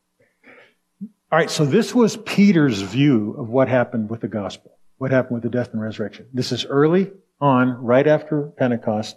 All 1.33 1.39
right, 1.39 1.51
so 1.51 1.64
this 1.64 1.95
was 1.95 2.18
Peter's 2.18 2.83
view 2.83 3.35
of 3.39 3.49
what 3.49 3.66
happened 3.66 4.11
with 4.11 4.20
the 4.20 4.28
gospel, 4.28 4.76
what 4.99 5.11
happened 5.11 5.33
with 5.33 5.43
the 5.43 5.49
death 5.49 5.72
and 5.72 5.80
resurrection. 5.80 6.26
This 6.35 6.53
is 6.53 6.66
early 6.66 7.11
on, 7.41 7.70
right 7.83 8.07
after 8.07 8.49
Pentecost. 8.59 9.16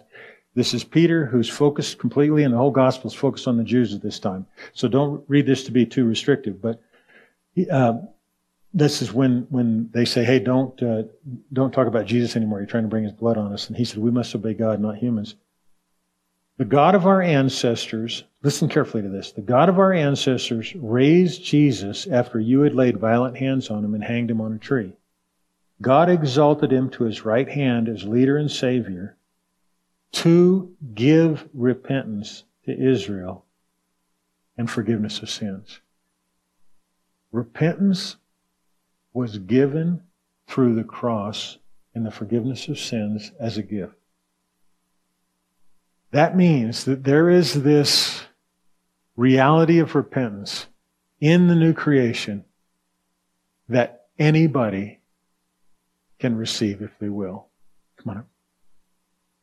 This 0.54 0.72
is 0.72 0.82
Peter 0.82 1.26
who's 1.26 1.50
focused 1.50 1.98
completely, 1.98 2.42
and 2.42 2.54
the 2.54 2.56
whole 2.56 2.70
gospel 2.70 3.10
is 3.10 3.14
focused 3.14 3.46
on 3.46 3.58
the 3.58 3.64
Jews 3.64 3.92
at 3.92 4.00
this 4.00 4.18
time. 4.18 4.46
So 4.72 4.88
don't 4.88 5.24
read 5.28 5.44
this 5.44 5.64
to 5.64 5.72
be 5.72 5.84
too 5.84 6.06
restrictive. 6.06 6.62
But 6.62 6.82
uh, 7.70 7.98
this 8.72 9.02
is 9.02 9.12
when 9.12 9.46
when 9.50 9.90
they 9.92 10.06
say, 10.06 10.24
"Hey, 10.24 10.38
don't 10.38 10.82
uh, 10.82 11.02
don't 11.52 11.70
talk 11.70 11.86
about 11.86 12.06
Jesus 12.06 12.34
anymore. 12.34 12.60
You're 12.60 12.66
trying 12.66 12.84
to 12.84 12.88
bring 12.88 13.04
His 13.04 13.12
blood 13.12 13.36
on 13.36 13.52
us." 13.52 13.68
And 13.68 13.76
he 13.76 13.84
said, 13.84 13.98
"We 13.98 14.10
must 14.10 14.34
obey 14.34 14.54
God, 14.54 14.80
not 14.80 14.96
humans." 14.96 15.34
The 16.58 16.64
God 16.64 16.94
of 16.94 17.06
our 17.06 17.20
ancestors, 17.20 18.24
listen 18.42 18.68
carefully 18.68 19.02
to 19.02 19.10
this. 19.10 19.32
The 19.32 19.42
God 19.42 19.68
of 19.68 19.78
our 19.78 19.92
ancestors 19.92 20.74
raised 20.74 21.44
Jesus 21.44 22.06
after 22.06 22.40
you 22.40 22.62
had 22.62 22.74
laid 22.74 22.96
violent 22.96 23.36
hands 23.36 23.68
on 23.68 23.84
him 23.84 23.94
and 23.94 24.02
hanged 24.02 24.30
him 24.30 24.40
on 24.40 24.54
a 24.54 24.58
tree. 24.58 24.94
God 25.82 26.08
exalted 26.08 26.72
him 26.72 26.88
to 26.90 27.04
his 27.04 27.26
right 27.26 27.48
hand 27.48 27.88
as 27.88 28.04
leader 28.04 28.38
and 28.38 28.50
savior 28.50 29.16
to 30.12 30.74
give 30.94 31.46
repentance 31.52 32.44
to 32.64 32.72
Israel 32.72 33.44
and 34.56 34.70
forgiveness 34.70 35.20
of 35.20 35.28
sins. 35.28 35.80
Repentance 37.32 38.16
was 39.12 39.36
given 39.38 40.02
through 40.46 40.74
the 40.74 40.84
cross 40.84 41.58
and 41.94 42.06
the 42.06 42.10
forgiveness 42.10 42.68
of 42.68 42.78
sins 42.78 43.32
as 43.38 43.58
a 43.58 43.62
gift. 43.62 43.94
That 46.12 46.36
means 46.36 46.84
that 46.84 47.04
there 47.04 47.28
is 47.28 47.62
this 47.62 48.22
reality 49.16 49.78
of 49.78 49.94
repentance 49.94 50.66
in 51.20 51.48
the 51.48 51.54
new 51.54 51.72
creation 51.72 52.44
that 53.68 54.06
anybody 54.18 55.00
can 56.18 56.36
receive 56.36 56.82
if 56.82 56.90
they 56.98 57.08
will. 57.08 57.48
Come 57.96 58.10
on 58.10 58.18
up. 58.18 58.26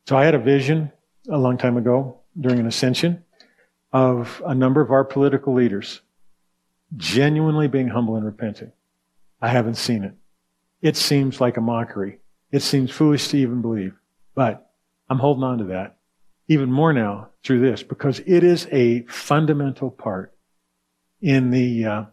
So 0.07 0.17
I 0.17 0.25
had 0.25 0.35
a 0.35 0.39
vision 0.39 0.91
a 1.29 1.37
long 1.37 1.57
time 1.57 1.77
ago 1.77 2.19
during 2.39 2.59
an 2.59 2.67
ascension 2.67 3.23
of 3.91 4.41
a 4.45 4.55
number 4.55 4.81
of 4.81 4.91
our 4.91 5.03
political 5.03 5.53
leaders 5.53 6.01
genuinely 6.97 7.67
being 7.67 7.87
humble 7.87 8.15
and 8.15 8.25
repenting. 8.25 8.71
I 9.41 9.49
haven't 9.49 9.75
seen 9.75 10.03
it. 10.03 10.13
It 10.81 10.95
seems 10.95 11.39
like 11.39 11.57
a 11.57 11.61
mockery. 11.61 12.19
It 12.51 12.61
seems 12.61 12.91
foolish 12.91 13.27
to 13.29 13.37
even 13.37 13.61
believe. 13.61 13.93
But 14.35 14.69
I'm 15.09 15.19
holding 15.19 15.43
on 15.43 15.59
to 15.59 15.63
that 15.65 15.97
even 16.47 16.71
more 16.71 16.93
now 16.93 17.29
through 17.43 17.59
this 17.59 17.83
because 17.83 18.19
it 18.25 18.43
is 18.43 18.67
a 18.71 19.01
fundamental 19.03 19.89
part 19.89 20.33
in 21.21 21.51
the, 21.51 21.85
uh, 21.85 22.03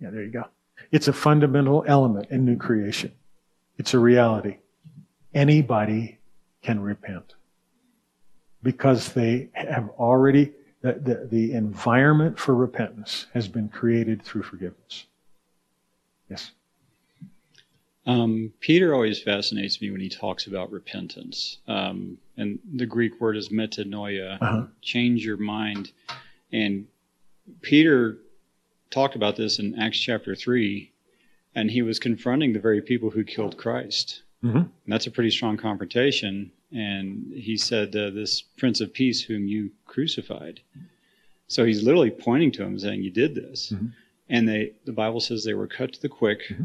yeah, 0.00 0.10
there 0.10 0.22
you 0.22 0.30
go. 0.30 0.44
It's 0.92 1.08
a 1.08 1.12
fundamental 1.12 1.84
element 1.86 2.28
in 2.30 2.44
new 2.44 2.56
creation. 2.56 3.12
It's 3.78 3.94
a 3.94 3.98
reality. 3.98 4.58
Anybody 5.34 6.18
can 6.62 6.80
repent 6.80 7.34
because 8.62 9.12
they 9.12 9.48
have 9.54 9.88
already, 9.98 10.52
the, 10.82 10.94
the, 10.94 11.28
the 11.30 11.52
environment 11.52 12.38
for 12.38 12.54
repentance 12.54 13.26
has 13.34 13.48
been 13.48 13.68
created 13.68 14.22
through 14.22 14.42
forgiveness. 14.42 15.06
Yes. 16.28 16.50
Um, 18.06 18.52
Peter 18.60 18.94
always 18.94 19.22
fascinates 19.22 19.80
me 19.80 19.90
when 19.90 20.00
he 20.00 20.08
talks 20.08 20.46
about 20.46 20.72
repentance. 20.72 21.58
Um, 21.66 22.18
and 22.38 22.58
the 22.76 22.86
Greek 22.86 23.20
word 23.20 23.36
is 23.36 23.50
metanoia, 23.50 24.38
uh-huh. 24.40 24.66
change 24.80 25.24
your 25.24 25.36
mind. 25.36 25.92
And 26.52 26.86
Peter 27.60 28.18
talked 28.90 29.16
about 29.16 29.36
this 29.36 29.58
in 29.58 29.78
Acts 29.78 29.98
chapter 29.98 30.34
3, 30.34 30.90
and 31.54 31.70
he 31.70 31.82
was 31.82 31.98
confronting 31.98 32.52
the 32.52 32.60
very 32.60 32.80
people 32.80 33.10
who 33.10 33.24
killed 33.24 33.58
Christ. 33.58 34.22
Mm-hmm. 34.42 34.56
And 34.56 34.70
that's 34.86 35.08
a 35.08 35.10
pretty 35.10 35.30
strong 35.30 35.56
confrontation. 35.56 36.52
And 36.72 37.32
he 37.32 37.56
said, 37.56 37.94
uh, 37.96 38.10
This 38.10 38.40
Prince 38.40 38.80
of 38.80 38.94
Peace, 38.94 39.20
whom 39.20 39.48
you 39.48 39.72
crucified. 39.84 40.60
So 41.48 41.64
he's 41.64 41.82
literally 41.82 42.10
pointing 42.10 42.52
to 42.52 42.62
him, 42.62 42.78
saying, 42.78 43.02
You 43.02 43.10
did 43.10 43.34
this. 43.34 43.72
Mm-hmm. 43.74 43.86
And 44.30 44.48
they, 44.48 44.72
the 44.84 44.92
Bible 44.92 45.20
says 45.20 45.42
they 45.42 45.54
were 45.54 45.66
cut 45.66 45.94
to 45.94 46.00
the 46.00 46.08
quick. 46.08 46.42
Mm-hmm 46.50 46.64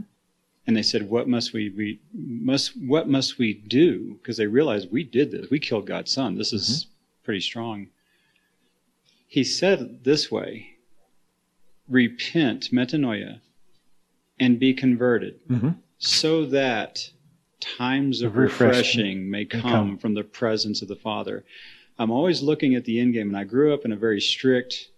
and 0.66 0.76
they 0.76 0.82
said, 0.82 1.09
"What 1.09 1.28
must 1.28 1.53
we, 1.53 1.70
we 1.70 1.99
must 2.14 2.78
what 2.78 3.07
must 3.07 3.38
we 3.38 3.53
do?" 3.53 4.18
Because 4.22 4.38
they 4.38 4.47
realized 4.47 4.91
we 4.91 5.03
did 5.03 5.32
this. 5.32 5.49
We 5.49 5.59
killed 5.59 5.86
God's 5.86 6.11
son. 6.11 6.38
This 6.38 6.53
is 6.53 6.86
mm-hmm. 6.86 7.24
pretty 7.26 7.41
strong. 7.41 7.88
He 9.28 9.43
said 9.43 10.03
this 10.03 10.32
way: 10.32 10.78
"Repent, 11.89 12.72
metanoia, 12.72 13.41
and 14.39 14.59
be 14.59 14.74
converted, 14.74 15.39
mm-hmm. 15.47 15.72
so 15.97 16.45
that 16.45 17.09
times 17.59 18.22
of 18.22 18.36
refreshing, 18.36 19.30
may 19.30 19.45
come, 19.45 19.61
come 19.61 19.97
from 19.97 20.14
the 20.14 20.24
presence 20.24 20.82
of 20.82 20.88
the 20.88 20.95
Father." 20.95 21.43
I'm 21.99 22.09
always 22.09 22.41
looking 22.41 22.74
at 22.74 22.86
the 22.86 22.99
end 22.99 23.14
game, 23.14 23.28
and 23.28 23.38
I 23.38 23.43
grew 23.43 23.72
up 23.74 23.86
in 23.86 23.91
a 23.91 23.95
very 23.95 24.20
strict 24.20 24.89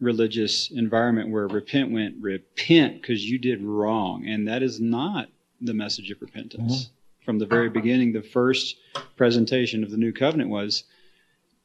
religious 0.00 0.70
environment 0.70 1.30
where 1.30 1.46
repent 1.46 1.92
went 1.92 2.16
repent 2.20 3.00
because 3.00 3.24
you 3.24 3.38
did 3.38 3.62
wrong. 3.62 4.26
And 4.26 4.48
that 4.48 4.62
is 4.62 4.80
not 4.80 5.28
the 5.60 5.74
message 5.74 6.10
of 6.10 6.20
repentance. 6.20 6.84
Mm-hmm. 6.84 7.24
from 7.24 7.38
the 7.38 7.46
very 7.46 7.68
beginning 7.68 8.12
the 8.12 8.22
first 8.22 8.76
presentation 9.16 9.84
of 9.84 9.90
the 9.90 9.96
new 9.96 10.12
covenant 10.12 10.50
was 10.50 10.84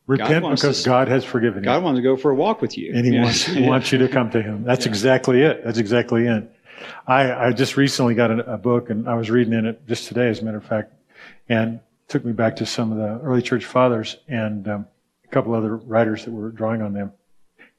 repent 0.06 0.44
God 0.44 0.52
because 0.52 0.84
to, 0.84 0.90
God 0.90 1.08
has 1.08 1.24
forgiven 1.24 1.64
you. 1.64 1.66
God 1.66 1.82
wants 1.82 1.98
to 1.98 2.04
go 2.04 2.18
for 2.18 2.32
a 2.32 2.36
walk 2.36 2.62
with 2.62 2.78
you. 2.78 2.94
And 2.94 3.06
he 3.06 3.18
wants, 3.18 3.48
yeah. 3.48 3.68
wants 3.68 3.92
you 3.92 3.98
to 4.00 4.10
come 4.10 4.30
to 4.32 4.42
him. 4.42 4.64
That's 4.64 4.86
yeah. 4.86 4.92
exactly 4.92 5.42
it. 5.42 5.64
That's 5.64 5.78
exactly 5.78 6.28
it. 6.28 6.52
I, 7.08 7.48
I 7.48 7.52
just 7.54 7.78
recently 7.78 8.16
got 8.16 8.32
a, 8.32 8.54
a 8.54 8.58
book 8.58 8.90
and 8.90 9.08
I 9.08 9.16
was 9.16 9.30
reading 9.30 9.54
in 9.54 9.66
it 9.66 9.88
just 9.88 10.08
today 10.08 10.28
as 10.28 10.42
a 10.42 10.46
matter 10.46 10.58
of 10.58 10.66
fact 10.66 10.94
and 11.48 11.80
took 12.10 12.26
me 12.26 12.34
back 12.34 12.58
to 12.58 12.66
some 12.66 12.92
of 12.92 12.98
the 12.98 13.26
early 13.26 13.42
church 13.42 13.66
fathers 13.66 14.18
and 14.28 14.68
um, 14.68 14.88
a 15.24 15.28
couple 15.30 15.54
other 15.54 15.78
writers 15.78 16.26
that 16.26 16.32
were 16.32 16.50
drawing 16.50 16.82
on 16.82 16.94
them 16.94 17.14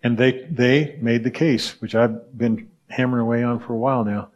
and 0.03 0.17
they, 0.19 0.47
they 0.51 0.99
made 1.01 1.25
the 1.25 1.31
case, 1.31 1.81
which 1.81 1.95
I've 1.95 2.37
been 2.37 2.71
hammering 2.89 3.23
away 3.23 3.43
on 3.43 3.59
for 3.59 3.73
a 3.73 3.79
while 3.79 4.05
now. 4.05 4.29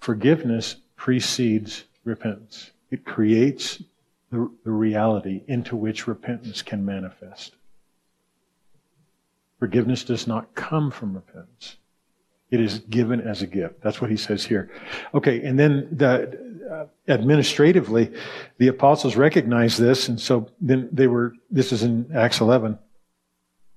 Forgiveness 0.00 0.76
precedes 0.96 1.84
repentance. 2.04 2.70
It 2.90 3.04
creates 3.04 3.82
the, 4.30 4.50
the 4.64 4.70
reality 4.70 5.42
into 5.48 5.76
which 5.76 6.06
repentance 6.06 6.62
can 6.62 6.84
manifest. 6.84 7.56
Forgiveness 9.58 10.04
does 10.04 10.26
not 10.26 10.54
come 10.54 10.90
from 10.90 11.14
repentance. 11.14 11.76
It 12.50 12.60
is 12.60 12.78
given 12.78 13.20
as 13.20 13.42
a 13.42 13.46
gift. 13.46 13.80
That's 13.82 14.00
what 14.00 14.10
he 14.10 14.16
says 14.16 14.44
here. 14.44 14.70
Okay, 15.14 15.42
and 15.42 15.58
then 15.58 15.88
the, 15.90 16.56
uh, 16.70 16.86
administratively, 17.12 18.12
the 18.58 18.68
apostles 18.68 19.16
recognized 19.16 19.80
this, 19.80 20.08
and 20.08 20.20
so 20.20 20.48
then 20.60 20.88
they 20.92 21.06
were. 21.06 21.34
This 21.50 21.72
is 21.72 21.82
in 21.82 22.08
Acts 22.14 22.40
11. 22.40 22.78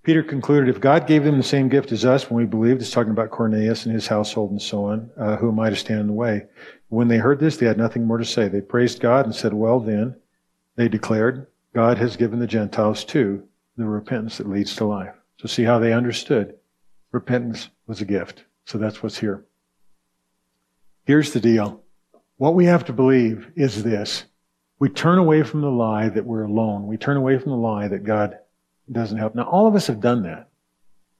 Peter 0.03 0.23
concluded, 0.23 0.73
if 0.73 0.81
God 0.81 1.07
gave 1.07 1.23
them 1.23 1.37
the 1.37 1.43
same 1.43 1.67
gift 1.67 1.91
as 1.91 2.05
us 2.05 2.29
when 2.29 2.37
we 2.37 2.45
believed, 2.45 2.81
it's 2.81 2.91
talking 2.91 3.11
about 3.11 3.31
Cornelius 3.31 3.85
and 3.85 3.93
his 3.93 4.07
household 4.07 4.51
and 4.51 4.61
so 4.61 4.85
on, 4.85 5.09
uh, 5.19 5.35
who 5.35 5.49
am 5.49 5.59
I 5.59 5.69
to 5.69 5.75
stand 5.75 5.99
in 5.99 6.07
the 6.07 6.13
way? 6.13 6.45
When 6.87 7.09
they 7.09 7.17
heard 7.17 7.39
this, 7.39 7.57
they 7.57 7.65
had 7.65 7.77
nothing 7.77 8.05
more 8.05 8.17
to 8.17 8.25
say. 8.25 8.47
They 8.47 8.61
praised 8.61 9.01
God 9.01 9.25
and 9.25 9.35
said, 9.35 9.53
well 9.53 9.79
then, 9.79 10.15
they 10.75 10.87
declared, 10.87 11.47
God 11.75 11.97
has 11.97 12.15
given 12.15 12.39
the 12.39 12.47
Gentiles 12.47 13.03
too 13.03 13.43
the 13.77 13.85
repentance 13.85 14.37
that 14.37 14.49
leads 14.49 14.75
to 14.75 14.85
life. 14.85 15.13
So 15.37 15.47
see 15.47 15.63
how 15.63 15.79
they 15.79 15.93
understood. 15.93 16.55
Repentance 17.11 17.69
was 17.87 18.01
a 18.01 18.05
gift. 18.05 18.43
So 18.65 18.77
that's 18.77 19.01
what's 19.01 19.17
here. 19.17 19.45
Here's 21.05 21.33
the 21.33 21.39
deal. 21.39 21.81
What 22.37 22.55
we 22.55 22.65
have 22.65 22.85
to 22.85 22.93
believe 22.93 23.51
is 23.55 23.83
this. 23.83 24.25
We 24.79 24.89
turn 24.89 25.17
away 25.17 25.43
from 25.43 25.61
the 25.61 25.71
lie 25.71 26.09
that 26.09 26.25
we're 26.25 26.43
alone. 26.43 26.87
We 26.87 26.97
turn 26.97 27.17
away 27.17 27.37
from 27.37 27.51
the 27.51 27.57
lie 27.57 27.87
that 27.87 28.03
God 28.03 28.37
doesn't 28.91 29.17
help. 29.17 29.35
Now, 29.35 29.43
all 29.43 29.67
of 29.67 29.75
us 29.75 29.87
have 29.87 29.99
done 29.99 30.23
that. 30.23 30.49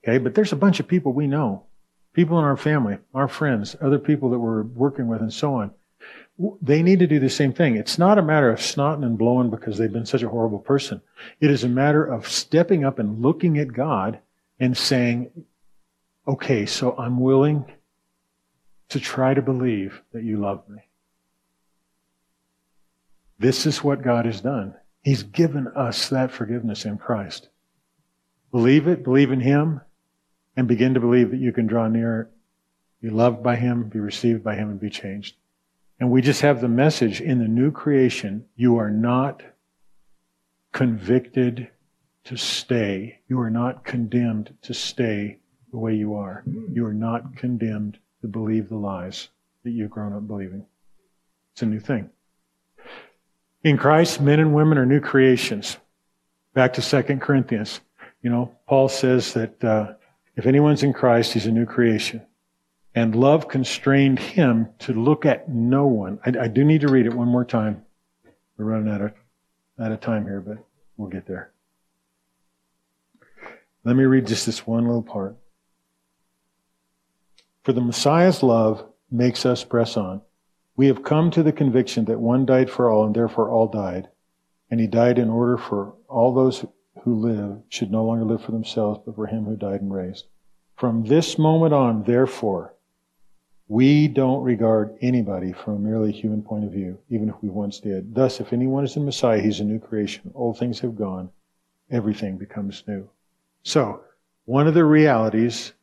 Okay, 0.03 0.17
but 0.17 0.33
there's 0.33 0.53
a 0.53 0.57
bunch 0.57 0.79
of 0.79 0.87
people 0.87 1.11
we 1.11 1.27
know, 1.27 1.63
people 2.13 2.39
in 2.39 2.45
our 2.45 2.57
family, 2.57 2.97
our 3.13 3.27
friends, 3.27 3.75
other 3.81 3.99
people 3.99 4.29
that 4.29 4.39
we're 4.39 4.63
working 4.63 5.07
with, 5.07 5.21
and 5.21 5.33
so 5.33 5.55
on. 5.55 5.71
They 6.61 6.81
need 6.81 6.99
to 6.99 7.07
do 7.07 7.19
the 7.19 7.29
same 7.29 7.51
thing. 7.51 7.75
It's 7.75 7.97
not 7.97 8.17
a 8.17 8.23
matter 8.23 8.49
of 8.49 8.59
snotting 8.59 9.03
and 9.03 9.17
blowing 9.17 9.49
because 9.49 9.77
they've 9.77 9.91
been 9.91 10.05
such 10.05 10.23
a 10.23 10.29
horrible 10.29 10.59
person. 10.59 11.01
It 11.41 11.51
is 11.51 11.65
a 11.65 11.69
matter 11.69 12.05
of 12.05 12.29
stepping 12.29 12.85
up 12.85 12.97
and 12.97 13.21
looking 13.21 13.57
at 13.57 13.73
God 13.73 14.19
and 14.57 14.77
saying, 14.77 15.31
okay, 16.25 16.65
so 16.65 16.95
I'm 16.97 17.19
willing 17.19 17.65
to 18.89 18.99
try 19.01 19.33
to 19.33 19.41
believe 19.41 20.01
that 20.13 20.23
you 20.23 20.37
love 20.37 20.67
me. 20.69 20.79
This 23.37 23.65
is 23.65 23.83
what 23.83 24.01
God 24.01 24.25
has 24.25 24.39
done. 24.41 24.75
He's 25.03 25.23
given 25.23 25.67
us 25.75 26.09
that 26.09 26.31
forgiveness 26.31 26.85
in 26.85 26.97
Christ. 26.97 27.49
Believe 28.51 28.87
it, 28.87 29.03
believe 29.03 29.31
in 29.31 29.41
Him, 29.41 29.81
and 30.55 30.67
begin 30.67 30.93
to 30.95 30.99
believe 30.99 31.31
that 31.31 31.39
you 31.39 31.51
can 31.51 31.67
draw 31.67 31.87
near, 31.87 32.29
be 33.01 33.09
loved 33.09 33.43
by 33.43 33.55
Him, 33.55 33.89
be 33.89 33.99
received 33.99 34.43
by 34.43 34.55
Him, 34.55 34.69
and 34.69 34.79
be 34.79 34.89
changed. 34.89 35.35
And 35.99 36.11
we 36.11 36.21
just 36.21 36.41
have 36.41 36.61
the 36.61 36.67
message 36.67 37.21
in 37.21 37.39
the 37.39 37.47
new 37.47 37.71
creation 37.71 38.45
you 38.55 38.77
are 38.77 38.89
not 38.89 39.43
convicted 40.71 41.69
to 42.25 42.37
stay. 42.37 43.19
You 43.27 43.39
are 43.41 43.49
not 43.49 43.83
condemned 43.83 44.55
to 44.63 44.73
stay 44.73 45.39
the 45.71 45.77
way 45.77 45.95
you 45.95 46.15
are. 46.15 46.43
You 46.71 46.85
are 46.85 46.93
not 46.93 47.35
condemned 47.35 47.99
to 48.21 48.27
believe 48.27 48.69
the 48.69 48.77
lies 48.77 49.29
that 49.63 49.71
you've 49.71 49.91
grown 49.91 50.13
up 50.13 50.27
believing. 50.27 50.65
It's 51.53 51.61
a 51.61 51.65
new 51.65 51.79
thing. 51.79 52.09
In 53.63 53.77
Christ, 53.77 54.21
men 54.21 54.39
and 54.39 54.53
women 54.53 54.77
are 54.77 54.85
new 54.85 55.01
creations. 55.01 55.77
Back 56.53 56.73
to 56.73 56.81
2 56.81 57.17
Corinthians. 57.17 57.81
You 58.21 58.29
know, 58.29 58.55
Paul 58.67 58.89
says 58.89 59.33
that 59.33 59.63
uh, 59.63 59.93
if 60.35 60.45
anyone's 60.45 60.83
in 60.83 60.93
Christ, 60.93 61.33
he's 61.33 61.45
a 61.45 61.51
new 61.51 61.65
creation. 61.65 62.21
And 62.95 63.15
love 63.15 63.47
constrained 63.47 64.19
him 64.19 64.69
to 64.79 64.93
look 64.93 65.25
at 65.25 65.47
no 65.47 65.85
one. 65.85 66.19
I, 66.25 66.33
I 66.43 66.47
do 66.47 66.65
need 66.65 66.81
to 66.81 66.87
read 66.87 67.05
it 67.05 67.13
one 67.13 67.27
more 67.27 67.45
time. 67.45 67.85
We're 68.57 68.65
running 68.65 68.91
out 68.93 69.01
of, 69.01 69.11
out 69.79 69.91
of 69.91 70.01
time 70.01 70.25
here, 70.25 70.41
but 70.41 70.57
we'll 70.97 71.09
get 71.09 71.25
there. 71.25 71.51
Let 73.85 73.95
me 73.95 74.03
read 74.03 74.27
just 74.27 74.45
this 74.45 74.67
one 74.67 74.85
little 74.85 75.03
part. 75.03 75.37
For 77.63 77.71
the 77.71 77.81
Messiah's 77.81 78.43
love 78.43 78.85
makes 79.09 79.45
us 79.45 79.63
press 79.63 79.95
on. 79.95 80.21
We 80.75 80.87
have 80.87 81.03
come 81.03 81.31
to 81.31 81.43
the 81.43 81.51
conviction 81.51 82.05
that 82.05 82.19
one 82.19 82.45
died 82.45 82.69
for 82.69 82.89
all, 82.89 83.05
and 83.05 83.15
therefore 83.15 83.49
all 83.49 83.67
died. 83.67 84.09
And 84.71 84.79
he 84.79 84.87
died 84.87 85.19
in 85.19 85.29
order 85.29 85.57
for 85.57 85.93
all 86.07 86.33
those 86.33 86.65
who 87.03 87.15
live 87.15 87.61
should 87.69 87.91
no 87.91 88.03
longer 88.03 88.25
live 88.25 88.43
for 88.43 88.51
themselves, 88.51 88.99
but 89.05 89.15
for 89.15 89.27
him 89.27 89.45
who 89.45 89.55
died 89.55 89.81
and 89.81 89.93
raised. 89.93 90.25
From 90.75 91.03
this 91.03 91.37
moment 91.37 91.73
on, 91.73 92.03
therefore, 92.03 92.73
we 93.67 94.07
don't 94.07 94.43
regard 94.43 94.97
anybody 95.01 95.53
from 95.53 95.75
a 95.75 95.79
merely 95.79 96.11
human 96.11 96.41
point 96.41 96.65
of 96.65 96.71
view, 96.71 96.97
even 97.09 97.29
if 97.29 97.35
we 97.41 97.49
once 97.49 97.79
did. 97.79 98.15
Thus, 98.15 98.39
if 98.39 98.51
anyone 98.51 98.83
is 98.83 98.95
in 98.95 99.05
Messiah, 99.05 99.39
he's 99.41 99.59
a 99.59 99.63
new 99.63 99.79
creation. 99.79 100.31
Old 100.33 100.57
things 100.57 100.79
have 100.79 100.95
gone. 100.95 101.29
Everything 101.91 102.37
becomes 102.37 102.83
new. 102.87 103.09
So, 103.63 104.01
one 104.45 104.67
of 104.67 104.73
the 104.73 104.85
realities 104.85 105.73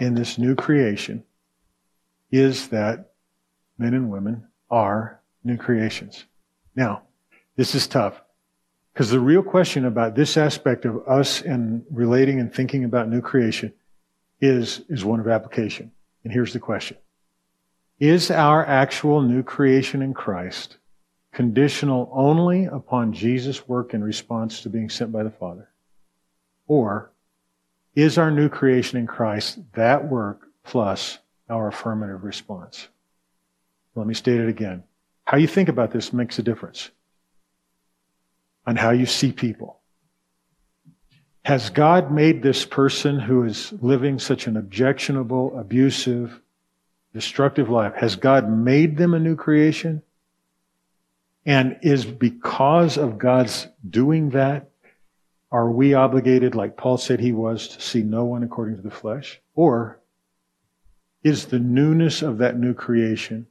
in 0.00 0.14
this 0.14 0.38
new 0.38 0.54
creation 0.54 1.24
is 2.30 2.68
that 2.68 3.12
men 3.78 3.94
and 3.94 4.10
women 4.10 4.46
are 4.70 5.20
new 5.44 5.56
creations. 5.56 6.24
Now, 6.74 7.02
this 7.56 7.74
is 7.74 7.86
tough 7.86 8.22
because 8.96 9.10
the 9.10 9.20
real 9.20 9.42
question 9.42 9.84
about 9.84 10.14
this 10.14 10.38
aspect 10.38 10.86
of 10.86 11.06
us 11.06 11.42
and 11.42 11.84
relating 11.90 12.40
and 12.40 12.50
thinking 12.50 12.82
about 12.82 13.10
new 13.10 13.20
creation 13.20 13.70
is, 14.40 14.80
is 14.88 15.04
one 15.04 15.20
of 15.20 15.28
application. 15.28 15.92
And 16.24 16.32
here's 16.32 16.54
the 16.54 16.60
question. 16.60 16.96
Is 18.00 18.30
our 18.30 18.64
actual 18.64 19.20
new 19.20 19.42
creation 19.42 20.00
in 20.00 20.14
Christ 20.14 20.78
conditional 21.30 22.08
only 22.10 22.64
upon 22.64 23.12
Jesus' 23.12 23.68
work 23.68 23.92
in 23.92 24.02
response 24.02 24.62
to 24.62 24.70
being 24.70 24.88
sent 24.88 25.12
by 25.12 25.24
the 25.24 25.30
Father? 25.30 25.68
Or 26.66 27.12
is 27.94 28.16
our 28.16 28.30
new 28.30 28.48
creation 28.48 28.98
in 28.98 29.06
Christ 29.06 29.58
that 29.74 30.08
work 30.08 30.48
plus 30.64 31.18
our 31.50 31.68
affirmative 31.68 32.24
response? 32.24 32.88
Let 33.94 34.06
me 34.06 34.14
state 34.14 34.40
it 34.40 34.48
again. 34.48 34.84
How 35.26 35.36
you 35.36 35.48
think 35.48 35.68
about 35.68 35.90
this 35.90 36.14
makes 36.14 36.38
a 36.38 36.42
difference 36.42 36.92
on 38.66 38.76
how 38.76 38.90
you 38.90 39.06
see 39.06 39.32
people. 39.32 39.80
Has 41.44 41.70
God 41.70 42.10
made 42.10 42.42
this 42.42 42.64
person 42.64 43.20
who 43.20 43.44
is 43.44 43.72
living 43.80 44.18
such 44.18 44.48
an 44.48 44.56
objectionable, 44.56 45.56
abusive, 45.58 46.40
destructive 47.14 47.70
life, 47.70 47.94
has 47.94 48.16
God 48.16 48.50
made 48.50 48.96
them 48.96 49.14
a 49.14 49.20
new 49.20 49.36
creation? 49.36 50.02
And 51.44 51.78
is 51.82 52.04
because 52.04 52.98
of 52.98 53.18
God's 53.18 53.68
doing 53.88 54.30
that, 54.30 54.70
are 55.52 55.70
we 55.70 55.94
obligated, 55.94 56.56
like 56.56 56.76
Paul 56.76 56.98
said 56.98 57.20
he 57.20 57.32
was, 57.32 57.68
to 57.68 57.80
see 57.80 58.02
no 58.02 58.24
one 58.24 58.42
according 58.42 58.76
to 58.76 58.82
the 58.82 58.90
flesh? 58.90 59.40
Or 59.54 60.00
is 61.22 61.46
the 61.46 61.60
newness 61.60 62.22
of 62.22 62.38
that 62.38 62.58
new 62.58 62.74
creation 62.74 63.46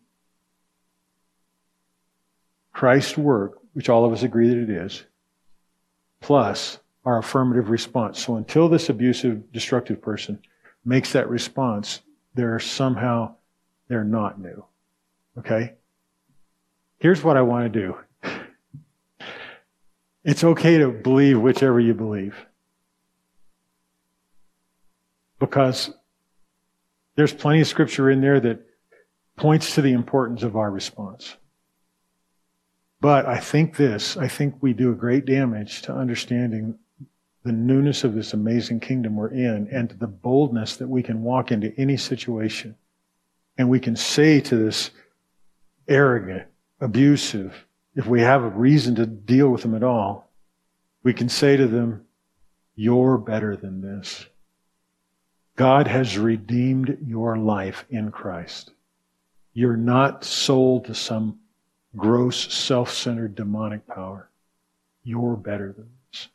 Christ's 2.73 3.17
work, 3.17 3.57
which 3.75 3.89
all 3.89 4.05
of 4.05 4.13
us 4.13 4.23
agree 4.23 4.47
that 4.47 4.57
it 4.57 4.69
is, 4.69 5.03
plus 6.21 6.79
our 7.03 7.19
affirmative 7.19 7.69
response? 7.69 8.23
So 8.25 8.37
until 8.37 8.69
this 8.69 8.89
abusive, 8.89 9.51
destructive 9.51 10.01
person 10.01 10.39
makes 10.85 11.11
that 11.11 11.29
response, 11.29 12.01
they're 12.33 12.59
somehow 12.59 13.35
they're 13.89 14.05
not 14.05 14.39
new. 14.39 14.63
Okay? 15.37 15.73
Here's 16.99 17.21
what 17.21 17.37
I 17.37 17.41
want 17.41 17.71
to 17.71 17.79
do. 17.79 17.97
It's 20.27 20.43
okay 20.43 20.79
to 20.79 20.89
believe 20.89 21.39
whichever 21.39 21.79
you 21.79 21.93
believe. 21.93 22.35
Because 25.37 25.91
there's 27.15 27.31
plenty 27.31 27.61
of 27.61 27.67
scripture 27.67 28.09
in 28.09 28.21
there 28.21 28.39
that 28.39 28.65
points 29.35 29.75
to 29.75 29.83
the 29.83 29.93
importance 29.93 30.41
of 30.41 30.55
our 30.55 30.71
response. 30.71 31.35
But 33.05 33.27
I 33.27 33.37
think 33.37 33.75
this, 33.75 34.17
I 34.17 34.27
think 34.27 34.55
we 34.61 34.73
do 34.73 34.91
a 34.91 34.95
great 34.95 35.25
damage 35.25 35.83
to 35.83 35.93
understanding 35.93 36.79
the 37.43 37.51
newness 37.51 38.03
of 38.03 38.15
this 38.15 38.33
amazing 38.33 38.79
kingdom 38.79 39.15
we're 39.15 39.27
in 39.27 39.67
and 39.71 39.91
the 39.91 40.07
boldness 40.07 40.77
that 40.77 40.87
we 40.87 41.03
can 41.03 41.21
walk 41.21 41.51
into 41.51 41.71
any 41.79 41.97
situation 41.97 42.75
and 43.59 43.69
we 43.69 43.79
can 43.79 43.95
say 43.95 44.41
to 44.41 44.55
this 44.55 44.89
arrogant, 45.87 46.47
abusive, 46.81 47.67
if 47.93 48.07
we 48.07 48.21
have 48.21 48.41
a 48.41 48.49
reason 48.49 48.95
to 48.95 49.05
deal 49.05 49.49
with 49.49 49.61
them 49.61 49.75
at 49.75 49.83
all, 49.83 50.31
we 51.03 51.13
can 51.13 51.29
say 51.29 51.55
to 51.55 51.67
them, 51.67 52.07
You're 52.73 53.19
better 53.19 53.55
than 53.55 53.81
this. 53.81 54.25
God 55.55 55.85
has 55.85 56.17
redeemed 56.17 56.97
your 57.05 57.37
life 57.37 57.85
in 57.87 58.09
Christ. 58.09 58.71
You're 59.53 59.77
not 59.77 60.23
sold 60.23 60.85
to 60.85 60.95
some 60.95 61.37
gross, 61.95 62.53
self 62.53 62.91
centered 62.91 63.35
demonic 63.35 63.85
power. 63.87 64.29
You're 65.03 65.35
better 65.35 65.71
than 65.71 65.89
this. 66.11 66.27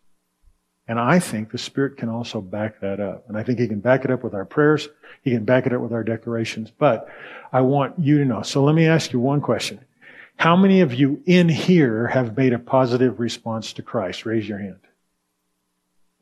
and 0.86 0.98
I 0.98 1.18
think 1.18 1.50
the 1.50 1.58
Spirit 1.58 1.96
can 1.96 2.08
also 2.08 2.40
back 2.40 2.80
that 2.80 3.00
up. 3.00 3.28
And 3.28 3.36
I 3.36 3.42
think 3.42 3.58
He 3.58 3.68
can 3.68 3.80
back 3.80 4.04
it 4.04 4.10
up 4.10 4.22
with 4.22 4.34
our 4.34 4.44
prayers. 4.44 4.88
He 5.22 5.32
can 5.32 5.44
back 5.44 5.66
it 5.66 5.72
up 5.72 5.80
with 5.80 5.92
our 5.92 6.04
declarations. 6.04 6.70
But 6.70 7.08
I 7.52 7.60
want 7.62 7.98
you 7.98 8.18
to 8.18 8.24
know. 8.24 8.42
So 8.42 8.62
let 8.62 8.74
me 8.74 8.86
ask 8.86 9.12
you 9.12 9.20
one 9.20 9.40
question. 9.40 9.80
How 10.36 10.56
many 10.56 10.80
of 10.80 10.94
you 10.94 11.22
in 11.26 11.48
here 11.48 12.06
have 12.06 12.36
made 12.36 12.52
a 12.52 12.58
positive 12.58 13.20
response 13.20 13.74
to 13.74 13.82
Christ? 13.82 14.24
Raise 14.24 14.48
your 14.48 14.58
hand. 14.58 14.78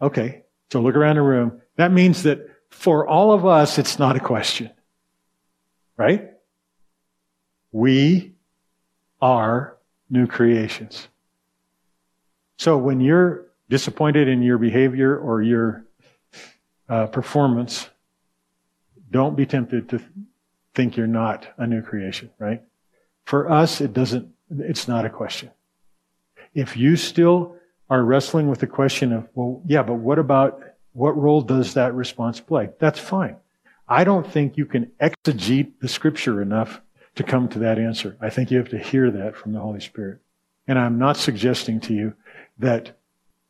Okay. 0.03 0.43
So 0.73 0.81
look 0.81 0.97
around 0.97 1.17
the 1.17 1.23
room. 1.23 1.61
That 1.77 1.93
means 1.93 2.25
that 2.25 2.41
for 2.71 3.07
all 3.07 3.33
of 3.33 3.47
us, 3.47 3.79
it's 3.79 3.99
not 3.99 4.17
a 4.17 4.21
question. 4.21 4.71
Right? 5.97 6.31
We 7.73 8.35
are 9.21 9.77
new 10.11 10.27
creations. 10.27 11.09
So 12.57 12.77
when 12.77 13.01
you're 13.01 13.47
disappointed 13.69 14.29
in 14.29 14.43
your 14.43 14.59
behavior 14.59 15.17
or 15.17 15.43
your 15.43 15.85
uh, 16.89 17.07
performance, 17.07 17.89
don't 19.11 19.37
be 19.37 19.47
tempted 19.47 19.89
to 19.91 20.01
think 20.75 20.97
you're 20.97 21.07
not 21.07 21.47
a 21.57 21.67
new 21.67 21.83
creation, 21.83 22.31
right? 22.39 22.63
For 23.25 23.51
us, 23.51 23.81
it 23.81 23.93
doesn't, 23.93 24.29
it's 24.59 24.89
not 24.89 25.05
a 25.05 25.11
question. 25.11 25.51
If 26.55 26.77
you 26.77 26.97
still 26.97 27.57
are 27.91 28.03
wrestling 28.03 28.49
with 28.49 28.61
the 28.61 28.67
question 28.67 29.13
of, 29.13 29.29
well, 29.35 29.63
yeah, 29.67 29.83
but 29.83 29.95
what 29.95 30.19
about, 30.19 30.63
what 30.93 31.17
role 31.17 31.43
does 31.43 31.75
that 31.75 31.95
response 31.95 32.41
play? 32.41 32.71
That's 32.79 32.99
fine. 32.99 33.37
I 33.89 34.05
don't 34.05 34.27
think 34.27 34.57
you 34.57 34.67
can 34.67 34.91
exegete 35.01 35.73
the 35.81 35.89
scripture 35.89 36.43
enough 36.43 36.81
to 37.17 37.23
come 37.23 37.49
to 37.49 37.59
that 37.61 37.79
answer. 37.79 38.17
I 38.21 38.31
think 38.31 38.51
you 38.51 38.59
have 38.59 38.71
to 38.71 38.79
hear 38.79 39.11
that 39.11 39.37
from 39.37 39.53
the 39.53 39.61
Holy 39.61 39.81
Spirit. 39.81 40.21
And 40.67 40.79
I'm 40.79 40.99
not 40.99 41.17
suggesting 41.17 41.81
to 41.81 41.95
you 41.95 42.15
that 42.59 42.99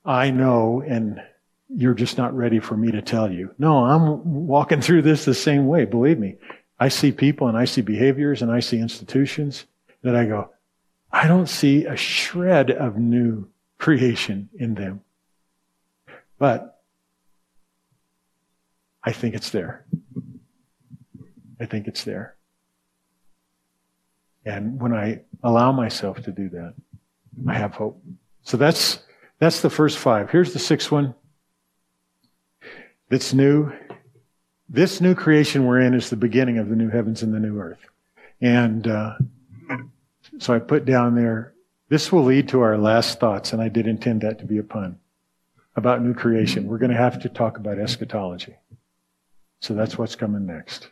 I 0.05 0.31
know 0.31 0.83
and 0.87 1.21
you're 1.69 1.95
just 1.95 2.17
not 2.17 2.35
ready 2.35 2.61
for 2.61 2.77
me 2.77 2.91
to 2.93 3.03
tell 3.03 3.31
you. 3.31 3.55
No, 3.59 3.85
I'm 3.85 4.47
walking 4.47 4.81
through 4.81 5.03
this 5.03 5.25
the 5.25 5.35
same 5.35 5.67
way. 5.67 5.85
Believe 5.85 6.19
me. 6.19 6.37
I 6.81 6.89
see 6.89 7.13
people 7.13 7.49
and 7.49 7.59
I 7.59 7.65
see 7.65 7.83
behaviors 7.83 8.41
and 8.41 8.51
I 8.51 8.61
see 8.61 8.79
institutions 8.79 9.67
that 10.03 10.15
I 10.15 10.25
go, 10.25 10.51
I 11.11 11.27
don't 11.27 11.49
see 11.49 11.85
a 11.85 11.97
shred 11.97 12.71
of 12.71 12.97
new 12.97 13.49
creation 13.79 14.49
in 14.59 14.75
them. 14.75 15.03
But 16.39 16.81
I 19.03 19.13
think 19.13 19.35
it's 19.35 19.51
there. 19.51 19.85
I 21.61 21.67
think 21.67 21.89
it's 21.89 22.05
there. 22.05 22.37
And 24.49 24.81
when 24.81 24.95
I 24.95 25.21
allow 25.43 25.73
myself 25.73 26.23
to 26.23 26.33
do 26.33 26.49
that, 26.49 26.73
I 27.47 27.53
have 27.53 27.75
hope. 27.75 28.03
So 28.43 28.57
that's 28.57 29.01
that's 29.39 29.61
the 29.61 29.69
first 29.69 29.99
five. 29.99 30.31
Here's 30.31 30.55
the 30.55 30.59
sixth 30.59 30.91
one 30.91 31.15
that's 33.11 33.35
new. 33.35 33.71
This 34.71 35.03
new 35.03 35.15
creation 35.15 35.67
we're 35.67 35.81
in 35.81 35.93
is 35.93 36.09
the 36.09 36.17
beginning 36.17 36.57
of 36.57 36.71
the 36.71 36.77
new 36.77 36.89
heavens 36.89 37.23
and 37.23 37.35
the 37.35 37.39
new 37.39 37.61
earth. 37.61 37.79
And 38.41 38.87
uh, 38.87 39.15
so 40.39 40.55
I 40.55 40.59
put 40.59 40.87
down 40.87 41.15
there, 41.15 41.53
this 41.91 42.11
will 42.11 42.25
lead 42.25 42.49
to 42.49 42.63
our 42.63 42.79
last 42.79 43.21
thoughts, 43.21 43.53
and 43.53 43.61
I 43.61 43.69
did 43.69 43.87
intend 43.87 44.23
that 44.23 44.39
to 44.39 44.47
be 44.47 44.59
a 44.59 44.63
pun 44.63 44.99
about 45.77 46.03
new 46.03 46.15
creation. 46.15 46.69
We're 46.69 46.79
going 46.79 46.91
to 46.91 46.97
have 46.97 47.21
to 47.23 47.29
talk 47.29 47.59
about 47.59 47.79
eschatology. 47.79 48.57
So 49.61 49.75
that's 49.75 49.99
what's 49.99 50.17
coming 50.17 50.47
next. 50.47 50.89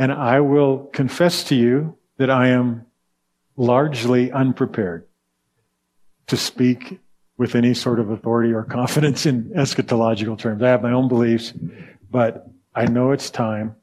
And 0.00 0.10
I 0.10 0.40
will 0.40 0.86
confess 0.94 1.44
to 1.44 1.54
you 1.54 1.94
that 2.16 2.30
I 2.30 2.48
am 2.48 2.86
largely 3.58 4.32
unprepared 4.32 5.06
to 6.28 6.38
speak 6.38 6.98
with 7.36 7.54
any 7.54 7.74
sort 7.74 8.00
of 8.00 8.08
authority 8.08 8.50
or 8.50 8.64
confidence 8.64 9.26
in 9.26 9.50
eschatological 9.50 10.38
terms. 10.38 10.62
I 10.62 10.68
have 10.68 10.82
my 10.82 10.92
own 10.92 11.08
beliefs, 11.08 11.52
but 12.10 12.48
I 12.74 12.86
know 12.86 13.12
it's 13.12 13.28
time, 13.28 13.76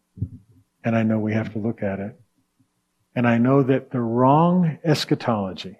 and 0.83 0.95
I 0.95 1.03
know 1.03 1.19
we 1.19 1.33
have 1.33 1.53
to 1.53 1.59
look 1.59 1.83
at 1.83 1.99
it. 1.99 2.19
And 3.15 3.27
I 3.27 3.37
know 3.37 3.61
that 3.61 3.91
the 3.91 4.01
wrong 4.01 4.79
eschatology 4.83 5.77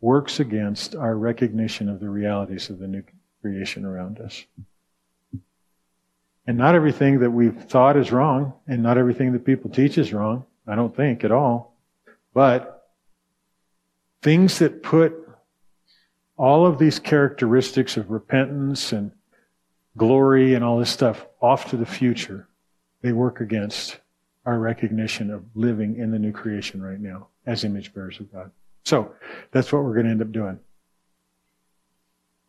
works 0.00 0.38
against 0.38 0.94
our 0.94 1.16
recognition 1.16 1.88
of 1.88 1.98
the 1.98 2.10
realities 2.10 2.70
of 2.70 2.78
the 2.78 2.86
new 2.86 3.02
creation 3.40 3.84
around 3.84 4.20
us. 4.20 4.44
And 6.46 6.58
not 6.58 6.74
everything 6.74 7.20
that 7.20 7.30
we've 7.30 7.64
thought 7.64 7.96
is 7.96 8.10
wrong, 8.10 8.52
and 8.66 8.82
not 8.82 8.98
everything 8.98 9.32
that 9.32 9.44
people 9.44 9.70
teach 9.70 9.96
is 9.96 10.12
wrong. 10.12 10.44
I 10.66 10.74
don't 10.74 10.94
think 10.94 11.24
at 11.24 11.30
all. 11.30 11.76
But 12.34 12.88
things 14.22 14.58
that 14.58 14.82
put 14.82 15.14
all 16.36 16.66
of 16.66 16.78
these 16.78 16.98
characteristics 16.98 17.96
of 17.96 18.10
repentance 18.10 18.92
and 18.92 19.12
glory 19.96 20.54
and 20.54 20.64
all 20.64 20.78
this 20.78 20.90
stuff 20.90 21.26
off 21.40 21.70
to 21.70 21.76
the 21.76 21.86
future, 21.86 22.48
they 23.02 23.12
work 23.12 23.40
against 23.40 24.00
our 24.44 24.58
recognition 24.58 25.30
of 25.30 25.44
living 25.54 25.96
in 25.96 26.10
the 26.10 26.18
new 26.18 26.32
creation 26.32 26.82
right 26.82 26.98
now 27.00 27.28
as 27.46 27.62
image 27.64 27.94
bearers 27.94 28.18
of 28.18 28.32
God. 28.32 28.50
So 28.84 29.14
that's 29.52 29.72
what 29.72 29.84
we're 29.84 29.94
going 29.94 30.06
to 30.06 30.12
end 30.12 30.22
up 30.22 30.32
doing. 30.32 30.58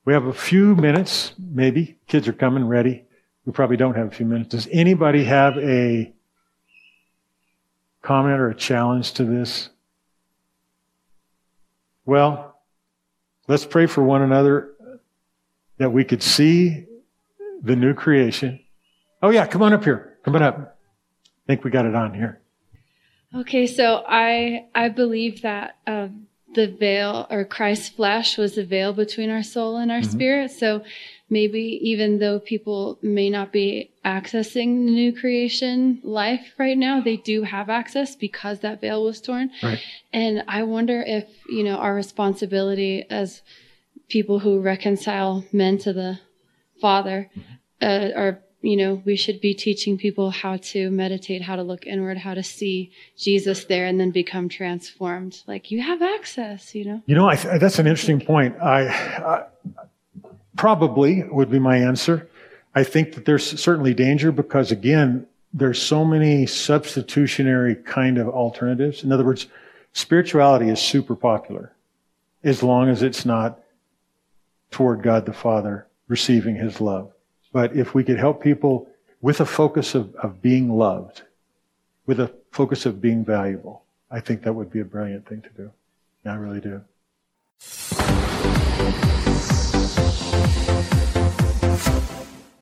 We 0.06 0.14
have 0.14 0.26
a 0.26 0.34
few 0.34 0.76
minutes, 0.76 1.34
maybe. 1.38 1.98
Kids 2.08 2.28
are 2.28 2.34
coming 2.34 2.68
ready. 2.68 3.06
We 3.46 3.52
probably 3.52 3.78
don't 3.78 3.96
have 3.96 4.08
a 4.08 4.12
few 4.12 4.26
minutes. 4.26 4.50
Does 4.50 4.68
anybody 4.72 5.24
have 5.26 5.58
a 5.58 6.14
comment 8.02 8.40
or 8.40 8.50
a 8.50 8.56
challenge 8.56 9.14
to 9.14 9.26
this? 9.26 9.70
Well, 12.06 12.58
let's 13.48 13.66
pray 13.66 13.86
for 13.86 14.04
one 14.04 14.22
another 14.22 14.72
that 15.78 15.92
we 15.92 16.04
could 16.04 16.24
see 16.24 16.86
the 17.62 17.76
new 17.76 17.94
creation. 17.94 18.60
Oh 19.22 19.30
yeah, 19.30 19.48
come 19.48 19.62
on 19.62 19.74
up 19.74 19.84
here. 19.84 20.18
Come 20.24 20.36
on 20.36 20.44
up. 20.44 20.78
I 21.26 21.48
think 21.48 21.64
we 21.64 21.72
got 21.72 21.86
it 21.86 21.96
on 21.96 22.14
here. 22.14 22.40
Okay, 23.36 23.66
so 23.68 24.04
I 24.08 24.68
I 24.76 24.90
believe 24.90 25.42
that 25.42 25.78
um, 25.88 26.28
the 26.54 26.68
veil 26.68 27.26
or 27.30 27.46
Christ's 27.46 27.90
flesh 27.90 28.38
was 28.38 28.56
the 28.56 28.66
veil 28.66 28.94
between 28.94 29.30
our 29.30 29.44
soul 29.44 29.78
and 29.78 29.92
our 29.92 30.00
mm-hmm. 30.00 30.12
spirit. 30.12 30.52
So 30.52 30.84
maybe 31.34 31.80
even 31.82 32.20
though 32.20 32.40
people 32.40 32.98
may 33.02 33.30
not 33.30 33.52
be 33.52 33.92
accessing 34.06 34.86
the 34.86 34.92
new 34.92 35.12
creation 35.12 36.00
life 36.04 36.54
right 36.58 36.78
now, 36.78 37.02
they 37.02 37.18
do 37.18 37.44
have 37.44 37.70
access 37.70 38.16
because 38.16 38.60
that 38.60 38.80
veil 38.80 39.04
was 39.04 39.20
torn. 39.20 39.50
Right. 39.62 39.82
And 40.14 40.44
I 40.48 40.64
wonder 40.64 41.04
if, 41.06 41.26
you 41.50 41.64
know, 41.64 41.78
our 41.78 41.96
responsibility 41.96 43.06
as 43.10 43.42
people 44.08 44.40
who 44.40 44.62
reconcile 44.62 45.44
men 45.52 45.78
to 45.80 45.92
the 45.92 46.20
Father, 46.80 47.30
uh, 47.82 48.10
or 48.16 48.40
you 48.62 48.78
know, 48.78 49.02
we 49.04 49.18
should 49.18 49.42
be 49.42 49.54
teaching 49.54 49.98
people 49.98 50.32
how 50.32 50.56
to 50.56 50.90
meditate, 50.90 51.42
how 51.42 51.58
to 51.58 51.64
look 51.64 51.86
inward, 51.86 52.18
how 52.18 52.34
to 52.34 52.42
see 52.44 52.92
Jesus 53.18 53.66
there, 53.66 53.86
and 53.86 54.00
then 54.00 54.12
become 54.12 54.48
transformed. 54.48 55.44
Like 55.48 55.70
you 55.70 55.82
have 55.82 56.02
access, 56.02 56.74
you 56.74 56.86
know. 56.86 57.02
You 57.06 57.16
know, 57.16 57.30
th- 57.30 57.60
that's 57.60 57.78
an 57.80 57.88
interesting 57.88 58.22
point. 58.22 58.56
I, 58.62 58.88
I 58.88 59.44
Probably 60.56 61.24
would 61.24 61.50
be 61.50 61.60
my 61.60 61.78
answer. 61.78 62.30
I 62.76 62.84
think 62.84 63.14
that 63.14 63.26
there's 63.26 63.60
certainly 63.60 63.94
danger 63.94 64.32
because 64.32 64.72
again, 64.72 65.28
there's 65.54 65.82
so 65.82 66.04
many 66.04 66.46
substitutionary 66.48 67.76
kind 67.76 68.18
of 68.18 68.28
alternatives. 68.28 69.04
In 69.04 69.12
other 69.12 69.24
words, 69.24 69.48
spirituality 69.94 70.70
is 70.70 70.82
super 70.82 71.16
popular 71.16 71.74
as 72.44 72.64
long 72.64 72.90
as 72.90 73.04
it's 73.04 73.26
not 73.26 73.60
toward 74.72 75.04
God 75.04 75.26
the 75.26 75.34
Father 75.34 75.88
receiving 76.08 76.56
his 76.56 76.82
love. 76.82 77.12
But 77.52 77.76
if 77.76 77.94
we 77.94 78.04
could 78.04 78.18
help 78.18 78.42
people 78.42 78.90
with 79.22 79.40
a 79.40 79.46
focus 79.46 79.96
of, 79.96 80.14
of 80.16 80.42
being 80.42 80.76
loved, 80.76 81.22
with 82.06 82.20
a 82.20 82.32
focus 82.52 82.86
of 82.86 83.00
being 83.00 83.24
valuable, 83.24 83.84
I 84.12 84.20
think 84.20 84.42
that 84.44 84.54
would 84.54 84.72
be 84.72 84.80
a 84.80 84.86
brilliant 84.86 85.28
thing 85.28 85.42
to 85.42 85.50
do. 85.50 85.72
I 86.26 86.36
really 86.36 86.62
do. 86.62 86.82